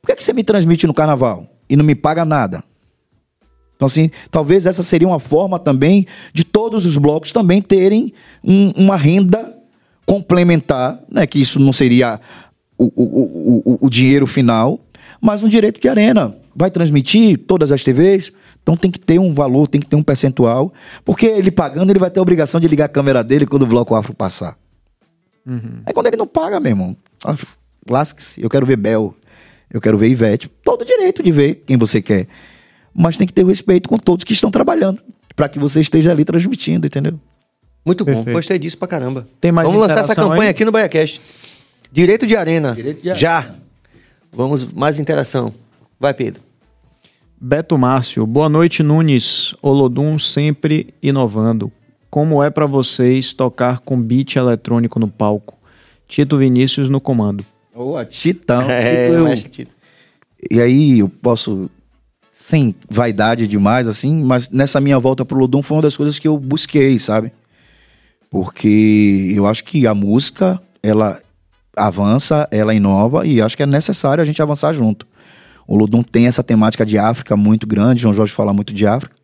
[0.00, 2.64] Por que, que você me transmite no carnaval e não me paga nada?
[3.76, 8.12] Então, assim, talvez essa seria uma forma também de todos os blocos também terem
[8.42, 9.54] um- uma renda
[10.06, 11.26] complementar, né?
[11.26, 12.18] Que isso não seria
[12.78, 14.80] o, o, o, o, dinheiro final,
[15.20, 16.34] mas um direito de arena.
[16.54, 18.32] Vai transmitir todas as TVs,
[18.62, 20.72] então tem que ter um valor, tem que ter um percentual,
[21.04, 23.66] porque ele pagando, ele vai ter a obrigação de ligar a câmera dele quando o
[23.66, 24.56] bloco afro passar.
[25.84, 27.34] Aí quando ele não paga, meu irmão, ah,
[27.88, 29.14] lasque-se, eu quero ver Bel,
[29.70, 32.26] eu quero ver Ivete, todo direito de ver quem você quer.
[32.96, 35.00] Mas tem que ter o respeito com todos que estão trabalhando,
[35.34, 37.18] para que você esteja ali transmitindo, entendeu?
[37.84, 38.32] Muito bom, Perfeito.
[38.36, 39.28] gostei disso pra caramba.
[39.40, 40.48] Tem mais Vamos lançar essa campanha aí?
[40.48, 41.20] aqui no BaiaCast.
[41.92, 42.74] Direito de arena.
[42.74, 43.20] Direito de arena.
[43.20, 43.54] Já.
[44.32, 45.52] Vamos, mais interação.
[46.00, 46.42] Vai, Pedro.
[47.40, 49.54] Beto Márcio, boa noite, Nunes.
[49.62, 51.70] Olodum sempre inovando.
[52.10, 55.56] Como é pra vocês tocar com beat eletrônico no palco?
[56.08, 57.44] Tito Vinícius no comando.
[57.74, 58.62] Ô, Titão.
[58.70, 59.76] é, Tito, eu- mestre Tito.
[60.50, 61.70] E aí eu posso,
[62.38, 66.28] sem vaidade demais, assim, mas nessa minha volta pro Lodum foi uma das coisas que
[66.28, 67.32] eu busquei, sabe?
[68.30, 71.18] Porque eu acho que a música, ela
[71.74, 75.06] avança, ela inova e acho que é necessário a gente avançar junto.
[75.66, 79.16] O Lodum tem essa temática de África muito grande, João Jorge fala muito de África,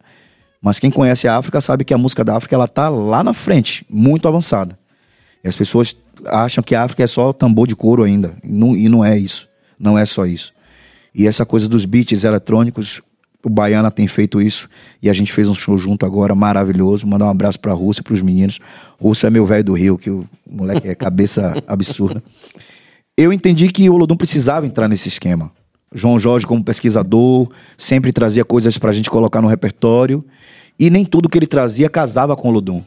[0.60, 3.34] mas quem conhece a África sabe que a música da África ela tá lá na
[3.34, 4.78] frente, muito avançada.
[5.44, 5.94] E as pessoas
[6.26, 8.34] acham que a África é só tambor de couro ainda.
[8.42, 9.48] E não, e não é isso.
[9.78, 10.52] Não é só isso.
[11.14, 13.02] E essa coisa dos beats eletrônicos,
[13.44, 14.68] o Baiana tem feito isso.
[15.02, 17.06] E a gente fez um show junto agora, maravilhoso.
[17.06, 18.58] Mandar um abraço pra Rússia, pros meninos.
[19.00, 22.22] Rússia é meu velho do Rio, que o moleque é cabeça absurda.
[23.16, 25.50] Eu entendi que o Olodum precisava entrar nesse esquema.
[25.94, 30.24] João Jorge, como pesquisador, sempre trazia coisas pra gente colocar no repertório.
[30.78, 32.82] E nem tudo que ele trazia casava com o Olodum.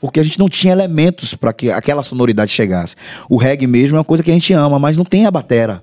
[0.00, 2.96] Porque a gente não tinha elementos para que aquela sonoridade chegasse.
[3.30, 5.82] O reggae mesmo é uma coisa que a gente ama, mas não tem a batera,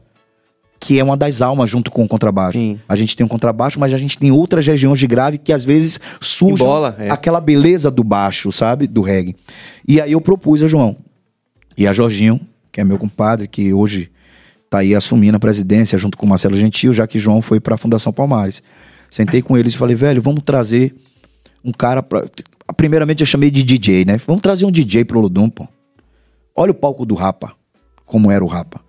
[0.79, 2.57] que é uma das almas junto com o contrabaixo.
[2.57, 2.79] Sim.
[2.87, 5.65] A gente tem um contrabaixo, mas a gente tem outras regiões de grave que às
[5.65, 5.99] vezes
[6.41, 7.09] Embola, é.
[7.09, 8.87] aquela beleza do baixo, sabe?
[8.87, 9.35] Do reggae.
[9.87, 10.95] E aí eu propus a João
[11.77, 12.39] e a Jorginho,
[12.71, 14.09] que é meu compadre, que hoje
[14.69, 17.75] tá aí assumindo a presidência junto com o Marcelo Gentil, já que João foi para
[17.75, 18.61] a Fundação Palmares.
[19.09, 20.95] Sentei com eles e falei, velho, vamos trazer
[21.63, 22.25] um cara pra.
[22.77, 24.17] Primeiramente eu chamei de DJ, né?
[24.27, 25.67] Vamos trazer um DJ pro Ludum, pô.
[26.55, 27.53] Olha o palco do Rapa,
[28.05, 28.79] como era o Rapa.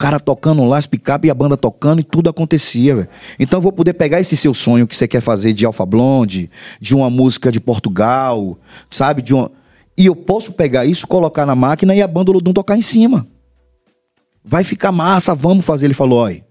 [0.00, 3.08] Cara tocando lá, as picape e a banda tocando e tudo acontecia, velho.
[3.38, 6.50] Então eu vou poder pegar esse seu sonho que você quer fazer de Alfa Blonde,
[6.80, 8.58] de uma música de Portugal,
[8.90, 9.20] sabe?
[9.20, 9.52] De uma...
[9.98, 13.26] E eu posso pegar isso, colocar na máquina e a banda Ludum tocar em cima.
[14.42, 15.84] Vai ficar massa, vamos fazer.
[15.84, 16.42] Ele falou, olha,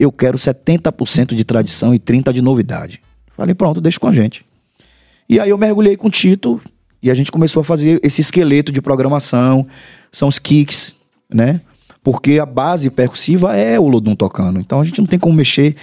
[0.00, 3.02] eu quero 70% de tradição e 30% de novidade.
[3.32, 4.46] Falei, pronto, deixa com a gente.
[5.28, 6.58] E aí eu mergulhei com o Tito
[7.02, 9.66] e a gente começou a fazer esse esqueleto de programação,
[10.10, 10.94] são os kicks,
[11.28, 11.60] né?
[12.06, 14.60] Porque a base percussiva é o Lodum tocando.
[14.60, 15.74] Então a gente não tem como mexer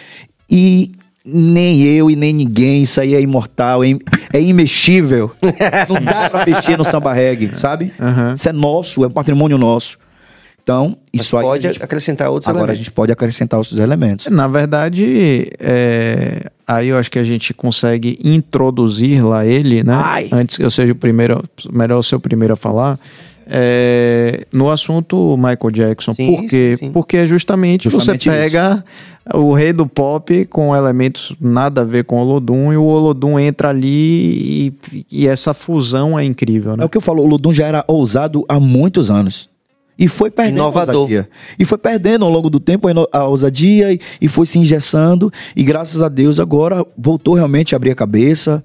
[0.49, 0.89] e
[1.25, 3.99] nem eu e nem ninguém, isso aí é imortal, é, im-
[4.31, 5.31] é imexível.
[5.89, 7.91] não dá pra mexer no samba reggae, sabe?
[7.99, 8.33] Aham.
[8.35, 9.97] Isso é nosso, é um patrimônio nosso.
[10.63, 12.85] Então, Mas isso aí pode a gente- acrescentar outros agora a elementos.
[12.85, 14.27] gente pode acrescentar outros elementos.
[14.27, 19.93] Na verdade, é, aí eu acho que a gente consegue introduzir lá ele, né?
[20.01, 20.29] Ai.
[20.31, 22.97] Antes que eu seja o primeiro, melhor ser o primeiro a falar.
[23.47, 26.13] É, no assunto Michael Jackson.
[26.13, 26.71] Sim, Por quê?
[26.71, 26.91] sim, sim.
[26.91, 28.83] Porque é justamente, Justamente você pega
[29.33, 33.39] o rei do pop com elementos nada a ver com o Olodum e o Olodum
[33.39, 36.85] entra ali e, e essa fusão é incrível, É né?
[36.85, 39.49] o que eu falo, o Ludum já era ousado há muitos anos.
[39.97, 40.95] E foi perdendo Inovador.
[40.95, 41.29] a ousadia.
[41.59, 45.31] E foi perdendo ao longo do tempo a ousadia e, e foi se engessando.
[45.55, 48.63] E graças a Deus agora voltou realmente a abrir a cabeça.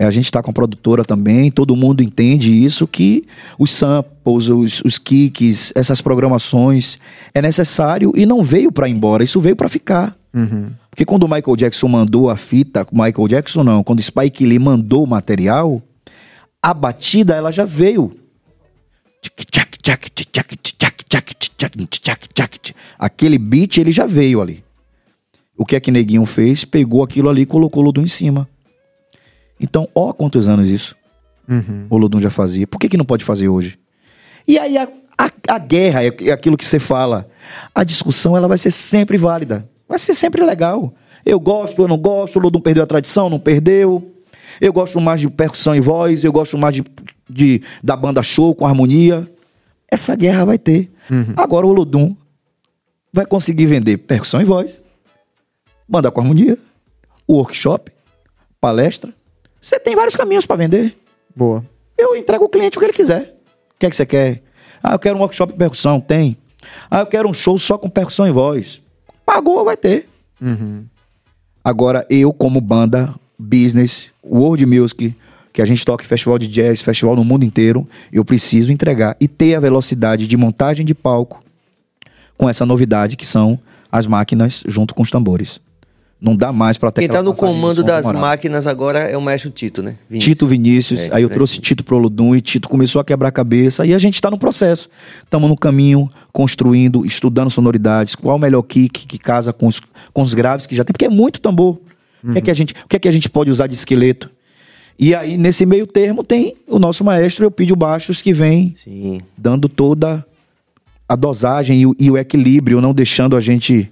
[0.00, 3.26] É, a gente está com a produtora também, todo mundo entende isso, que
[3.58, 6.98] os samples, os, os kicks, essas programações
[7.34, 10.16] é necessário e não veio para ir embora, isso veio para ficar.
[10.88, 15.04] Porque quando o Michael Jackson mandou a fita, Michael Jackson não, quando Spike Lee mandou
[15.04, 15.82] o material,
[16.62, 18.10] a batida ela já veio.
[22.98, 24.64] Aquele beat ele já veio ali.
[25.58, 26.64] O que é que Neguinho fez?
[26.64, 28.48] Pegou aquilo ali e colocou o Lodum em cima.
[29.60, 30.96] Então, ó quantos anos isso
[31.90, 32.66] o Lodum já fazia.
[32.66, 33.78] Por que, que não pode fazer hoje?
[34.46, 34.88] E aí a,
[35.18, 37.28] a, a guerra, é aquilo que você fala.
[37.74, 39.68] A discussão ela vai ser sempre válida.
[39.88, 40.94] Vai ser sempre legal.
[41.26, 44.14] Eu gosto, eu não gosto, o Lodum perdeu a tradição, não perdeu.
[44.60, 46.84] Eu gosto mais de percussão e voz, eu gosto mais de,
[47.28, 49.30] de- da banda show com harmonia.
[49.90, 50.90] Essa guerra vai ter.
[51.36, 52.14] Agora o Lodum
[53.12, 54.82] vai conseguir vender percussão e voz,
[55.88, 56.56] banda com harmonia,
[57.28, 57.90] workshop,
[58.60, 59.12] palestra.
[59.60, 60.96] Você tem vários caminhos para vender.
[61.34, 61.64] Boa.
[61.96, 63.36] Eu entrego o cliente o que ele quiser.
[63.74, 64.42] O que é que você quer?
[64.82, 66.00] Ah, eu quero um workshop de percussão.
[66.00, 66.36] Tem.
[66.90, 68.80] Ah, eu quero um show só com percussão e voz.
[69.24, 70.08] Pagou, vai ter.
[71.62, 75.14] Agora, eu, como banda, business, world music,
[75.52, 79.28] que a gente toca festival de jazz, festival no mundo inteiro, eu preciso entregar e
[79.28, 81.42] ter a velocidade de montagem de palco
[82.36, 83.58] com essa novidade que são
[83.92, 85.60] as máquinas junto com os tambores.
[86.20, 89.22] Não dá mais para ter Quem tá aquela no comando das máquinas agora é o
[89.22, 89.96] mestre Tito, né?
[90.08, 90.34] Vinícius.
[90.34, 91.34] Tito Vinícius, É, aí eu né?
[91.34, 94.30] trouxe Tito pro Olodum e Tito começou a quebrar a cabeça e a gente está
[94.30, 94.90] no processo.
[95.24, 99.80] Estamos no caminho, construindo, estudando sonoridades, qual o melhor kick que casa com os,
[100.12, 101.78] com os graves que já tem, porque é muito tambor.
[102.22, 103.72] O, que é que a gente, o que é que a gente pode usar de
[103.72, 104.30] esqueleto?
[104.98, 109.22] E aí, nesse meio termo, tem o nosso maestro Eupídio Baixos, que vem Sim.
[109.38, 110.22] dando toda
[111.08, 113.90] a dosagem e e o equilíbrio, não deixando a gente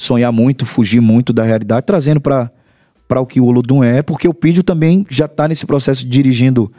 [0.00, 2.50] sonhar muito, fugir muito da realidade, trazendo para
[3.16, 6.72] o que o Olodum é, porque o Pídio também já está nesse processo de dirigindo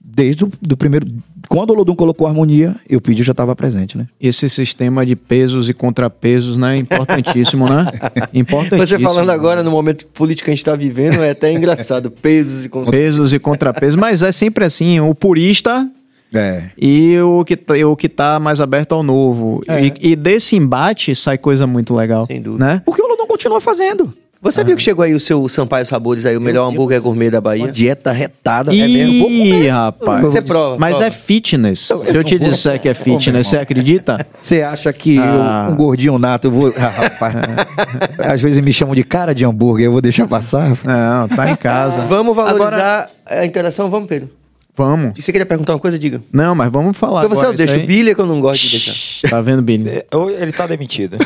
[0.00, 1.06] desde o do primeiro.
[1.48, 4.08] Quando o Olodum colocou a harmonia, o Pídio já estava presente, né?
[4.20, 6.76] Esse sistema de pesos e contrapesos, né?
[6.76, 7.86] Importantíssimo, né?
[8.34, 8.86] Importantíssimo.
[8.86, 12.10] Você falando agora no momento político que a gente tá vivendo, é até engraçado.
[12.10, 12.90] Pesos e contra...
[12.90, 15.88] Pesos e contrapesos, mas é sempre assim, o purista
[16.34, 16.64] É.
[16.76, 19.62] e o que, tá- o que tá mais aberto ao novo.
[20.00, 22.26] E, e desse embate sai coisa muito legal.
[22.26, 22.64] Sem dúvida.
[22.66, 22.82] Né?
[22.84, 24.12] Porque o Olodum continua fazendo.
[24.40, 27.38] Você viu que chegou aí o seu Sampaio Sabores aí, o melhor hambúrguer gourmet da
[27.38, 27.72] Uma Bahia?
[27.72, 28.72] dieta retada.
[28.72, 29.18] Ih, é mesmo.
[29.18, 29.68] Vou comer.
[29.70, 30.20] rapaz.
[30.20, 31.06] Você prova, Mas prova.
[31.06, 31.80] é fitness.
[31.88, 34.24] Se eu te disser que é fitness, você acredita?
[34.38, 35.66] Você acha que Ah.
[35.68, 36.72] eu, um gordinho nato, eu vou.
[36.76, 37.34] Ah, rapaz.
[38.32, 40.68] Às vezes me chamam de cara de hambúrguer, eu vou deixar passar.
[40.84, 42.02] Não, tá em casa.
[42.02, 43.90] Vamos valorizar Agora, a interação?
[43.90, 44.30] Vamos, Pedro.
[44.78, 45.18] Vamos.
[45.18, 45.98] E você queria perguntar uma coisa?
[45.98, 46.22] Diga.
[46.32, 47.66] Não, mas vamos falar Porque você eu agora.
[47.66, 49.28] deixo o Billy que eu não gosto de deixar.
[49.28, 49.90] Tá vendo, Billy?
[49.90, 50.06] É,
[50.40, 51.16] Ele tá demitido.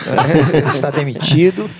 [0.54, 1.70] ele está demitido.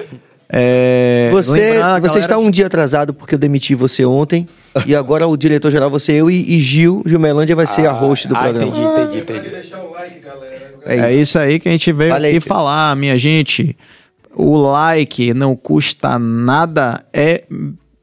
[0.55, 4.47] É, Você, lembrar você galera- está um dia atrasado porque eu demiti você ontem.
[4.87, 8.37] e agora o diretor-geral, você, eu e, e Gil, Gilmelândia vai ser a host do
[8.37, 8.67] ah, programa.
[8.71, 9.73] entendi, entendi, entendi.
[10.85, 11.21] É É isso.
[11.21, 12.49] isso aí que a gente veio aí, aqui Pedro.
[12.49, 13.75] falar, minha gente.
[14.35, 17.45] O like não custa nada, é,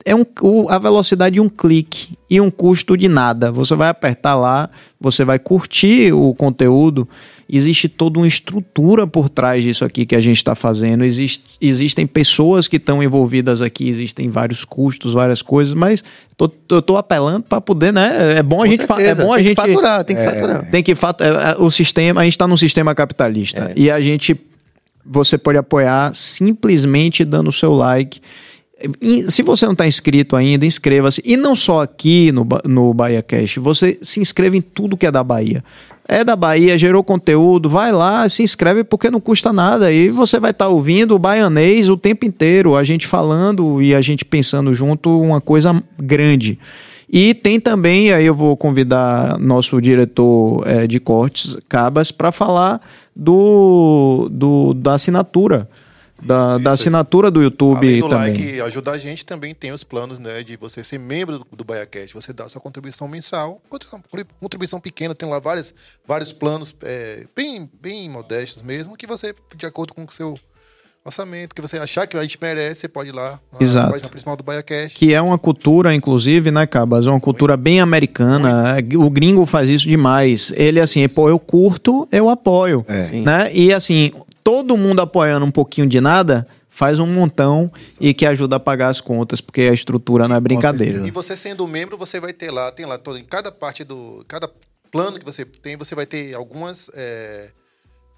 [0.09, 3.51] é um, o- a velocidade de um clique e um custo de nada.
[3.51, 4.69] Você vai apertar lá,
[4.99, 7.07] você vai curtir o conteúdo.
[7.51, 11.03] Existe toda uma estrutura por trás disso aqui que a gente está fazendo.
[11.03, 16.03] Existe, existem pessoas que estão envolvidas aqui, existem vários custos, várias coisas, mas
[16.37, 18.37] tô, eu tô apelando para poder, né?
[18.37, 20.69] É bom a Com gente, é bom a tem gente que faturar, tem que faturar.
[20.69, 23.99] tem que fat- é, é, o sistema, a gente está num sistema capitalista e a
[23.99, 24.39] gente
[25.11, 28.19] você pode apoiar simplesmente dando o seu like.
[29.27, 31.21] Se você não está inscrito ainda, inscreva-se.
[31.25, 35.11] E não só aqui no, no Bahia Cash, você se inscreve em tudo que é
[35.11, 35.63] da Bahia.
[36.07, 39.91] É da Bahia, gerou conteúdo, vai lá, se inscreve porque não custa nada.
[39.91, 44.01] E você vai estar ouvindo o baianês o tempo inteiro, a gente falando e a
[44.01, 46.57] gente pensando junto uma coisa grande.
[47.11, 52.79] E tem também, aí eu vou convidar nosso diretor eh, de cortes, Cabas, para falar
[53.15, 55.67] do, do- da assinatura.
[56.21, 58.33] Da, da assinatura do YouTube Além do também.
[58.33, 61.63] like ajuda a gente, também tem os planos né, de você ser membro do, do
[61.63, 62.13] BaiaCast.
[62.13, 63.61] Você dá sua contribuição mensal,
[64.39, 65.73] contribuição pequena, tem lá vários,
[66.05, 70.37] vários planos é, bem, bem modestos mesmo, que você, de acordo com o seu
[71.03, 73.91] orçamento, que você achar que a gente merece, você pode ir lá na Exato.
[73.91, 74.97] página principal do BaiaCast.
[74.97, 77.07] Que é uma cultura, inclusive, né, Cabas?
[77.07, 78.77] É uma cultura bem americana.
[78.97, 80.51] O gringo faz isso demais.
[80.55, 82.85] Ele, assim, pô, eu curto, eu apoio.
[83.23, 83.53] Né?
[83.53, 84.11] E, assim,
[84.43, 86.47] todo mundo apoiando um pouquinho de nada
[86.79, 87.69] faz um montão
[87.99, 91.05] e que ajuda a pagar as contas, porque a estrutura não é brincadeira.
[91.05, 94.23] E você sendo membro, você vai ter lá, tem lá todo, em cada parte do.
[94.27, 94.49] Cada
[94.89, 97.49] plano que você tem, você vai ter algumas é,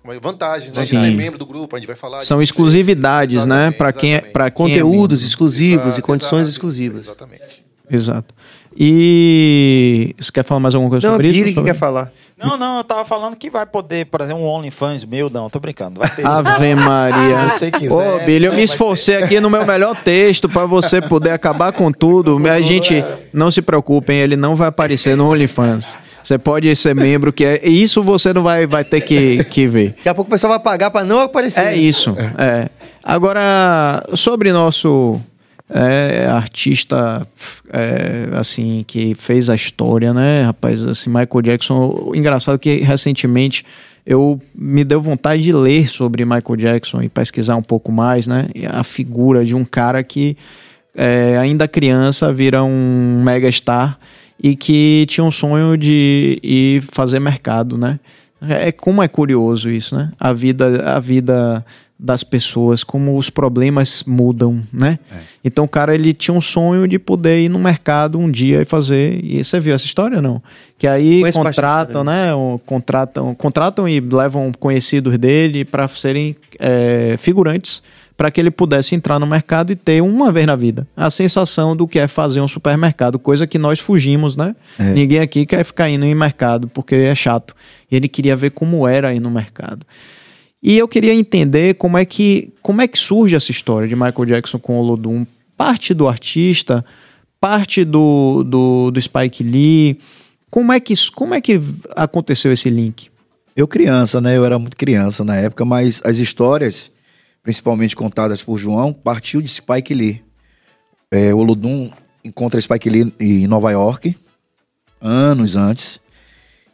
[0.02, 0.82] como é, vantagens, né?
[0.82, 1.02] De Sim.
[1.02, 2.24] ser membro do grupo, a gente vai falar.
[2.26, 3.72] São de- exclusividades, né?
[3.72, 5.28] Para quem é, quem é Conteúdos membro.
[5.28, 7.06] exclusivos Exato, e condições exato, exclusivas.
[7.06, 7.66] Exatamente.
[7.90, 8.34] Exato.
[8.76, 11.40] E você quer falar mais alguma coisa Não, sobre isso?
[11.40, 12.12] Billy que quer falar.
[12.38, 15.60] Não, não, eu tava falando que vai poder, por exemplo, um OnlyFans meu, não, tô
[15.60, 16.00] brincando.
[16.00, 17.52] Vai ter Ave Maria.
[17.52, 20.66] Se você quiser, Ô, Billy, eu né, me esforcei aqui no meu melhor texto para
[20.66, 22.38] você poder acabar com tudo.
[22.48, 23.04] A gente,
[23.34, 25.98] não se preocupem, ele não vai aparecer no OnlyFans.
[26.24, 29.90] Você pode ser membro, que é isso você não vai, vai ter que, que ver.
[29.98, 31.66] Daqui a pouco o pessoal vai pagar pra não aparecer.
[31.66, 32.16] É isso.
[32.38, 32.70] É.
[33.04, 35.20] Agora, sobre nosso
[35.70, 37.26] é, artista,
[37.72, 40.84] é, assim, que fez a história, né, rapaz?
[40.84, 42.12] Assim, Michael Jackson.
[42.14, 43.66] Engraçado que recentemente
[44.06, 48.48] eu me deu vontade de ler sobre Michael Jackson e pesquisar um pouco mais, né?
[48.72, 50.36] A figura de um cara que
[50.96, 53.98] é, ainda criança vira um megastar
[54.44, 58.00] e que tinha um sonho de ir fazer mercado, né?
[58.42, 60.12] É como é curioso isso, né?
[60.20, 61.64] A vida, a vida
[62.04, 64.98] das pessoas, como os problemas mudam, né?
[65.46, 68.66] Então o cara ele tinha um sonho de poder ir no mercado um dia e
[68.66, 69.24] fazer.
[69.24, 70.42] E você viu essa história não?
[70.80, 72.34] Que aí Conheço contratam, né?
[72.34, 77.84] um- contratam, contratam e levam conhecidos dele para serem é, figurantes
[78.22, 81.76] para que ele pudesse entrar no mercado e ter uma vez na vida a sensação
[81.76, 84.56] do que é fazer um supermercado, coisa que nós fugimos, né?
[84.78, 84.94] É.
[84.94, 87.56] Ninguém aqui quer ficar indo em mercado porque é chato.
[87.90, 89.84] E ele queria ver como era ir no mercado.
[90.62, 94.26] E eu queria entender como é que como é que surge essa história de Michael
[94.28, 95.26] Jackson com o Olodum.
[95.58, 96.86] Parte do artista,
[97.40, 99.98] parte do, do, do Spike Lee.
[100.52, 101.60] Como é, que, como é que
[101.96, 103.10] aconteceu esse link?
[103.56, 104.38] Eu criança, né?
[104.38, 106.92] Eu era muito criança na época, mas as histórias,
[107.44, 110.24] principalmente contadas por João, partiu de Spike Lee.
[111.10, 111.90] É, Olodum
[112.24, 114.16] encontra Spike Lee em Nova York,
[115.00, 116.00] anos antes.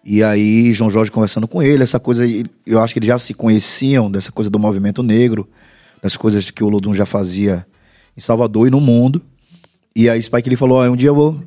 [0.03, 2.23] E aí, João Jorge conversando com ele, essa coisa,
[2.65, 5.49] eu acho que eles já se conheciam dessa coisa do movimento negro,
[6.01, 7.65] das coisas que o Olodum já fazia
[8.15, 9.21] em Salvador e no mundo.
[9.95, 11.41] E aí Spike Lee falou, ó, um dia vou,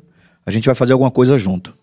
[0.45, 1.73] a gente vai fazer alguma coisa junto.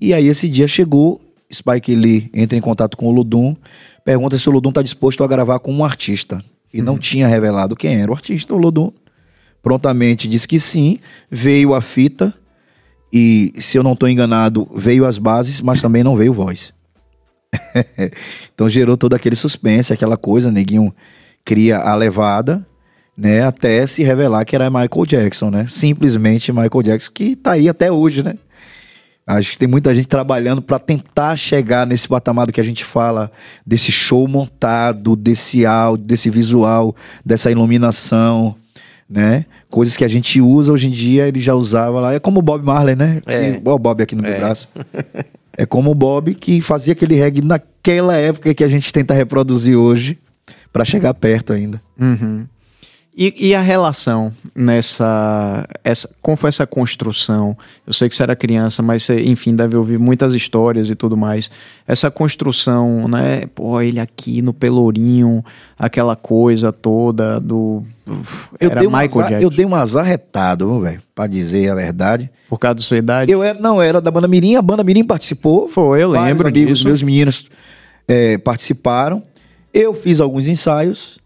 [0.00, 1.20] E aí esse dia chegou,
[1.52, 3.56] Spike Lee entra em contato com o Ludum,
[4.04, 6.42] pergunta se o Ludum está disposto a gravar com um artista.
[6.72, 8.92] E não tinha revelado quem era o artista, o Ludum
[9.62, 10.98] prontamente disse que sim,
[11.30, 12.32] veio a fita
[13.12, 16.72] e, se eu não estou enganado, veio as bases, mas também não veio voz.
[18.54, 20.94] então gerou todo aquele suspense, aquela coisa, neguinho
[21.44, 22.64] cria a levada,
[23.16, 25.66] né, até se revelar que era Michael Jackson, né?
[25.68, 28.36] Simplesmente Michael Jackson que tá aí até hoje, né?
[29.36, 32.84] Acho que tem muita gente trabalhando para tentar chegar nesse patamar do que a gente
[32.84, 33.30] fala,
[33.66, 36.94] desse show montado, desse áudio, desse visual,
[37.24, 38.54] dessa iluminação,
[39.08, 39.44] né?
[39.68, 42.12] Coisas que a gente usa hoje em dia, ele já usava lá.
[42.14, 43.22] É como o Bob Marley, né?
[43.26, 43.50] É.
[43.50, 44.68] E- Ó, o Bob aqui no meu braço.
[45.58, 49.76] É como o Bob que fazia aquele reggae naquela época que a gente tenta reproduzir
[49.76, 50.16] hoje,
[50.72, 51.82] para chegar perto ainda.
[52.00, 52.46] Uhum.
[53.16, 55.66] E, e a relação nessa.
[55.82, 57.56] Essa, como foi essa construção?
[57.84, 61.16] Eu sei que você era criança, mas você, enfim, deve ouvir muitas histórias e tudo
[61.16, 61.50] mais.
[61.88, 63.46] Essa construção, né?
[63.52, 65.44] Pô, ele aqui no Pelourinho,
[65.76, 67.82] aquela coisa toda do.
[68.06, 69.44] uf, Eu, era dei um Michael azar, Jackson.
[69.44, 72.30] eu dei um azar retado, velho, pra dizer a verdade.
[72.48, 73.32] Por causa da sua idade.
[73.32, 75.68] Eu era, não, era da banda Mirim, a banda Mirim participou.
[75.68, 76.86] Foi, eu lembro amigos, disso.
[76.86, 77.50] Meus meninos
[78.06, 79.20] é, participaram.
[79.74, 81.18] Eu fiz alguns ensaios,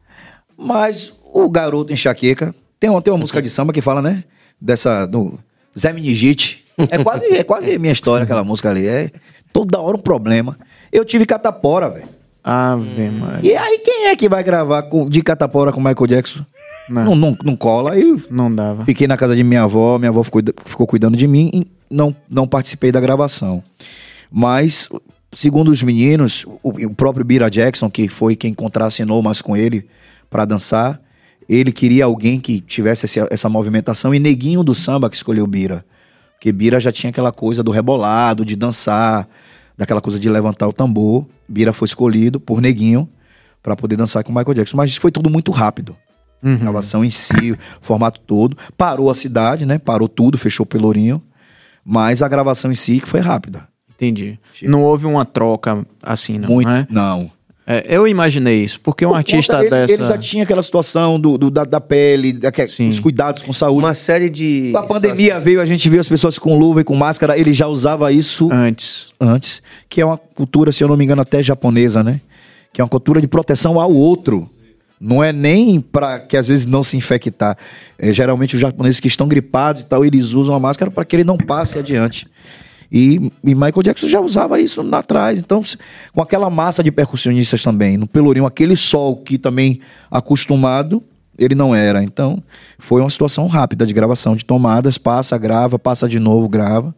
[0.57, 2.55] mas o garoto enxaqueca.
[2.79, 4.25] Tem uma, tem uma música de samba que fala, né?
[4.61, 5.07] Dessa.
[5.07, 5.39] Do
[5.79, 6.65] Zé Minigite.
[6.91, 8.87] É quase, é quase minha história, aquela música ali.
[8.87, 9.11] É
[9.53, 10.59] toda hora um problema.
[10.93, 12.09] Eu tive catapora, velho.
[12.43, 13.53] Ave Maria.
[13.53, 16.45] E aí, quem é que vai gravar com- de catapora com Michael Jackson?
[16.89, 17.05] Não.
[17.07, 17.93] Não, não, não cola.
[17.93, 18.85] Aí Não dava.
[18.85, 22.15] Fiquei na casa de minha avó, minha avó ficou, ficou cuidando de mim e não,
[22.29, 23.63] não participei da gravação.
[24.31, 24.89] Mas,
[25.35, 29.87] segundo os meninos, o, o próprio Bira Jackson, que foi quem contracenou mais com ele
[30.29, 31.01] para dançar,
[31.49, 35.85] ele queria alguém que tivesse essa, essa movimentação e Neguinho do samba que escolheu Bira.
[36.35, 39.29] Porque Bira já tinha aquela coisa do rebolado, de dançar,
[39.77, 41.27] daquela coisa de levantar o tambor.
[41.49, 43.09] Bira foi escolhido por Neguinho
[43.63, 44.77] para poder dançar com o Michael Jackson.
[44.77, 45.97] Mas foi tudo muito rápido.
[46.43, 46.55] Uhum.
[46.55, 48.57] A gravação em si, o formato todo.
[48.77, 49.79] Parou a cidade, né?
[49.79, 51.23] Parou tudo, fechou o Pelourinho.
[51.85, 53.67] Mas a gravação em si que foi rápida.
[53.95, 54.39] Entendi.
[54.63, 56.69] Não houve uma troca assim, não, Muito.
[56.69, 56.87] né?
[56.91, 57.31] Não.
[57.67, 59.93] É, eu imaginei isso, porque um Por artista dele, dessa.
[59.95, 62.39] Ele já tinha aquela situação do, do- da, da pele,
[62.69, 62.91] Sim.
[62.91, 63.79] os cuidados com saúde.
[63.85, 64.71] Uma série de.
[64.77, 67.39] a pandemia veio, a gente viu as pessoas com luva e com máscara.
[67.39, 69.07] Ele já usava isso Antes.
[69.19, 72.21] antes, que é uma cultura, se eu não me engano, até japonesa, né?
[72.71, 74.47] Que é uma cultura de proteção ao outro.
[75.01, 77.57] Não é nem para que às vezes não se infectar.
[77.99, 81.17] É, geralmente os japoneses que estão gripados e tal, eles usam a máscara para que
[81.17, 82.27] ele não passe adiante.
[82.93, 85.39] E, e Michael Jackson já usava isso lá atrás.
[85.39, 85.77] Então, se-
[86.15, 89.81] com aquela massa de percussionistas também, no Pelourinho, aquele sol que também
[90.11, 91.03] acostumado,
[91.39, 92.03] ele não era.
[92.03, 92.43] Então,
[92.79, 96.95] foi uma situação rápida de gravação, de tomadas, passa, grava, passa de novo, grava.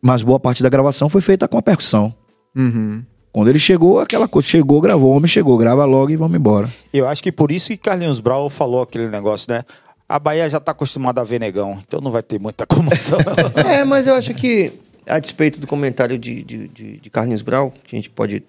[0.00, 2.12] Mas boa parte da gravação foi feita com a percussão.
[2.56, 3.02] Uhum.
[3.32, 6.68] Quando ele chegou, aquela coisa, chegou, gravou, o homem chegou, grava logo e vamos embora.
[6.92, 9.62] Eu acho que por isso que Carlinhos Brau falou aquele negócio, né?
[10.08, 13.18] A Bahia já tá acostumada a ver negão, então não vai ter muita comoção.
[13.70, 14.72] É, mas eu acho que,
[15.06, 18.42] a despeito do comentário de, de, de, de Carlinhos Brau, que a gente pode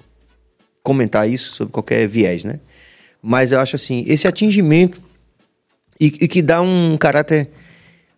[0.82, 2.60] comentar isso sobre qualquer viés, né?
[3.22, 5.02] Mas eu acho assim, esse atingimento
[6.00, 7.50] e, e que dá um caráter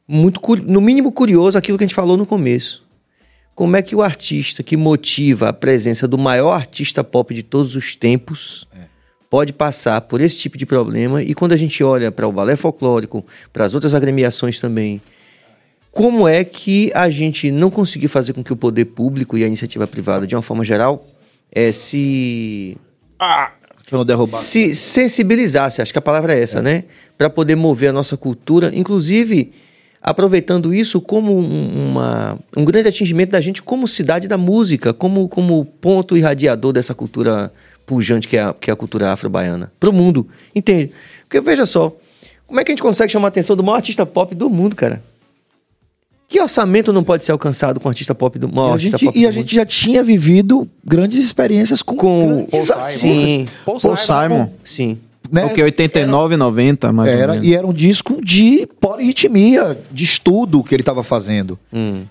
[0.08, 2.84] muito, no mínimo curioso, aquilo que a gente falou no começo.
[3.54, 7.76] Como é que o artista que motiva a presença do maior artista pop de todos
[7.76, 8.68] os tempos
[9.30, 11.24] pode passar por esse tipo de problema?
[11.24, 15.02] E quando a gente olha para o balé folclórico, para as outras agremiações também,
[15.96, 19.48] como é que a gente não conseguiu fazer com que o poder público e a
[19.48, 21.08] iniciativa privada, de uma forma geral,
[21.50, 22.76] eh, se,
[23.18, 23.54] Pra
[23.98, 24.28] não derrubar.
[24.28, 26.84] se sensibilizasse, acho que a palavra é essa, né?
[27.18, 29.54] Para poder mover a nossa cultura, inclusive
[30.02, 35.30] aproveitando isso como um, uma, um grande atingimento da gente como cidade da música, como,
[35.30, 37.54] como ponto irradiador dessa cultura
[37.86, 39.72] pujante que é a, que é a cultura afro-baiana.
[39.80, 40.92] Pro mundo, entende?
[41.22, 41.96] Porque veja só,
[42.46, 44.76] como é que a gente consegue chamar a atenção do maior artista pop do mundo,
[44.76, 45.02] cara?
[46.28, 48.98] Que orçamento não pode ser alcançado com um artista pop do maior E a artista
[48.98, 49.34] gente, pop e a mundo?
[49.36, 54.20] gente já tinha vivido grandes experiências com, com grandes Paul artistas, sim, Paul Paul Simon.
[54.28, 54.50] Simon.
[54.64, 54.98] sim.
[55.32, 55.46] né?
[55.46, 55.62] O que?
[55.62, 57.48] 89, 90, mais ou Era, menos.
[57.48, 61.60] e era um disco de polirritmia, de estudo que ele estava fazendo.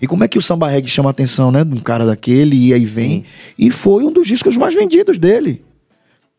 [0.01, 1.63] E como é que o samba reggae chama a atenção, né?
[1.65, 3.25] De um cara daquele, e aí vem.
[3.59, 5.61] E foi um dos discos mais vendidos dele.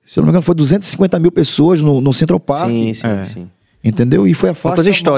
[0.06, 2.68] Se eu não me engano, foi 250 mil pessoas no, no Central Park.
[2.68, 3.24] Sim, sim, É.
[3.24, 3.48] sim.
[3.88, 4.26] Entendeu?
[4.26, 4.74] E foi a faixa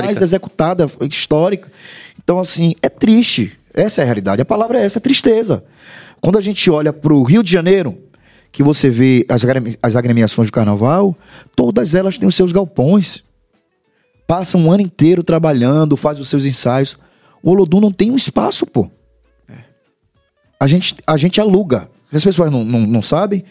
[0.08, 1.72] mais executada, histórica.
[2.22, 3.58] Então, assim, é triste.
[3.72, 4.42] Essa é a realidade.
[4.42, 5.64] A palavra é essa, é tristeza.
[6.20, 7.96] Quando a gente olha para o Rio de Janeiro,
[8.52, 9.42] que você vê as,
[9.82, 11.16] as agremiações do carnaval,
[11.56, 13.24] todas elas têm os seus galpões.
[14.26, 16.94] Passam um ano inteiro trabalhando, faz os seus ensaios.
[17.42, 18.90] O Olodum não tem um espaço, pô.
[20.60, 21.88] A gente, a gente aluga.
[22.12, 23.44] As pessoas não, não, não sabem.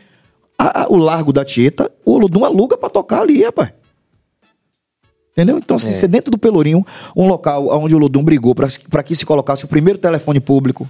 [0.59, 3.73] A- a- o Largo da Tieta, o Olodum aluga para tocar ali, rapaz.
[5.37, 5.59] Entendeu?
[5.59, 6.83] Então, assim, ser dentro do Pelourinho,
[7.15, 10.89] um local onde o Olodum brigou para que se colocasse o primeiro telefone público,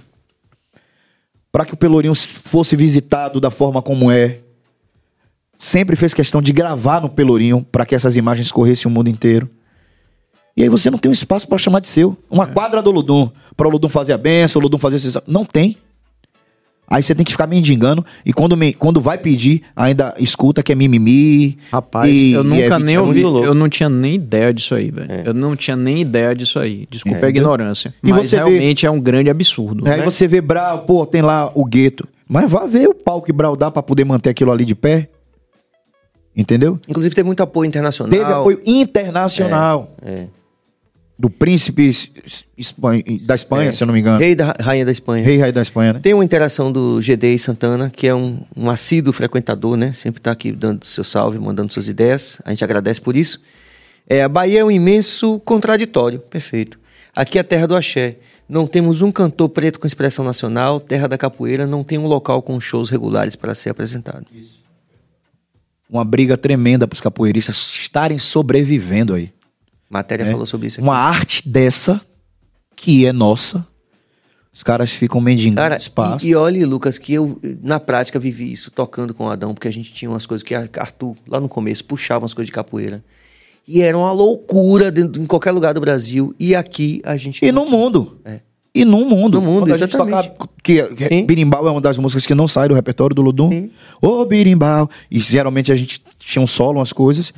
[1.52, 4.38] para que o Pelourinho fosse visitado da forma como é.
[5.58, 9.50] Sempre fez questão de gravar no Pelourinho para que essas imagens corressem o mundo inteiro.
[10.56, 12.16] E aí você não tem um espaço para chamar de seu.
[12.30, 15.22] Uma quadra do Olodum, para o Olodum fazer a benção, o Olodum fazer a sessão.
[15.26, 15.76] Não tem.
[16.90, 18.04] Aí você tem que ficar mendigando.
[18.24, 21.58] E quando, me- quando vai pedir, ainda escuta que é mimimi.
[21.70, 23.28] Rapaz, e- eu nunca é nem vítima.
[23.28, 25.12] ouvi, eu não tinha nem ideia disso aí, velho.
[25.12, 25.22] É.
[25.26, 26.86] Eu não tinha nem ideia disso aí.
[26.90, 27.94] Desculpa É, a ignorância.
[28.02, 29.86] E mas você vê- realmente é um grande absurdo.
[29.86, 32.08] Aí você vê Brau, pô, tem lá o gueto.
[32.26, 35.08] Mas vá ver o pau que Brau dá pra poder manter aquilo ali de pé.
[36.36, 36.78] Entendeu?
[36.88, 38.10] Inclusive teve muito apoio internacional.
[38.10, 40.26] Teve apoio internacional É.
[41.18, 41.90] do príncipe
[43.26, 43.72] da Espanha, É.
[43.72, 44.18] se eu não me engano.
[44.20, 45.24] Rei, da Rainha da Espanha.
[45.24, 46.00] Rei, da Espanha, né?
[46.00, 49.92] Tem uma interação do GD e Santana, que é um, um assíduo frequentador, né?
[49.92, 52.40] Sempre tá aqui dando seu salve, mandando suas ideias.
[52.44, 53.40] A gente agradece por isso.
[54.08, 56.20] É, a Bahia é um imenso contraditório.
[56.20, 56.78] Perfeito.
[57.14, 58.16] Aqui é a terra do axé.
[58.48, 60.80] Não temos um cantor preto com expressão nacional.
[60.80, 64.24] Terra da capoeira não tem um local com shows regulares para ser apresentado.
[65.90, 69.32] Uma briga tremenda pros capoeiristas estarem sobrevivendo aí.
[69.88, 70.30] Matéria né?
[70.30, 70.88] falou sobre isso aqui.
[70.88, 72.00] Uma arte dessa,
[72.76, 73.66] que é nossa.
[74.52, 76.26] Os caras ficam mendigando Cara, espaço.
[76.26, 79.68] e, e olha, Lucas, que eu, na prática, vivi isso tocando com o Adão, porque
[79.68, 82.52] a gente tinha umas coisas que a Arthur, lá no começo, puxava umas coisas de
[82.52, 83.02] capoeira.
[83.66, 86.34] E era uma loucura dentro, em qualquer lugar do Brasil.
[86.40, 87.44] E aqui a gente.
[87.44, 88.18] E no mundo.
[88.24, 88.40] É.
[88.74, 89.40] E no mundo.
[89.40, 90.30] No mundo, Quando a gente exatamente.
[90.30, 91.22] toca, que, que.
[91.22, 93.68] Birimbau é uma das músicas que não sai do repertório do Ludum.
[94.00, 94.88] Ô, Birimbau.
[95.10, 97.32] E geralmente a gente tinha um solo, umas coisas.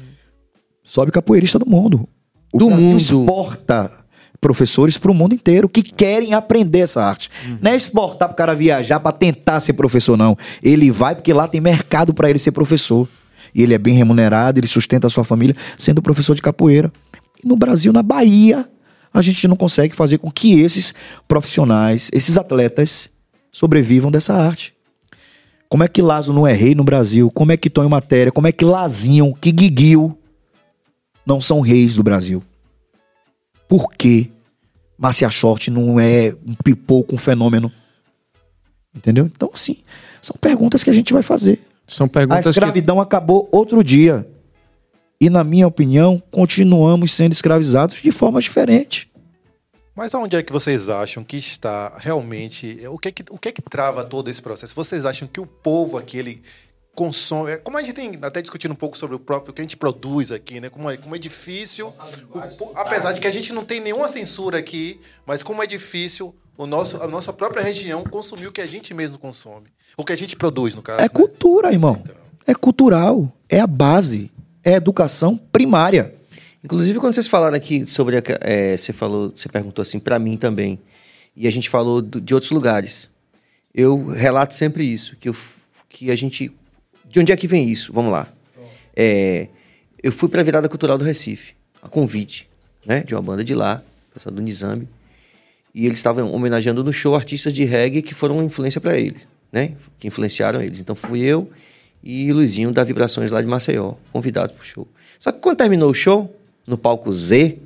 [0.84, 2.08] Sobe capoeirista do mundo.
[2.52, 2.96] O Do Brasil mundo.
[2.96, 4.00] exporta
[4.40, 7.28] professores pro mundo inteiro que querem aprender essa arte.
[7.46, 7.58] Uhum.
[7.60, 10.36] Não é exportar pro cara viajar pra tentar ser professor, não.
[10.62, 13.06] Ele vai porque lá tem mercado pra ele ser professor.
[13.54, 16.92] E ele é bem remunerado, ele sustenta a sua família sendo professor de capoeira.
[17.42, 18.68] E no Brasil, na Bahia,
[19.12, 20.94] a gente não consegue fazer com que esses
[21.26, 23.10] profissionais, esses atletas,
[23.50, 24.72] sobrevivam dessa arte.
[25.68, 27.30] Como é que Lazo não é rei no Brasil?
[27.30, 28.32] Como é que Tonho Matéria?
[28.32, 30.16] Como é que Lazinho, que Guiguil
[31.24, 32.42] não são reis do Brasil?
[33.68, 34.30] Por que
[34.98, 37.72] Marcia Short não é um pipoco, um fenômeno?
[38.94, 39.26] Entendeu?
[39.26, 39.78] Então, assim,
[40.20, 41.60] são perguntas que a gente vai fazer.
[41.86, 44.28] São A perguntas que escravidão acabou outro dia.
[45.20, 49.10] E, na minha opinião, continuamos sendo escravizados de forma diferente.
[49.94, 52.80] Mas aonde é que vocês acham que está realmente.
[52.88, 54.74] O que é que, o que, é que trava todo esse processo?
[54.74, 56.42] Vocês acham que o povo aqui, ele
[56.94, 57.52] consome.
[57.52, 59.76] é, Como a gente tem até discutido um pouco sobre o próprio que a gente
[59.76, 60.68] produz aqui, né?
[60.68, 61.88] Como é, como é difícil.
[61.88, 66.34] o apesar de que a gente não tem nenhuma censura aqui, mas como é difícil
[66.56, 69.66] o nosso, a nossa própria região consumir o que a gente mesmo consome.
[69.96, 71.00] O que a gente produz, no caso.
[71.00, 71.08] É né?
[71.08, 72.02] cultura, irmão.
[72.46, 73.32] É cultural.
[73.48, 74.30] É a base.
[74.62, 76.14] É a educação primária.
[76.62, 78.18] Inclusive, quando vocês falaram aqui sobre.
[78.18, 80.78] a- é, você falou, você perguntou assim para mim também.
[81.34, 83.08] E a gente falou do- de outros lugares.
[83.74, 85.36] Eu relato sempre isso, que, eu,
[85.88, 86.52] que a gente.
[87.10, 87.92] De onde é que vem isso?
[87.92, 88.32] Vamos lá.
[88.94, 89.48] É,
[90.02, 92.48] eu fui para a virada cultural do Recife, a convite,
[92.86, 93.02] né?
[93.02, 93.82] De uma banda de lá,
[94.14, 94.88] pessoal do Nizambi.
[95.74, 99.26] E eles estavam homenageando no show artistas de reggae que foram uma influência para eles,
[99.52, 99.72] né?
[99.98, 100.80] Que influenciaram eles.
[100.80, 101.50] Então fui eu
[102.02, 104.88] e Luizinho da Vibrações lá de Maceió, convidados pro show.
[105.18, 106.34] Só que quando terminou o show,
[106.66, 107.58] no palco Z,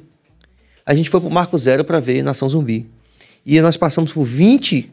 [0.87, 2.87] a gente foi pro Marco Zero para ver Nação Zumbi.
[3.45, 4.91] E nós passamos por 20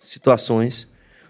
[0.00, 0.88] situações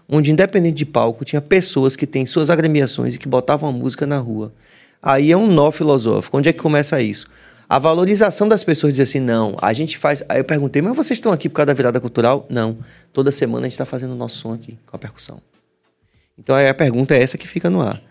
[0.09, 4.05] onde, independente de palco, tinha pessoas que têm suas agremiações e que botavam a música
[4.05, 4.53] na rua.
[5.01, 6.37] Aí é um nó filosófico.
[6.37, 7.27] Onde é que começa isso?
[7.69, 10.23] a valorização das pessoas dizer assim, não, a gente faz.
[10.27, 12.47] Aí eu perguntei, mas vocês estão aqui por causa da virada cultural?
[12.49, 12.79] Não.
[13.13, 15.39] Toda semana a gente está fazendo o nosso som aqui, com a percussão.
[16.35, 18.01] Então aí a pergunta é essa que fica no ar.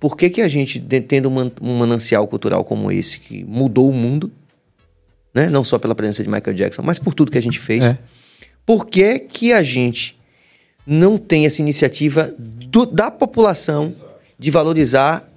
[0.00, 3.92] Por que, que a gente, tendo um um manancial cultural como esse, que mudou o
[3.92, 4.32] mundo,
[5.32, 5.48] né?
[5.48, 7.96] não só pela presença de Michael Jackson, mas por tudo que a gente fez, É.
[8.66, 10.18] por que, que a gente
[10.86, 13.92] não tem essa iniciativa do- da população
[14.38, 15.28] de valorizar,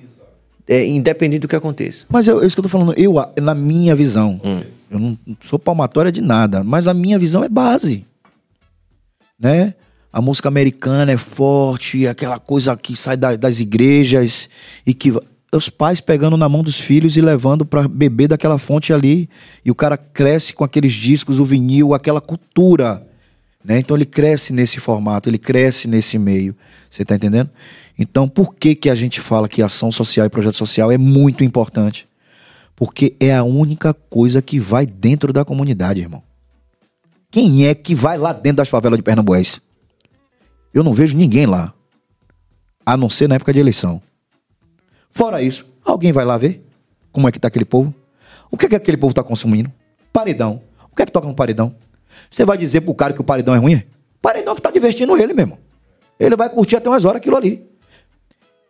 [0.68, 2.06] é, independente do que aconteça?
[2.10, 4.40] Mas eu, isso que eu tô falando, eu, na minha visão,
[4.91, 8.06] eu não sou palmatória de nada, mas a minha visão é base.
[9.40, 9.74] Né?
[10.11, 14.49] A música americana é forte, aquela coisa que sai da- das igrejas
[14.86, 15.14] e que
[15.53, 19.30] os pais pegando na mão dos filhos e levando para beber daquela fonte ali,
[19.64, 23.06] e o cara cresce com aqueles discos, o vinil, aquela cultura.
[23.68, 23.80] Né?
[23.80, 26.56] Então ele cresce nesse formato, ele cresce nesse meio.
[26.89, 27.49] Você está entendendo?
[27.99, 31.44] Então por que, que a gente fala que ação social e projeto social é muito
[31.44, 32.07] importante?
[32.77, 36.23] Porque é a única coisa que vai dentro da comunidade, irmão.
[37.30, 39.60] Quem é que vai lá dentro das favelas de Pernambués?
[40.73, 41.73] Eu não vejo ninguém lá.
[42.85, 44.02] A não ser na época de eleição.
[45.11, 46.64] Fora isso, alguém vai lá ver
[47.11, 47.94] como é que tá aquele povo?
[48.49, 49.69] O que é que aquele povo tá consumindo?
[50.14, 50.61] Paredão.
[50.89, 51.76] O que é que toca no paredão?
[52.30, 53.76] Você vai dizer pro cara que o paredão é ruim?
[53.76, 53.85] é?
[54.22, 55.57] Paredão que tá divertindo ele mesmo.
[56.19, 57.65] Ele vai curtir até umas horas aquilo ali.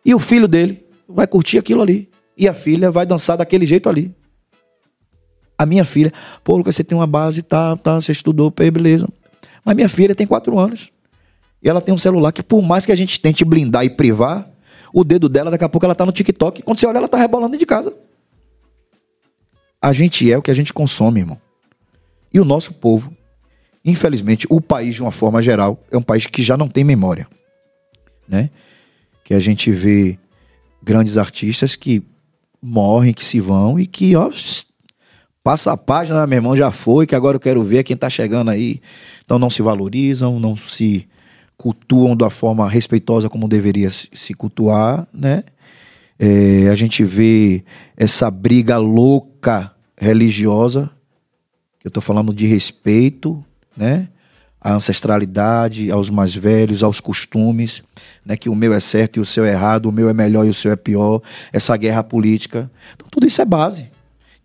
[0.04, 2.08] E o filho dele vai curtir aquilo ali.
[2.36, 4.14] E a filha vai dançar daquele jeito ali.
[5.56, 6.12] A minha filha,
[6.44, 9.08] pô, Lucas, você tem uma base, tá, tá, você estudou, beleza.
[9.64, 10.90] Mas minha filha tem quatro anos.
[11.60, 14.48] E ela tem um celular que, por mais que a gente tente blindar e privar,
[14.92, 16.60] o dedo dela, daqui a pouco ela tá no TikTok.
[16.60, 17.92] E quando você olha, ela tá rebolando dentro de casa.
[19.82, 21.40] A gente é o que a gente consome, irmão.
[22.32, 23.12] E o nosso povo,
[23.90, 27.26] infelizmente, o país, de uma forma geral, é um país que já não tem memória.
[28.28, 28.50] Né?
[29.24, 30.18] Que a gente vê
[30.82, 32.02] grandes artistas que
[32.60, 34.30] morrem, que se vão e que, ó,
[35.42, 38.50] passa a página, meu irmão, já foi, que agora eu quero ver quem tá chegando
[38.50, 38.80] aí.
[39.24, 41.08] Então não se valorizam, não se
[41.56, 45.44] cultuam da forma respeitosa como deveria se cultuar, né?
[46.18, 47.64] É, a gente vê
[47.96, 50.90] essa briga louca religiosa,
[51.78, 53.44] que eu tô falando de respeito,
[53.78, 54.08] né?
[54.60, 57.82] À ancestralidade, aos mais velhos, aos costumes,
[58.26, 58.36] né?
[58.36, 60.48] Que o meu é certo e o seu é errado, o meu é melhor e
[60.48, 61.22] o seu é pior,
[61.52, 62.70] essa guerra política.
[62.94, 63.90] Então tudo isso é base.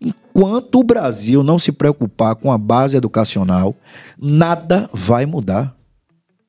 [0.00, 3.74] Enquanto o Brasil não se preocupar com a base educacional,
[4.18, 5.74] nada vai mudar.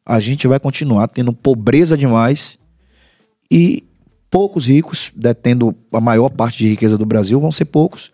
[0.05, 2.59] A gente vai continuar tendo pobreza demais
[3.49, 3.83] e
[4.29, 8.11] poucos ricos, detendo a maior parte de riqueza do Brasil, vão ser poucos.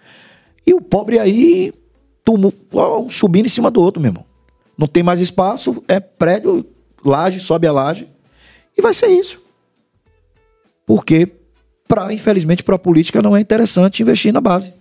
[0.66, 1.74] E o pobre aí
[2.30, 4.26] um subindo em cima do outro, meu irmão.
[4.82, 6.66] Não tem mais espaço, é prédio,
[7.06, 8.08] laje, sobe a laje.
[8.76, 9.40] E vai ser isso.
[10.88, 11.32] Porque,
[11.88, 14.74] pra, infelizmente, para a política não é interessante investir na base.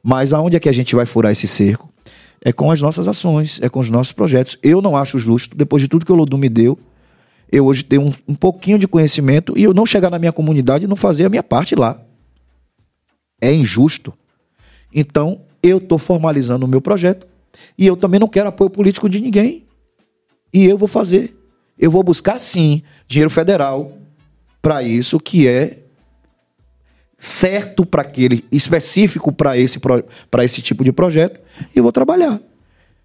[0.00, 1.92] Mas aonde é que a gente vai furar esse cerco?
[2.40, 4.56] É com as nossas ações, é com os nossos projetos.
[4.62, 6.78] Eu não acho justo, depois de tudo que o Lodum me deu,
[7.50, 10.84] eu hoje tenho um, um pouquinho de conhecimento e eu não chegar na minha comunidade
[10.84, 12.00] e não fazer a minha parte lá.
[13.40, 14.14] É injusto.
[14.94, 17.33] Então, eu estou formalizando o meu projeto
[17.76, 19.64] e eu também não quero apoio político de ninguém.
[20.52, 21.36] E eu vou fazer.
[21.78, 23.92] Eu vou buscar, sim, dinheiro federal
[24.62, 25.78] para isso, que é
[27.18, 29.80] certo para aquele, específico para esse,
[30.42, 31.40] esse tipo de projeto,
[31.74, 32.40] e eu vou trabalhar.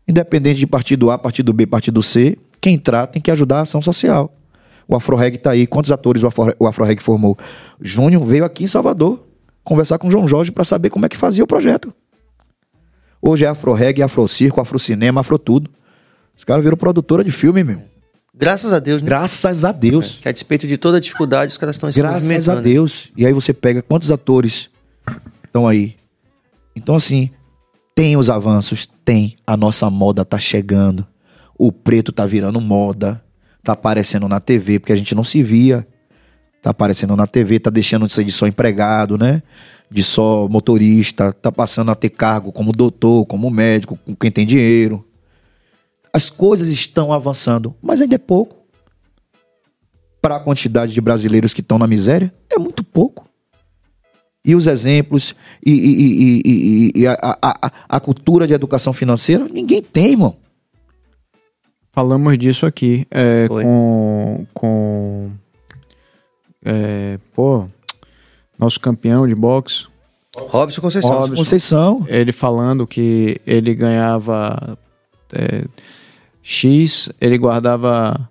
[0.08, 3.82] Independente de partido A, partido B, partido C, quem entrar tem que ajudar a ação
[3.82, 4.36] social.
[4.88, 5.68] O AfroReg está aí.
[5.68, 7.38] Quantos atores o Afro- o AfroReg formou?
[7.80, 9.24] Júnior veio aqui em Salvador
[9.64, 11.94] conversar com o João Jorge para saber como é que fazia o projeto.
[13.22, 15.70] Hoje é AfroReg, AfroCirco, AfroCinema, Afrotudo.
[16.38, 17.82] Os caras viram produtora de filme, meu.
[18.34, 19.08] Graças a Deus, né?
[19.08, 20.20] Graças a Deus.
[20.22, 22.62] Que a despeito de toda a dificuldade, os caras estão se Graças a movimentando.
[22.62, 23.10] Deus.
[23.18, 24.70] E aí você pega quantos atores
[25.44, 25.98] estão aí.
[26.74, 27.30] Então, assim,
[27.94, 29.36] tem os avanços, tem.
[29.46, 31.06] A nossa moda tá chegando.
[31.58, 33.22] O preto tá virando moda.
[33.62, 35.86] Tá aparecendo na TV, porque a gente não se via.
[36.62, 39.44] Tá aparecendo na TV, tá deixando de ser de só empregado, né?
[39.92, 41.34] De só motorista.
[41.34, 45.06] Tá passando a ter cargo como doutor, como médico, com quem tem dinheiro.
[46.14, 48.58] As coisas estão avançando, mas ainda é pouco
[50.22, 53.26] para a quantidade de brasileiros que estão na miséria, é muito pouco.
[54.44, 55.36] E os exemplos
[55.66, 60.36] e, e- e- e- a, a- a- cultura de educação financeira, ninguém tem, irmão.
[61.92, 64.46] Falamos disso aqui é, com.
[64.54, 65.32] com
[66.66, 67.68] é, pô,
[68.60, 69.86] nosso campeão de boxe,
[70.36, 71.12] Robson Conceição.
[71.12, 71.36] Robson.
[71.36, 72.06] Conceição.
[72.08, 74.78] ele falando que ele ganhava
[75.34, 75.64] é,
[76.42, 78.30] X, ele guardava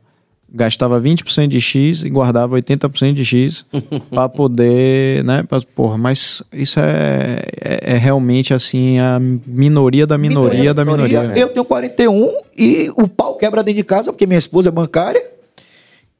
[0.50, 3.66] gastava 20% de X e guardava 80% de X
[4.10, 5.42] para poder, né?
[5.42, 11.20] Pra, porra, mas isso é, é, é, realmente assim a minoria da minoria, da minoria.
[11.20, 11.42] minoria.
[11.42, 15.22] Eu tenho 41 e o pau quebra dentro de casa porque minha esposa é bancária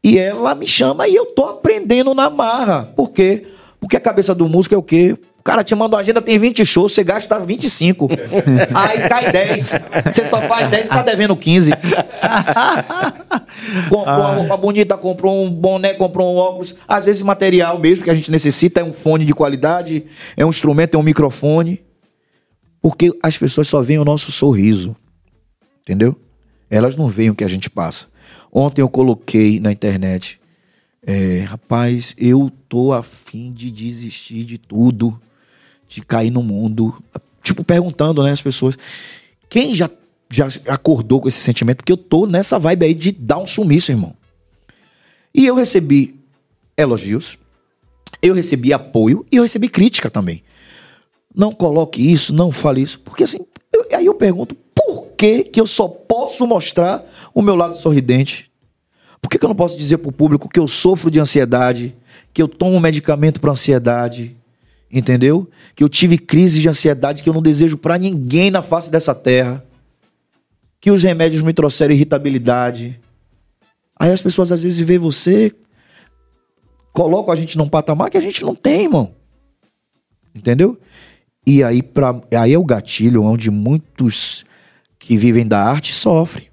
[0.05, 2.93] e ela me chama e eu tô aprendendo na marra.
[2.95, 3.45] Por quê?
[3.45, 3.59] Porque
[3.97, 5.17] a cabeça do músico é o quê?
[5.49, 8.07] cara te manda uma agenda, tem 20 shows, você gasta 25.
[8.75, 9.81] Aí cai 10.
[10.13, 11.73] Você só faz 10 e tá devendo 15.
[13.89, 16.75] comprou uma roupa bonita, comprou um boné, comprou um óculos.
[16.87, 20.05] Às vezes material mesmo que a gente necessita é um fone de qualidade,
[20.37, 21.81] é um instrumento, é um microfone.
[22.83, 24.95] Porque as pessoas só veem o nosso sorriso.
[25.81, 26.15] Entendeu?
[26.69, 28.05] Elas não veem o que a gente passa.
[28.53, 30.39] Ontem eu coloquei na internet.
[31.11, 35.19] É, rapaz, eu tô afim de desistir de tudo
[35.89, 37.03] de cair no mundo.
[37.43, 38.77] Tipo, perguntando, né, as pessoas.
[39.49, 39.89] Quem já,
[40.31, 41.79] já acordou com esse sentimento?
[41.79, 44.15] Porque eu tô nessa vibe aí de dar um sumiço, irmão.
[45.35, 46.21] E eu recebi
[46.77, 47.39] elogios,
[48.21, 50.45] eu recebi apoio e eu recebi crítica também.
[51.35, 52.99] Não coloque isso, não fale isso.
[53.01, 53.39] Porque assim,
[53.73, 57.03] eu, aí eu pergunto, por que, que eu só posso mostrar
[57.33, 58.48] o meu lado sorridente?
[59.21, 61.95] Por que, que eu não posso dizer para o público que eu sofro de ansiedade,
[62.33, 64.37] que eu tomo medicamento para ansiedade,
[64.91, 65.49] entendeu?
[65.75, 69.15] Que eu tive crise de ansiedade que eu não desejo para ninguém na face dessa
[69.15, 69.65] terra.
[70.81, 73.01] Que os remédios me trouxeram irritabilidade.
[73.99, 75.53] Aí as pessoas às vezes veem você,
[76.93, 79.13] colocam a gente num patamar que a gente não tem, irmão.
[80.35, 80.79] Entendeu?
[81.47, 84.45] E aí, pra, aí é o gatilho onde muitos
[84.99, 86.48] que vivem da arte sofrem.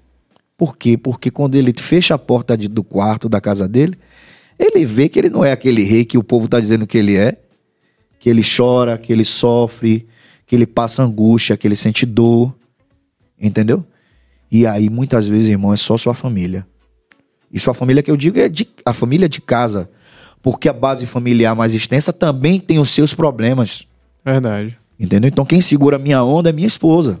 [0.56, 0.96] Por quê?
[0.96, 3.98] Porque quando ele fecha a porta de, do quarto da casa dele,
[4.58, 7.16] ele vê que ele não é aquele rei que o povo está dizendo que ele
[7.16, 7.38] é
[8.26, 10.04] que ele chora, que ele sofre,
[10.44, 12.52] que ele passa angústia, que ele sente dor.
[13.40, 13.84] Entendeu?
[14.50, 16.66] E aí, muitas vezes, irmão, é só sua família.
[17.52, 19.88] E sua família que eu digo é de, a família de casa.
[20.42, 23.86] Porque a base familiar mais extensa também tem os seus problemas.
[24.24, 24.76] Verdade.
[24.98, 25.28] Entendeu?
[25.28, 27.20] Então quem segura minha onda é minha esposa.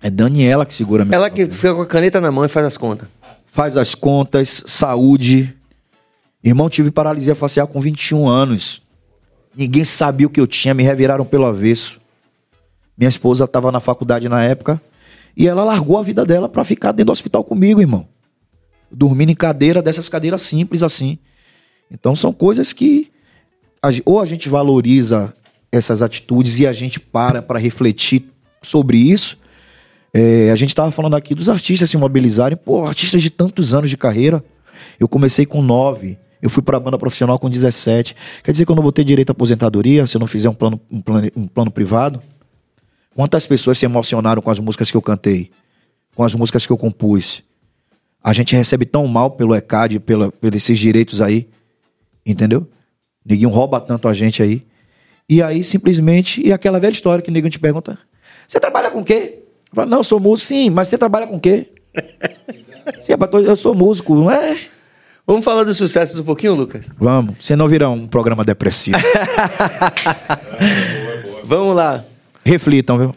[0.00, 2.64] É Daniela que segura minha Ela que fica com a caneta na mão e faz
[2.64, 3.08] as contas.
[3.46, 5.54] Faz as contas, saúde.
[6.42, 8.82] Irmão, tive paralisia facial com 21 anos.
[9.56, 12.00] Ninguém sabia o que eu tinha, me reviraram pelo avesso.
[12.96, 14.80] Minha esposa estava na faculdade na época
[15.36, 18.06] e ela largou a vida dela para ficar dentro do hospital comigo, irmão.
[18.90, 21.18] Dormindo em cadeira, dessas cadeiras simples assim.
[21.90, 23.10] Então são coisas que
[24.04, 25.32] ou a gente valoriza
[25.70, 28.24] essas atitudes e a gente para para refletir
[28.62, 29.38] sobre isso.
[30.12, 32.56] É, a gente estava falando aqui dos artistas se mobilizarem.
[32.56, 34.42] Pô, artistas de tantos anos de carreira.
[34.98, 36.18] Eu comecei com nove.
[36.40, 38.14] Eu fui para a banda profissional com 17.
[38.42, 40.54] Quer dizer que eu não vou ter direito à aposentadoria se eu não fizer um
[40.54, 42.22] plano, um plano, um plano privado?
[43.14, 45.50] Quantas pessoas se emocionaram com as músicas que eu cantei?
[46.14, 47.42] Com as músicas que eu compus?
[48.22, 51.48] A gente recebe tão mal pelo ECAD, pela, pelos esses direitos aí.
[52.24, 52.68] Entendeu?
[53.24, 54.64] Ninguém rouba tanto a gente aí.
[55.28, 57.98] E aí, simplesmente, e aquela velha história que ninguém te pergunta:
[58.46, 59.42] Você trabalha com o quê?
[59.78, 60.48] Eu falo, não, sou músico.
[60.48, 61.68] Sim, mas você trabalha com o quê?
[63.00, 63.12] Sim,
[63.44, 64.58] eu sou músico, não é?
[65.24, 66.86] Vamos falar dos sucessos um pouquinho, Lucas?
[66.98, 68.98] Vamos, senão virar um programa depressivo.
[71.44, 72.04] Vamos lá.
[72.44, 73.14] Reflitam, viu?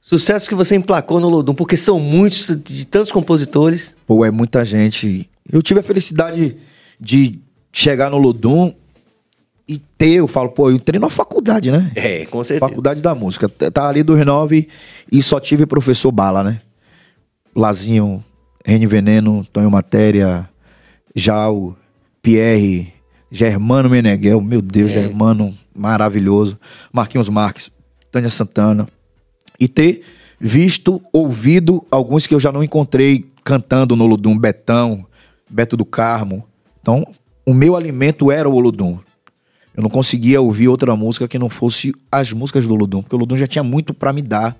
[0.00, 3.96] Sucesso que você emplacou no Lodum, porque são muitos, de tantos compositores.
[4.06, 5.30] Pô, é muita gente.
[5.50, 6.56] Eu tive a felicidade
[7.00, 7.38] de
[7.72, 8.74] chegar no Lodum
[9.66, 11.90] e ter, eu falo, pô, eu entrei na faculdade, né?
[11.94, 12.68] É, com certeza.
[12.68, 13.48] Faculdade da música.
[13.48, 14.68] Tá ali dos nove
[15.10, 16.60] e só tive professor Bala, né?
[17.54, 18.24] Lazinho,
[18.64, 20.48] Rene Veneno, Tonho Matéria,
[21.50, 21.74] o
[22.20, 22.92] Pierre,
[23.30, 24.94] Germano Meneghel, meu Deus, é.
[24.94, 26.58] Germano maravilhoso.
[26.92, 27.70] Marquinhos Marques,
[28.10, 28.88] Tânia Santana.
[29.58, 30.02] E ter
[30.40, 35.06] visto, ouvido alguns que eu já não encontrei cantando no Olodum, Betão,
[35.48, 36.44] Beto do Carmo.
[36.80, 37.06] Então,
[37.46, 38.98] o meu alimento era o Olodum.
[39.76, 43.18] Eu não conseguia ouvir outra música que não fosse as músicas do Olodum, porque o
[43.18, 44.56] Olodum já tinha muito para me dar.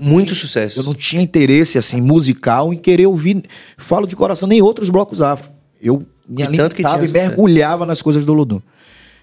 [0.00, 0.80] Muito sucesso.
[0.80, 3.42] Eu não tinha interesse assim musical em querer ouvir,
[3.76, 5.50] falo de coração, nem outros blocos afro.
[5.80, 8.60] Eu me alimentava e mergulhava nas coisas do Lodum.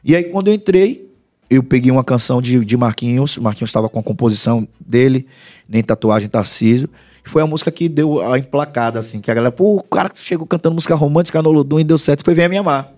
[0.04, 1.10] E aí, quando eu entrei,
[1.50, 3.38] eu peguei uma canção de, de Marquinhos.
[3.38, 5.28] Marquinhos estava com a composição dele,
[5.68, 6.90] nem tatuagem Tarcísio.
[7.24, 10.48] Foi a música que deu a emplacada, assim, que a galera, pô, o cara chegou
[10.48, 12.92] cantando música romântica no Lodum e deu certo, foi Venha Me Amar.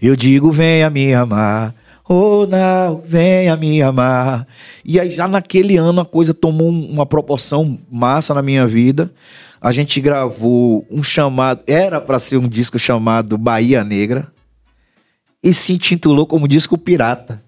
[0.00, 1.74] Eu digo, venha me amar,
[2.08, 4.46] oh não, venha me amar.
[4.84, 9.10] E aí já naquele ano a coisa tomou uma proporção massa na minha vida
[9.62, 14.26] a gente gravou um chamado, era para ser um disco chamado Bahia Negra,
[15.40, 17.40] e se intitulou como disco Pirata.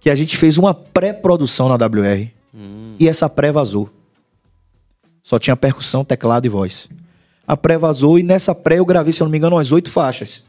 [0.00, 2.96] Que a gente fez uma pré-produção na WR, hum.
[2.98, 3.88] e essa pré vazou.
[5.22, 6.88] Só tinha percussão, teclado e voz.
[7.46, 9.90] A pré vazou e nessa pré eu gravei, se eu não me engano, umas oito
[9.90, 10.42] faixas.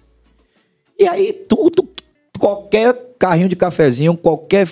[1.01, 1.89] E aí tudo,
[2.37, 4.67] qualquer carrinho de cafezinho, qualquer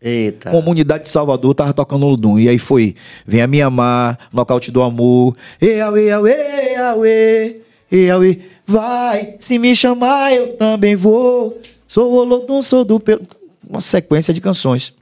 [0.00, 0.50] Eita.
[0.50, 2.38] comunidade de Salvador tava tocando Ludum.
[2.38, 2.94] E aí foi
[3.26, 7.56] Venha Me Amar, Nocaute do Amor, e auê, auê, auê,
[7.92, 13.26] e auê, vai, se me chamar eu também vou, sou o Olodum, sou do pelo...
[13.68, 14.94] Uma sequência de canções.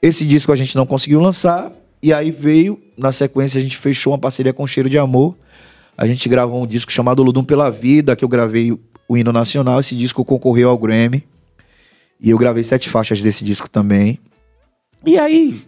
[0.00, 4.12] Esse disco a gente não conseguiu lançar, e aí veio, na sequência a gente fechou
[4.12, 5.34] uma parceria com Cheiro de Amor,
[5.96, 9.80] a gente gravou um disco chamado Ludum pela Vida, que eu gravei o hino nacional,
[9.80, 11.24] esse disco concorreu ao Grammy,
[12.20, 14.18] e eu gravei sete faixas desse disco também.
[15.06, 15.60] E aí,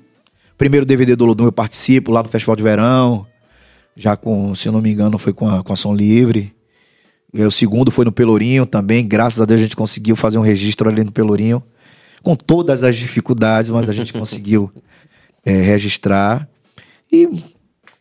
[0.59, 3.27] primeiro DVD do Lodum eu participo lá no Festival de Verão.
[3.97, 6.53] Já com, se eu não me engano, foi com a, com a Som Livre.
[7.33, 9.07] E o segundo foi no Pelourinho também.
[9.07, 11.63] Graças a Deus a gente conseguiu fazer um registro ali no Pelourinho.
[12.23, 14.71] Com todas as dificuldades, mas a gente conseguiu
[15.45, 16.49] é, registrar.
[17.11, 17.29] E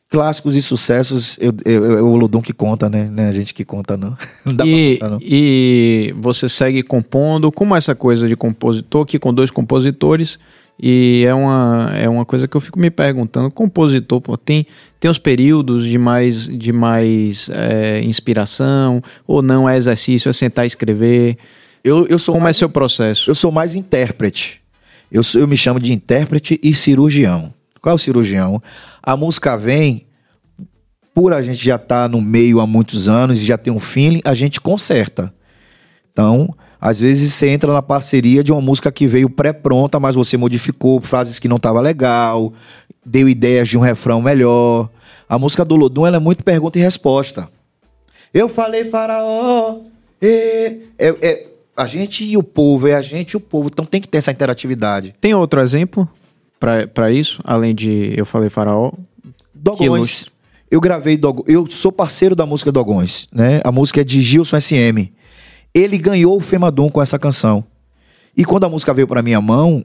[0.10, 3.08] clássicos e sucessos, eu, eu, é o Lodum que conta, né?
[3.12, 4.18] Não é a gente que conta, não.
[4.44, 5.20] Não dá E, pra contar, não.
[5.22, 10.40] e você segue compondo, como essa coisa de compositor, aqui com dois compositores,
[10.82, 14.66] e é uma, é uma coisa que eu fico me perguntando, compositor, pô, tem,
[15.00, 20.66] tem os períodos de mais, de mais é, inspiração, ou não é exercício, é sentar
[20.66, 21.38] e escrever,
[21.84, 23.30] Eu, eu sou como mais é seu processo?
[23.30, 24.60] Eu sou mais intérprete.
[25.12, 27.54] Eu, sou- eu me chamo de intérprete e cirurgião.
[27.82, 28.62] Qual é o cirurgião?
[29.10, 30.06] A música vem,
[31.16, 34.22] por a gente já estar no meio há muitos anos e já ter um feeling,
[34.24, 35.34] a gente conserta.
[36.12, 40.38] Então, às vezes você entra na parceria de uma música que veio pré-pronta, mas você
[40.38, 42.54] modificou frases que não tava legal,
[43.04, 44.92] deu ideias de um refrão melhor.
[45.28, 47.50] A música do Lodum é muito pergunta e resposta.
[48.32, 49.80] Eu falei faraó.
[50.22, 53.70] É, é, é a gente e o povo, é a gente e o povo.
[53.74, 55.16] Então tem que ter essa interatividade.
[55.20, 56.08] Tem outro exemplo
[56.60, 58.92] para isso, além de Eu Falei Faraó?
[59.54, 59.80] Dogões.
[59.80, 60.26] Quilos.
[60.72, 61.48] Eu gravei Dogões.
[61.50, 63.62] Eu sou parceiro da música Dogões, né?
[63.64, 65.12] A música é de Gilson SM.
[65.74, 67.64] Ele ganhou o Femadum com essa canção.
[68.36, 69.84] E quando a música veio pra minha mão,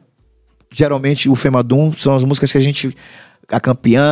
[0.73, 2.95] geralmente o Femadum são as músicas que a gente
[3.51, 4.03] a campeã,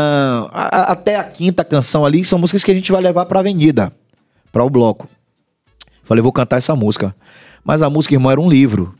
[0.52, 3.40] a- a- até a quinta canção ali, são músicas que a gente vai levar pra
[3.40, 3.90] avenida,
[4.52, 5.08] pra o bloco.
[6.04, 7.14] Falei, vou cantar essa música.
[7.64, 8.94] Mas a música, irmão, era um livro.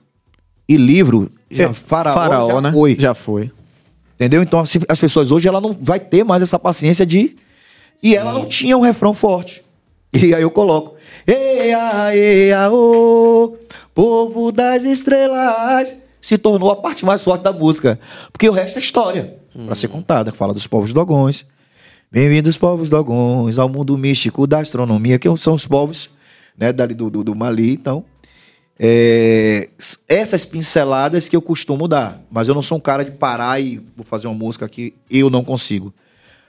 [0.69, 2.73] E livro, já, É, faraó, já né?
[2.73, 2.97] foi.
[2.99, 3.51] Já foi.
[4.15, 4.43] Entendeu?
[4.43, 7.37] Então assim, as pessoas hoje ela não vai ter mais essa paciência de
[8.03, 9.63] e ela não tinha um refrão forte.
[10.15, 10.95] E aí eu coloco
[11.27, 13.57] Eia, eia, ô,
[13.95, 17.99] povo das estrelas se tornou a parte mais forte da música,
[18.31, 21.47] porque o resto é história pra ser contada, fala dos povos dogões.
[22.11, 26.11] Bem-vindos povos dogões ao mundo místico da astronomia, que são os povos,
[26.59, 28.05] né, dali do, do, do Mali, então
[28.79, 29.69] é,
[30.09, 32.21] essas pinceladas que eu costumo dar.
[32.31, 35.31] Mas eu não sou um cara de parar e vou fazer uma música que eu
[35.31, 35.93] não consigo.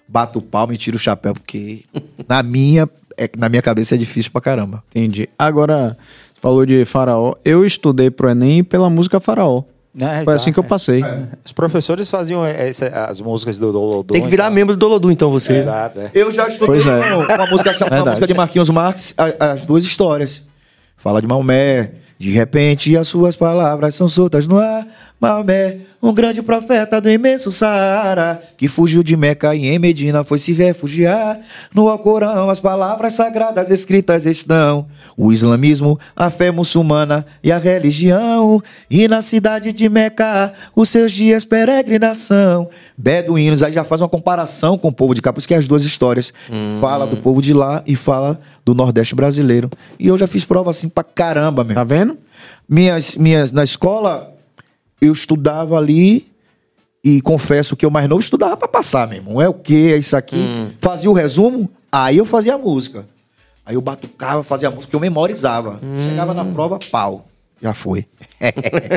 [0.07, 1.83] Bato o palmo e tiro o chapéu, porque
[2.27, 4.83] na minha, é, na minha cabeça é difícil pra caramba.
[4.89, 5.29] Entendi.
[5.37, 5.97] Agora,
[6.33, 7.35] você falou de Faraó.
[7.45, 9.63] Eu estudei pro Enem pela música Faraó.
[9.95, 10.31] É, Foi exato.
[10.31, 11.03] assim que eu passei.
[11.45, 14.11] Os professores faziam essa- as músicas do Dolodum.
[14.13, 15.59] Tem que virar membro do Lodum, então, você.
[15.59, 16.09] Exato, é.
[16.15, 17.13] Eu já estudei é.
[17.13, 20.41] uma, uma música, uma música de Marquinhos Marques, a- as duas histórias.
[20.97, 21.91] Fala de Maomé,
[22.23, 24.87] de repente as suas palavras são soltas no ar.
[25.23, 30.37] Maomé, um grande profeta do imenso Saara, que fugiu de Meca e em Medina foi
[30.37, 31.39] se refugiar.
[31.73, 34.85] No Alcorão as palavras sagradas escritas estão.
[35.15, 38.61] O islamismo, a fé muçulmana e a religião.
[38.91, 42.69] E na cidade de Meca, os seus dias peregrinação.
[42.97, 45.69] Beduínos, aí já faz uma comparação com o povo de cá, por isso que as
[45.69, 46.33] duas histórias.
[46.81, 49.69] Fala do povo de lá e fala do Nordeste brasileiro.
[49.97, 51.75] E eu já fiz prova assim pra caramba, meu.
[51.75, 52.17] Tá vendo?
[52.67, 54.32] Minhas, minhas, na escola,
[55.05, 56.27] eu estudava ali
[57.03, 59.41] e confesso que eu mais novo estudava pra passar, meu irmão.
[59.41, 59.93] É o que?
[59.93, 60.73] É isso aqui.
[60.79, 63.05] Fazia o resumo, aí eu fazia a música.
[63.65, 65.79] Aí eu batucava, fazia a música que eu memorizava.
[66.09, 67.25] Chegava na prova, pau.
[67.61, 68.05] Já foi.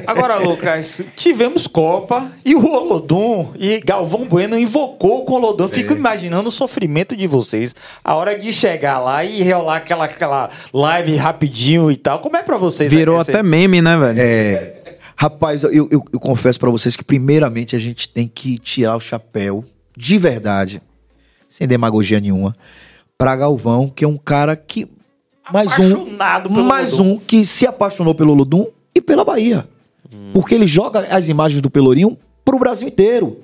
[0.09, 5.69] Agora, Lucas, tivemos Copa e o Olodum e Galvão Bueno invocou com o Olodum.
[5.69, 5.97] Fico É.
[5.97, 7.77] imaginando o sofrimento de vocês.
[8.03, 12.19] A hora de chegar lá e rolar aquela, aquela live rapidinho e tal.
[12.19, 12.91] Como é pra vocês?
[12.91, 14.19] Virou até meme, né, velho?
[14.21, 14.76] É,
[15.17, 19.01] rapaz, eu, eu, eu confesso pra vocês que primeiramente a gente tem que tirar o
[19.01, 19.65] chapéu,
[19.97, 20.81] de verdade,
[21.49, 22.55] sem demagogia nenhuma,
[23.17, 24.87] pra Galvão, que é um cara que
[25.53, 27.13] mais um, Apaixonado pelo mais Olodum.
[27.15, 29.67] um que se apaixonou pelo Ludum e pela Bahia,
[30.33, 33.41] porque ele joga as imagens do Pelourinho pro Brasil inteiro.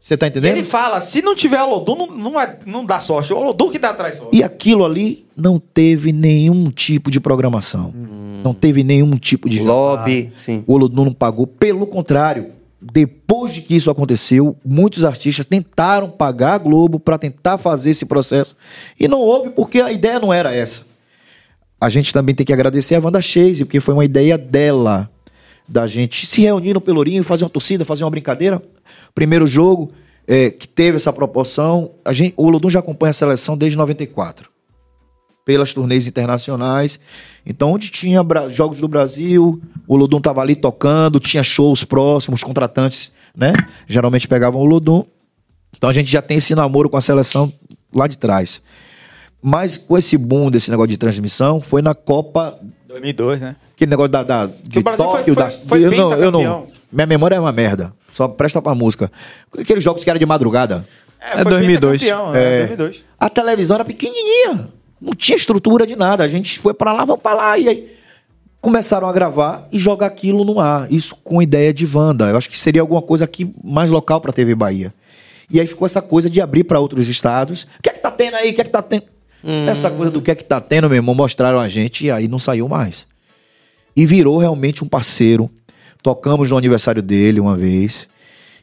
[0.00, 0.52] Você tá entendendo?
[0.52, 3.32] Ele fala, se não tiver Olodum, não, não, é- não dá sorte.
[3.32, 4.36] O Olodum que dá atrás sorte.
[4.36, 7.92] E aquilo ali não teve nenhum tipo de programação.
[8.42, 10.64] Não teve nenhum tipo de Lobby, sim.
[10.66, 11.46] O Olodum não pagou.
[11.46, 17.58] Pelo contrário, depois de que isso aconteceu, muitos artistas tentaram pagar a Globo para tentar
[17.58, 18.54] fazer esse processo
[18.98, 20.84] e não houve porque a ideia não era essa.
[21.80, 25.10] A gente também tem que agradecer a Wanda Chase, porque foi uma ideia dela,
[25.68, 28.62] da gente se reunir no Pelourinho, fazer uma torcida, fazer uma brincadeira.
[29.14, 29.90] Primeiro jogo
[30.26, 34.55] é, que teve essa proporção, a gente, o Olodum já acompanha a seleção desde 94
[35.46, 36.98] pelas turnês internacionais.
[37.46, 42.42] Então, onde tinha Bra- jogos do Brasil, o Lodum tava ali tocando, tinha shows próximos,
[42.42, 43.52] contratantes, né?
[43.86, 45.04] Geralmente pegavam o Lodum.
[45.76, 47.52] Então a gente já tem esse namoro com a seleção
[47.94, 48.60] lá de trás.
[49.40, 52.58] Mas com esse boom desse negócio de transmissão, foi na Copa,
[52.88, 53.56] 2002, né?
[53.72, 56.30] aquele negócio da, da de o Brasil foi- Tóquio, foi- da, foi eu não, eu
[56.32, 57.92] não, minha memória é uma merda.
[58.10, 59.12] Só presta pra música.
[59.56, 60.88] Aqueles jogos que era de madrugada.
[61.20, 62.00] É 2002.
[62.02, 63.04] pentacampeão, É, 2002.
[63.20, 64.68] A televisão era pequenininha.
[65.06, 66.24] Não tinha estrutura de nada.
[66.24, 67.56] A gente foi pra lá, vamos pra lá.
[67.56, 67.96] E aí
[68.60, 70.92] começaram a gravar e jogar aquilo no ar.
[70.92, 72.28] Isso com ideia de Wanda.
[72.28, 74.92] Eu acho que seria alguma coisa aqui mais local pra TV Bahia.
[75.48, 77.62] E aí ficou essa coisa de abrir pra outros estados.
[77.78, 78.50] O que é que tá tendo aí?
[78.50, 79.04] O que é que tá tendo?
[79.68, 82.26] Essa coisa do que é que tá tendo, meu irmão, mostraram a gente e aí
[82.26, 83.06] não saiu mais.
[83.94, 85.48] E virou realmente um parceiro.
[86.02, 88.08] Tocamos no aniversário dele uma vez.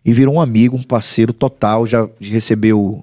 [0.03, 1.87] E virou um amigo, um parceiro total.
[1.87, 3.01] Já recebeu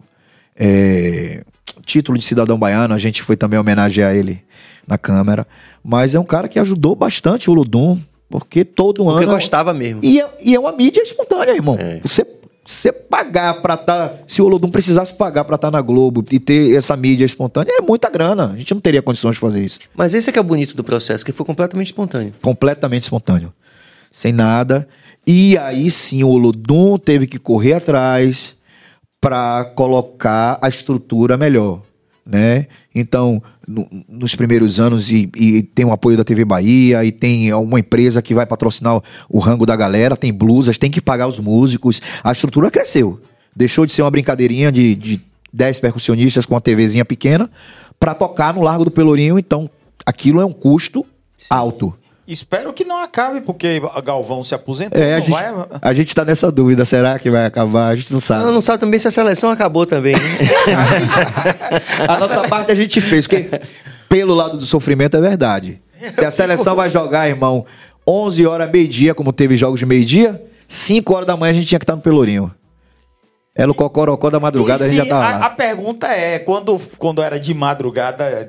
[0.54, 1.42] é,
[1.90, 2.94] título de cidadão baiano.
[2.94, 4.42] A gente foi também homenagear ele
[4.86, 5.46] na Câmara.
[5.82, 7.98] Mas é um cara que ajudou bastante o Ludum.
[8.28, 9.32] Porque todo Porque ano.
[9.32, 10.00] gostava mesmo.
[10.04, 11.76] E é, e é uma mídia espontânea, irmão.
[12.00, 12.24] Você,
[12.64, 14.14] você pagar pra estar.
[14.24, 17.80] se o Olodum precisasse pagar pra estar na Globo e ter essa mídia espontânea, é
[17.80, 18.52] muita grana.
[18.54, 19.80] A gente não teria condições de fazer isso.
[19.96, 22.32] Mas esse é que é o bonito do processo, que foi completamente espontâneo.
[22.40, 23.52] Completamente espontâneo.
[24.12, 24.86] Sem nada.
[25.26, 28.54] E aí sim o Olodum teve que correr atrás
[29.20, 31.82] pra colocar a estrutura melhor.
[32.24, 32.66] Né?
[32.94, 37.52] Então, no- nos primeiros anos, e, e tem o apoio da TV Bahia, e tem
[37.54, 41.38] uma empresa que vai patrocinar o, rango da galera, tem blusas, tem que pagar os
[41.38, 42.00] músicos.
[42.22, 43.20] A estrutura cresceu.
[43.54, 45.20] Deixou de ser uma brincadeirinha de, de
[45.52, 47.50] 10 percussionistas com uma TVzinha pequena
[47.98, 49.38] para tocar no Largo do Pelourinho.
[49.38, 49.68] Então,
[50.06, 51.04] aquilo é um custo
[51.48, 51.92] alto.
[52.30, 55.02] Espero que não acabe, porque a Galvão se aposentou.
[55.02, 55.54] É, a não gente, vai...
[55.82, 56.84] a gente tá nessa dúvida.
[56.84, 57.88] Será que vai acabar?
[57.88, 58.42] A gente não sabe.
[58.44, 60.20] Ela não sabe também se a seleção acabou também, né?
[62.06, 63.50] A nossa parte a gente fez, porque
[64.08, 65.82] pelo lado do sofrimento é verdade.
[66.12, 67.66] Se a seleção vai jogar, irmão,
[68.06, 71.78] 11 horas, meio-dia, como teve jogos de meio-dia, 5 horas da manhã a gente tinha
[71.78, 72.50] que estar no Pelourinho.
[73.54, 76.80] Era o cocorocó da madrugada, E a gente já tava a, a pergunta é, quando,
[76.98, 78.48] quando era de madrugada,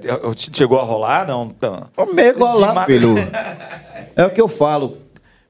[0.53, 1.28] chegou a rolar?
[1.28, 1.90] Não, não.
[1.98, 3.15] Ô, lá, ma- filho.
[4.14, 4.98] É o que eu falo.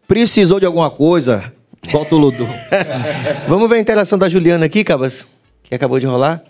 [0.07, 1.51] Precisou de alguma coisa,
[1.91, 2.47] volta o Ludu.
[3.49, 5.25] Vamos ver a interação da Juliana aqui, Cabas,
[5.63, 6.43] que acabou de rolar.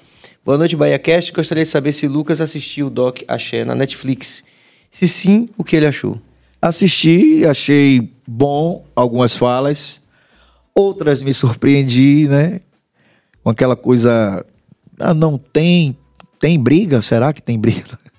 [0.43, 1.31] Boa noite, Bahia Cast.
[1.31, 4.43] Gostaria de saber se Lucas assistiu o Doc Axé na Netflix.
[4.91, 6.19] Se sim, o que ele achou?
[6.61, 10.01] Assisti, achei bom algumas falas.
[10.75, 12.59] Outras me surpreendi, né?
[13.43, 14.45] Com aquela coisa.
[14.99, 15.97] Ah, não tem.
[16.39, 17.01] Tem briga?
[17.01, 17.99] Será que tem briga?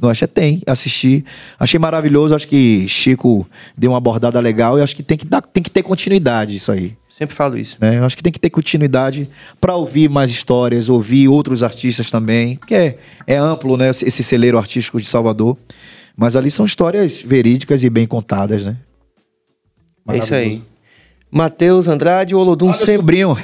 [0.00, 0.60] Não, acho que tem.
[0.66, 1.24] Assisti.
[1.58, 2.34] Achei maravilhoso.
[2.34, 5.70] Acho que Chico deu uma abordada legal e acho que tem que, dar, tem que
[5.70, 6.96] ter continuidade isso aí.
[7.08, 7.78] Sempre falo isso.
[7.80, 7.98] Né?
[7.98, 9.28] Eu acho que tem que ter continuidade
[9.60, 13.90] para ouvir mais histórias, ouvir outros artistas também, porque é, é amplo, né?
[13.90, 15.56] Esse celeiro artístico de Salvador.
[16.16, 18.76] Mas ali são histórias verídicas e bem contadas, né?
[20.08, 20.62] É isso aí.
[21.34, 22.94] Matheus Andrade, o Olodum sempre.
[22.94, 23.36] Sobrinho.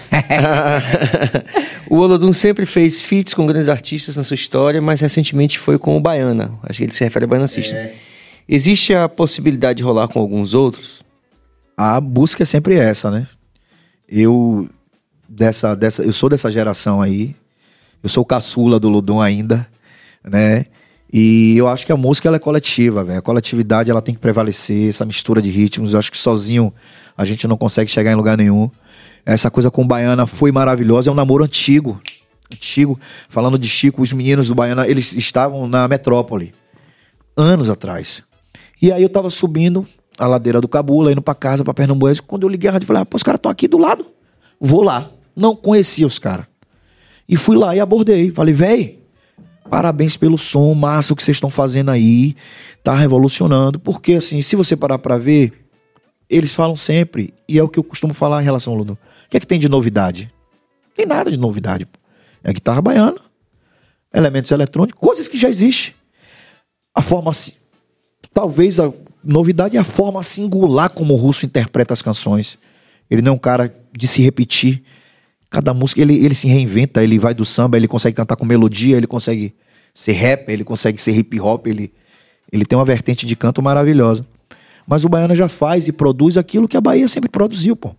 [1.91, 5.97] o Olodum sempre fez feats com grandes artistas na sua história, mas recentemente foi com
[5.97, 6.53] o Baiana.
[6.63, 7.91] Acho que ele se refere a Baiana System.
[8.49, 11.03] Existe a possibilidade de rolar com alguns outros?
[11.77, 13.27] A busca é sempre essa, né?
[14.09, 14.69] Eu
[15.29, 17.35] dessa, dessa, eu sou dessa geração aí.
[18.01, 19.67] Eu sou o caçula do Ludum ainda,
[20.23, 20.67] né?
[21.13, 23.19] E eu acho que a música ela é coletiva, velho.
[23.19, 25.93] A coletividade ela tem que prevalecer, essa mistura de ritmos.
[25.93, 26.73] Eu acho que sozinho
[27.21, 28.71] a gente não consegue chegar em lugar nenhum.
[29.27, 32.01] Essa coisa com Baiana foi maravilhosa, é um namoro antigo.
[32.51, 32.99] Antigo.
[33.29, 36.55] Falando de Chico, os meninos do Baiana, eles estavam na metrópole
[37.37, 38.23] anos atrás.
[38.81, 39.87] E aí eu tava subindo
[40.19, 42.23] a ladeira do Cabula, indo pra casa, pra Pernambuco.
[42.27, 44.07] Quando eu liguei a rádio, falei, ah, pô, os caras estão aqui do lado.
[44.59, 45.11] Vou lá.
[45.37, 46.47] Não conhecia os caras.
[47.29, 48.31] E fui lá e abordei.
[48.31, 48.99] Falei, véi,
[49.69, 52.35] parabéns pelo som, massa o que vocês estão fazendo aí.
[52.83, 53.79] Tá revolucionando.
[53.79, 55.60] Porque, assim, se você parar pra ver,
[56.31, 58.93] eles falam sempre, e é o que eu costumo falar em relação ao Ludo.
[58.93, 60.33] O que é que tem de novidade?
[60.87, 61.89] Não tem nada de novidade.
[62.45, 63.19] É guitarra baiana,
[64.15, 65.93] elementos eletrônicos, coisas que já existem.
[66.95, 67.33] A forma.
[68.33, 68.93] Talvez a
[69.25, 72.57] novidade é a forma singular como o russo interpreta as canções.
[73.11, 74.83] Ele não é um cara de se repetir.
[75.51, 78.97] Cada música ele, ele se reinventa, ele vai do samba, ele consegue cantar com melodia,
[78.97, 79.53] ele consegue
[79.93, 81.93] ser rap, ele consegue ser hip hop, ele,
[82.53, 84.25] ele tem uma vertente de canto maravilhosa.
[84.87, 87.95] Mas o Baiana já faz e produz aquilo que a Bahia sempre produziu, pô.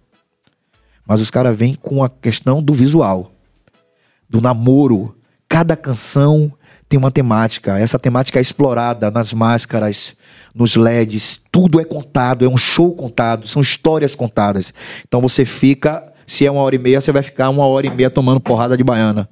[1.08, 3.32] Mas os caras vêm com a questão do visual,
[4.30, 5.16] do namoro.
[5.48, 6.52] Cada canção
[6.88, 7.80] tem uma temática.
[7.80, 10.16] Essa temática é explorada nas máscaras,
[10.54, 11.42] nos LEDs.
[11.52, 14.74] Tudo é contado, é um show contado, são histórias contadas.
[15.08, 17.90] Então você fica, se é uma hora e meia, você vai ficar uma hora e
[17.90, 19.30] meia tomando porrada de baiana.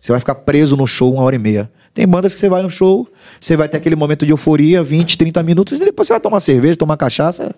[0.00, 1.70] Você vai ficar preso no show uma hora e meia.
[1.92, 3.08] Tem bandas que você vai no show,
[3.40, 6.40] você vai ter aquele momento de euforia, 20, 30 minutos, e depois você vai tomar
[6.40, 7.54] cerveja, tomar cachaça.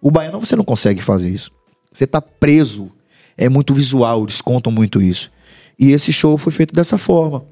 [0.00, 1.50] O baiano você não consegue fazer isso.
[1.90, 2.90] Você tá preso.
[3.36, 5.30] É muito visual, eles contam muito isso.
[5.78, 7.44] E esse show foi feito dessa forma.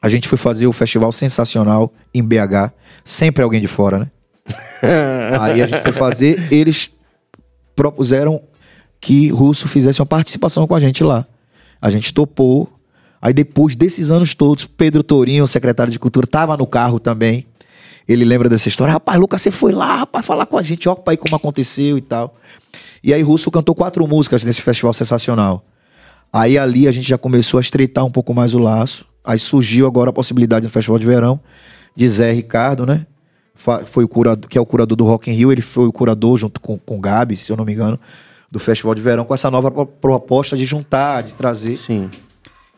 [0.00, 2.72] A gente foi fazer o festival sensacional em BH,
[3.04, 4.10] sempre alguém de fora, né?
[5.40, 6.90] Aí a gente foi fazer, eles
[7.76, 8.42] propuseram
[9.00, 11.26] que Russo fizesse uma participação com a gente lá.
[11.80, 12.70] A gente topou.
[13.22, 17.46] Aí depois desses anos todos, Pedro Tourinho, secretário de Cultura, tava no carro também.
[18.08, 18.92] Ele lembra dessa história.
[18.92, 22.00] Rapaz, Lucas, você foi lá, rapaz, falar com a gente, ó, pai, como aconteceu e
[22.00, 22.34] tal.
[23.02, 25.64] E aí Russo cantou quatro músicas nesse festival sensacional.
[26.32, 29.06] Aí ali a gente já começou a estreitar um pouco mais o laço.
[29.24, 31.38] Aí surgiu agora a possibilidade no Festival de Verão
[31.94, 33.06] de Zé Ricardo, né?
[33.86, 36.36] Foi o curador, que é o curador do Rock in Rio, ele foi o curador
[36.38, 38.00] junto com, com o Gabi, se eu não me engano,
[38.50, 41.76] do Festival de Verão, com essa nova pro- proposta de juntar, de trazer.
[41.76, 42.10] Sim.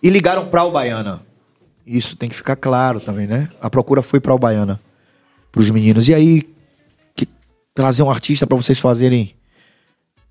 [0.04, 1.22] E ligaram pra Ubaiana.
[1.86, 3.48] Isso tem que ficar claro também, né?
[3.58, 4.78] A procura foi pra Ubaiana,
[5.50, 6.08] pros meninos.
[6.10, 6.42] E aí,
[7.16, 7.26] que-
[7.74, 9.34] trazer um artista pra vocês fazerem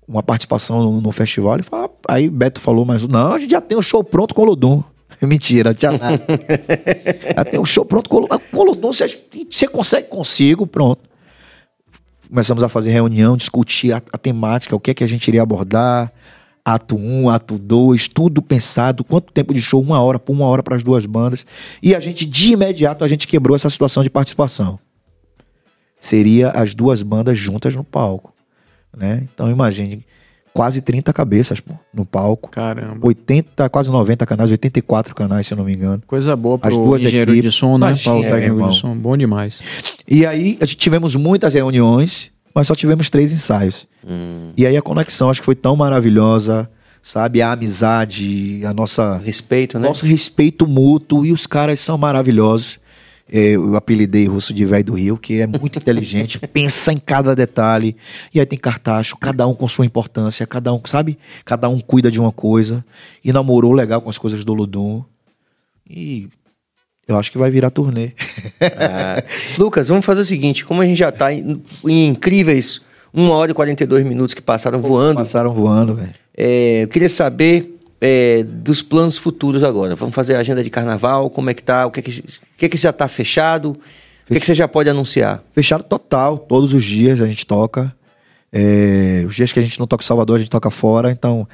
[0.06, 1.54] uma participação no, no festival.
[1.54, 4.42] Ele fala, aí Beto falou, mas não, a gente já tem um show pronto com
[4.42, 4.80] o Lodum.
[5.20, 6.22] Mentira, não tinha nada.
[7.36, 8.38] já tem um show pronto com o Lodum.
[8.52, 9.06] Com o Lodum, você,
[9.50, 11.00] você consegue, consigo, pronto.
[12.28, 15.42] Começamos a fazer reunião, discutir a, a temática, o que é que a gente iria
[15.42, 16.12] abordar.
[16.64, 19.04] Ato 1, ato 2, tudo pensado.
[19.04, 19.82] Quanto tempo de show?
[19.82, 21.46] Uma hora por uma hora para as duas bandas.
[21.82, 24.78] E a gente, de imediato, a gente quebrou essa situação de participação.
[25.98, 28.32] Seria as duas bandas juntas no palco.
[28.96, 29.24] Né?
[29.34, 30.06] Então imagine,
[30.54, 32.48] quase 30 cabeças pô, no palco.
[32.48, 33.06] Caramba.
[33.06, 36.02] 80, quase 90 canais, 84 canais, se eu não me engano.
[36.06, 37.52] Coisa boa pro duas engenheiro equipes.
[37.52, 37.88] de som, né?
[37.88, 38.96] Imagina, Para o meu técnico de som.
[38.96, 39.60] Bom demais.
[40.08, 43.86] E aí a gente tivemos muitas reuniões, mas só tivemos três ensaios.
[44.56, 46.70] E aí a conexão acho que foi tão maravilhosa,
[47.02, 47.42] sabe?
[47.42, 49.88] A amizade, a nossa Respeito, né?
[49.88, 52.78] nosso respeito mútuo e os caras são maravilhosos.
[53.30, 57.34] É, eu apelidei Russo de Velho do Rio, que é muito inteligente, pensa em cada
[57.34, 57.96] detalhe.
[58.32, 61.18] E aí tem cartacho, cada um com sua importância, cada um, sabe?
[61.44, 62.84] Cada um cuida de uma coisa.
[63.24, 65.02] E namorou legal com as coisas do Ludum.
[65.88, 66.28] E
[67.06, 68.12] eu acho que vai virar turnê.
[68.60, 69.22] Ah.
[69.58, 72.80] Lucas, vamos fazer o seguinte: como a gente já tá em, em incríveis
[73.12, 76.12] 1 hora e 42 minutos que passaram voando, Passaram voando, velho.
[76.36, 79.94] é, eu queria saber é, dos planos futuros agora.
[79.94, 82.58] Vamos fazer a agenda de carnaval, como é que tá, o que é que, o
[82.58, 83.78] que, é que já tá fechado, o
[84.26, 85.42] que, é que você já pode anunciar?
[85.52, 87.94] Fechado total, todos os dias a gente toca.
[88.52, 91.10] É, os dias que a gente não toca em Salvador, a gente toca fora.
[91.10, 91.46] Então,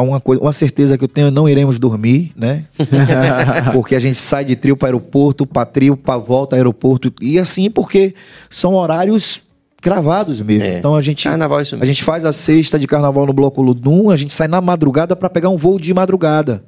[0.00, 2.64] uma, coisa, uma certeza que eu tenho, não iremos dormir, né?
[3.72, 7.12] porque a gente sai de trio para aeroporto, para trio, para volta aeroporto.
[7.20, 8.14] E assim, porque
[8.50, 9.42] são horários
[9.80, 10.64] cravados mesmo.
[10.64, 10.78] É.
[10.78, 11.92] Então a gente, Carnaval é isso a mesmo.
[11.92, 15.30] gente faz a sexta de carnaval no Bloco Ludum, a gente sai na madrugada para
[15.30, 16.64] pegar um voo de madrugada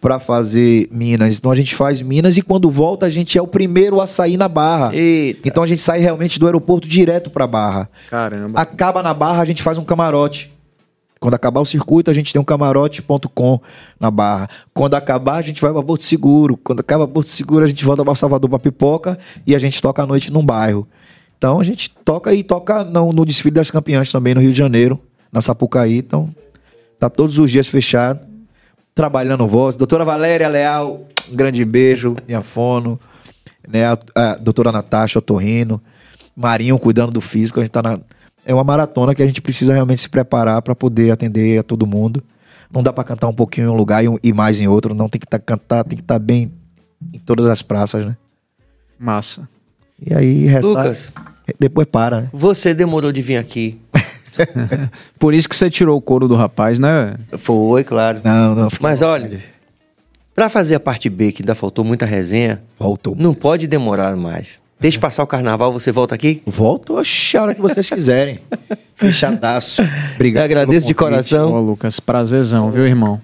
[0.00, 1.38] para fazer Minas.
[1.38, 4.36] Então a gente faz Minas e quando volta a gente é o primeiro a sair
[4.36, 4.94] na Barra.
[4.94, 5.48] Eita.
[5.48, 7.88] Então a gente sai realmente do aeroporto direto pra Barra.
[8.10, 8.60] Caramba.
[8.60, 10.55] Acaba na Barra, a gente faz um camarote.
[11.18, 13.60] Quando acabar o circuito, a gente tem um camarote.com
[13.98, 14.48] na Barra.
[14.74, 16.58] Quando acabar, a gente vai pra Porto Seguro.
[16.58, 20.02] Quando acaba Porto Seguro, a gente volta pra Salvador pra Pipoca e a gente toca
[20.02, 20.86] à noite num bairro.
[21.38, 24.58] Então a gente toca e toca no, no desfile das campeãs também no Rio de
[24.58, 25.00] Janeiro,
[25.32, 25.98] na Sapucaí.
[25.98, 26.28] Então
[26.98, 28.20] tá todos os dias fechado,
[28.94, 29.76] trabalhando voz.
[29.76, 32.98] Doutora Valéria Leal, um grande beijo, minha fono.
[33.66, 35.82] Né, a, a doutora Natasha Otorrino,
[36.36, 37.60] Marinho cuidando do físico.
[37.60, 38.00] A gente tá na.
[38.46, 41.86] É uma maratona que a gente precisa realmente se preparar para poder atender a todo
[41.86, 42.22] mundo.
[42.72, 44.94] Não dá para cantar um pouquinho em um lugar e, um- e mais em outro.
[44.94, 46.52] Não tem que tá, cantar, tem que estar bem
[47.12, 48.16] em todas as praças, né?
[48.98, 49.48] Massa.
[50.00, 51.12] E aí, resta- Lucas.
[51.58, 52.28] depois para, né?
[52.32, 53.80] Você demorou de vir aqui.
[55.18, 57.16] Por isso que você tirou o couro do rapaz, né?
[57.38, 58.20] Foi, claro.
[58.24, 58.68] Não, não.
[58.80, 59.40] Mas olha,
[60.34, 63.14] pra fazer a parte B, que ainda faltou muita resenha, Voltou.
[63.16, 64.62] não pode demorar mais.
[64.78, 66.42] Deixa passar o carnaval, você volta aqui?
[66.46, 68.40] Volto oxe, a hora que vocês quiserem.
[68.94, 69.82] Fechadaço.
[70.14, 70.42] Obrigado.
[70.42, 71.52] Eu agradeço de coração.
[71.52, 73.20] Ô, Lucas, prazerzão, viu, irmão?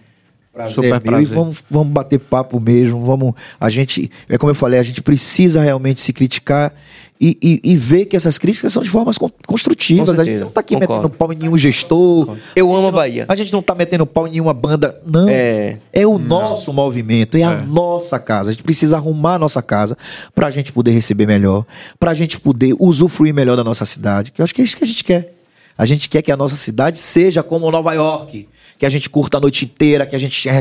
[0.53, 1.33] Prazer Super é prazer.
[1.33, 3.03] E vamos, vamos bater papo mesmo.
[3.03, 3.33] Vamos.
[3.59, 4.11] A gente.
[4.29, 6.75] É como eu falei, a gente precisa realmente se criticar
[7.19, 10.11] e, e, e ver que essas críticas são de formas con- construtivas.
[10.15, 10.95] Com a gente não tá aqui concordo.
[11.05, 12.37] metendo pau em nenhum gestor.
[12.55, 13.25] Eu amo a Bahia.
[13.29, 15.01] A gente não tá metendo pau em nenhuma banda.
[15.07, 15.27] Não.
[15.27, 15.79] É.
[15.91, 18.51] É o nosso movimento, é, a nossa casa.
[18.51, 19.97] A gente precisa arrumar a nossa casa
[20.35, 21.65] pra gente poder receber melhor,
[21.99, 24.31] pra gente poder usufruir melhor da nossa cidade.
[24.31, 25.35] Que eu acho que é isso que a gente quer.
[25.79, 28.47] A gente quer que a nossa cidade seja como Nova York.
[28.83, 30.61] Que a gente curta a noite inteira, que a gente tenha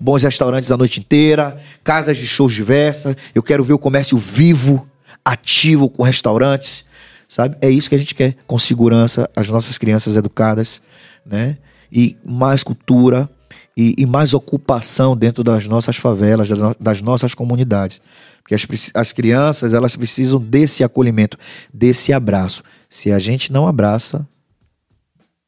[0.00, 3.14] bons restaurantes a noite inteira, casas de shows diversas.
[3.34, 4.88] Eu quero ver o comércio vivo,
[5.22, 6.86] ativo com restaurantes,
[7.28, 7.58] sabe?
[7.60, 10.80] É isso que a gente quer, com segurança, as nossas crianças educadas,
[11.26, 11.58] né?
[11.92, 13.28] E mais cultura
[13.76, 18.00] e, e mais ocupação dentro das nossas favelas, das, no- das nossas comunidades.
[18.42, 21.36] Porque as, as crianças, elas precisam desse acolhimento,
[21.70, 22.62] desse abraço.
[22.88, 24.26] Se a gente não abraça,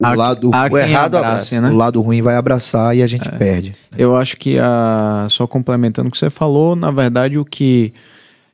[0.00, 1.60] o Há- lado, há o errado abrace, abraça.
[1.60, 1.70] né?
[1.70, 3.74] o lado ruim vai abraçar e a gente perde.
[3.96, 7.92] Eu acho que a só complementando o que você falou, na verdade o que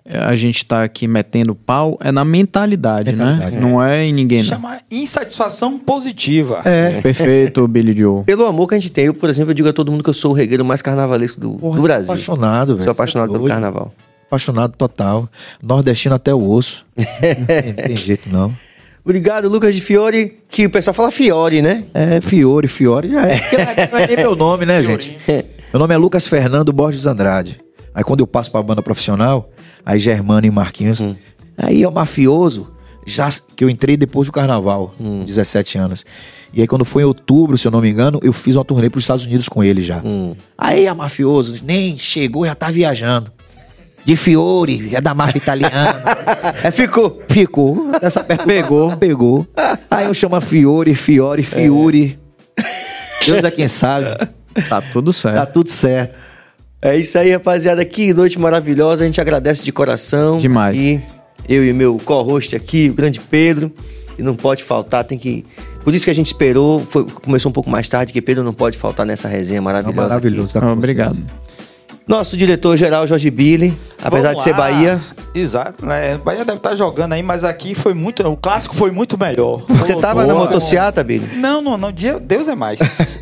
[0.09, 3.61] a gente está aqui metendo pau é na mentalidade, Mentalidade, né?
[3.61, 4.43] Não é em ninguém.
[4.43, 6.63] Se chama insatisfação positiva.
[6.65, 7.01] É.
[7.01, 8.23] Perfeito, Billy Joe.
[8.25, 10.11] Pelo amor que a gente tem, eu, por exemplo, eu digo a todo mundo que
[10.11, 12.05] eu sou o regueiro mais carnavalesco do, do Brasil.
[12.13, 12.85] Apaixonado, velho.
[12.85, 13.53] Sou apaixonado é pelo doido.
[13.53, 13.93] carnaval.
[14.29, 15.29] Apaixonado total.
[15.63, 16.85] Nordestino até o osso.
[16.97, 18.53] não tem jeito, não.
[19.11, 21.85] Obrigado, Lucas de Fiore, que o pessoal fala Fiore, né?
[21.95, 23.41] É, Fiore, Fiore já é.
[23.93, 25.17] Não é- nem meu nome, né, gente?
[25.73, 27.61] Meu nome é Lucas Fernando Borges Andrade.
[27.95, 29.49] Aí quando eu passo pra banda profissional,
[29.85, 31.01] aí Germano e Marquinhos,
[31.57, 32.69] aí é o mafioso,
[33.07, 36.05] já que eu entrei depois do carnaval, com 17 anos.
[36.53, 38.91] E aí quando foi em outubro, se eu não me engano, eu fiz uma turnê
[38.91, 40.03] pros Estados Unidos com ele já.
[40.59, 43.31] Aí a mafioso, nem chegou, já tá viajando.
[44.07, 45.97] De Fiore, é da máfia italiana.
[46.63, 47.21] Essa ficou.
[47.29, 47.91] Ficou.
[48.01, 48.97] Essa pegou.
[48.97, 49.47] Pegou.
[49.91, 52.17] Aí eu chamo a Fiore, Fiore, Fiore.
[53.27, 54.07] Deus é quem sabe.
[54.69, 55.35] Tá tudo certo.
[55.37, 56.15] Tá tudo certo.
[56.81, 57.85] É isso aí, rapaziada.
[57.85, 59.03] Que noite maravilhosa.
[59.03, 60.39] A gente agradece de coração.
[60.39, 60.77] Demais.
[60.77, 61.01] E
[61.49, 63.73] eu e meu co-host aqui, o grande Pedro.
[64.17, 65.45] E não pode faltar, tem que.
[65.83, 66.79] Por isso que a gente esperou.
[66.79, 70.01] Foi- começou um pouco mais tarde, que Pedro não pode faltar nessa resenha maravilhosa.
[70.03, 70.09] aqui.
[70.09, 70.53] maravilhoso.
[70.55, 71.15] tá com Obrigado.
[71.17, 71.27] vocês.
[72.09, 74.57] Nosso diretor-geral, Jorge Billy, apesar Vamos de ser lá.
[74.59, 75.01] Bahia.
[75.35, 76.17] Exato, né?
[76.19, 78.27] Bahia deve estar jogando aí, mas aqui foi muito.
[78.27, 79.63] O clássico foi muito melhor.
[79.69, 80.47] Você Pô, tava na boa.
[80.47, 81.37] motociata, Billy?
[81.37, 81.93] Não, não, não.
[81.93, 82.79] Deus é mais.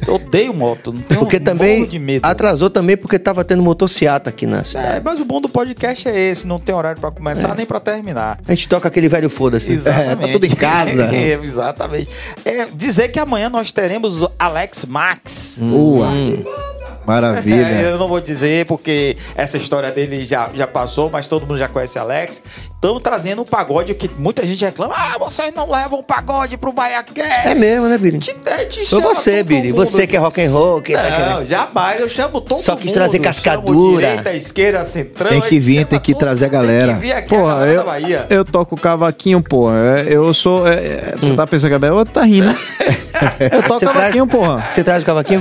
[0.06, 0.92] Eu odeio moto.
[0.92, 2.26] Não tenho Porque um também de medo.
[2.26, 5.00] atrasou também porque tava tendo motociata aqui na É, cidade.
[5.02, 8.38] mas o bom do podcast é esse, não tem horário pra começar nem pra terminar.
[8.46, 9.72] A gente toca aquele velho foda-se.
[9.74, 10.26] Exatamente.
[10.26, 11.10] tá tudo em casa.
[11.14, 12.08] É, exatamente.
[12.44, 15.58] É, dizer que amanhã nós teremos o Alex Max.
[15.62, 16.06] Boa.
[17.04, 17.80] É, Maravilha.
[17.82, 21.68] eu não vou dizer porque essa história dele já, já passou, mas todo mundo já
[21.68, 22.42] conhece Alex.
[22.74, 24.92] Estamos trazendo um pagode que muita gente reclama.
[24.96, 27.42] Ah, vocês não levam o pagode pro Baiaqué.
[27.46, 28.18] É mesmo, né, Billy?
[28.18, 28.34] Te,
[28.68, 29.72] te, Foi você, todo Billy.
[29.72, 29.86] mundo.
[29.86, 31.30] Você que é rock and roll, que aqui, né?
[31.30, 32.00] Não, jamais.
[32.00, 32.82] Eu chamo todo Só mundo.
[32.82, 34.06] quis trazer Chamo cascadura.
[34.08, 35.30] direita, esquerda, centrão.
[35.30, 36.86] Tem que vir, tem que todo trazer a galera.
[36.88, 38.26] Tem que vir aqui a Porra, galera eu, da Bahia.
[38.28, 39.76] eu toco cavaquinho, porra.
[40.00, 40.66] É, Eu sou.
[40.66, 42.52] É, é, tu tá pensando que Gabriel tá rindo.
[43.40, 44.60] Eu toco Você traz- cavaquinho, porra.
[44.70, 45.40] Você traz o cavaquinho?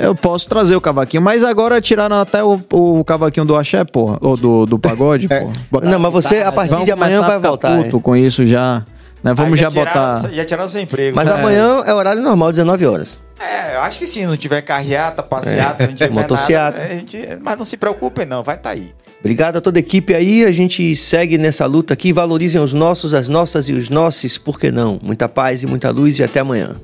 [0.00, 4.18] Eu posso trazer o cavaquinho, mas agora tiraram até o, o cavaquinho do axé, porra.
[4.20, 5.52] Ou do, do pagode, porra.
[5.82, 7.76] Não, mas você, a partir Vamos de amanhã, vai voltar.
[7.76, 8.02] puto hein?
[8.02, 8.82] com isso já.
[9.24, 9.32] Né?
[9.32, 10.30] Vamos Aí já tiraram- botar.
[10.32, 11.16] Já tiraram seu emprego.
[11.16, 11.40] Mas sabe?
[11.40, 13.18] amanhã é horário normal, 19 horas.
[13.40, 14.26] É, eu acho que sim.
[14.26, 16.78] Não tiver carreata, passeata, não tiver Motociata.
[16.78, 16.92] nada.
[16.92, 18.42] a gente- mas não se preocupem, não.
[18.42, 18.92] Vai estar aí.
[19.20, 20.44] Obrigado a toda a equipe aí.
[20.44, 22.12] A gente segue nessa luta aqui.
[22.12, 24.36] Valorizem os nossos, as nossas e os nossos.
[24.36, 25.00] Por que não?
[25.02, 26.76] Muita paz e muita luz e até amanhã.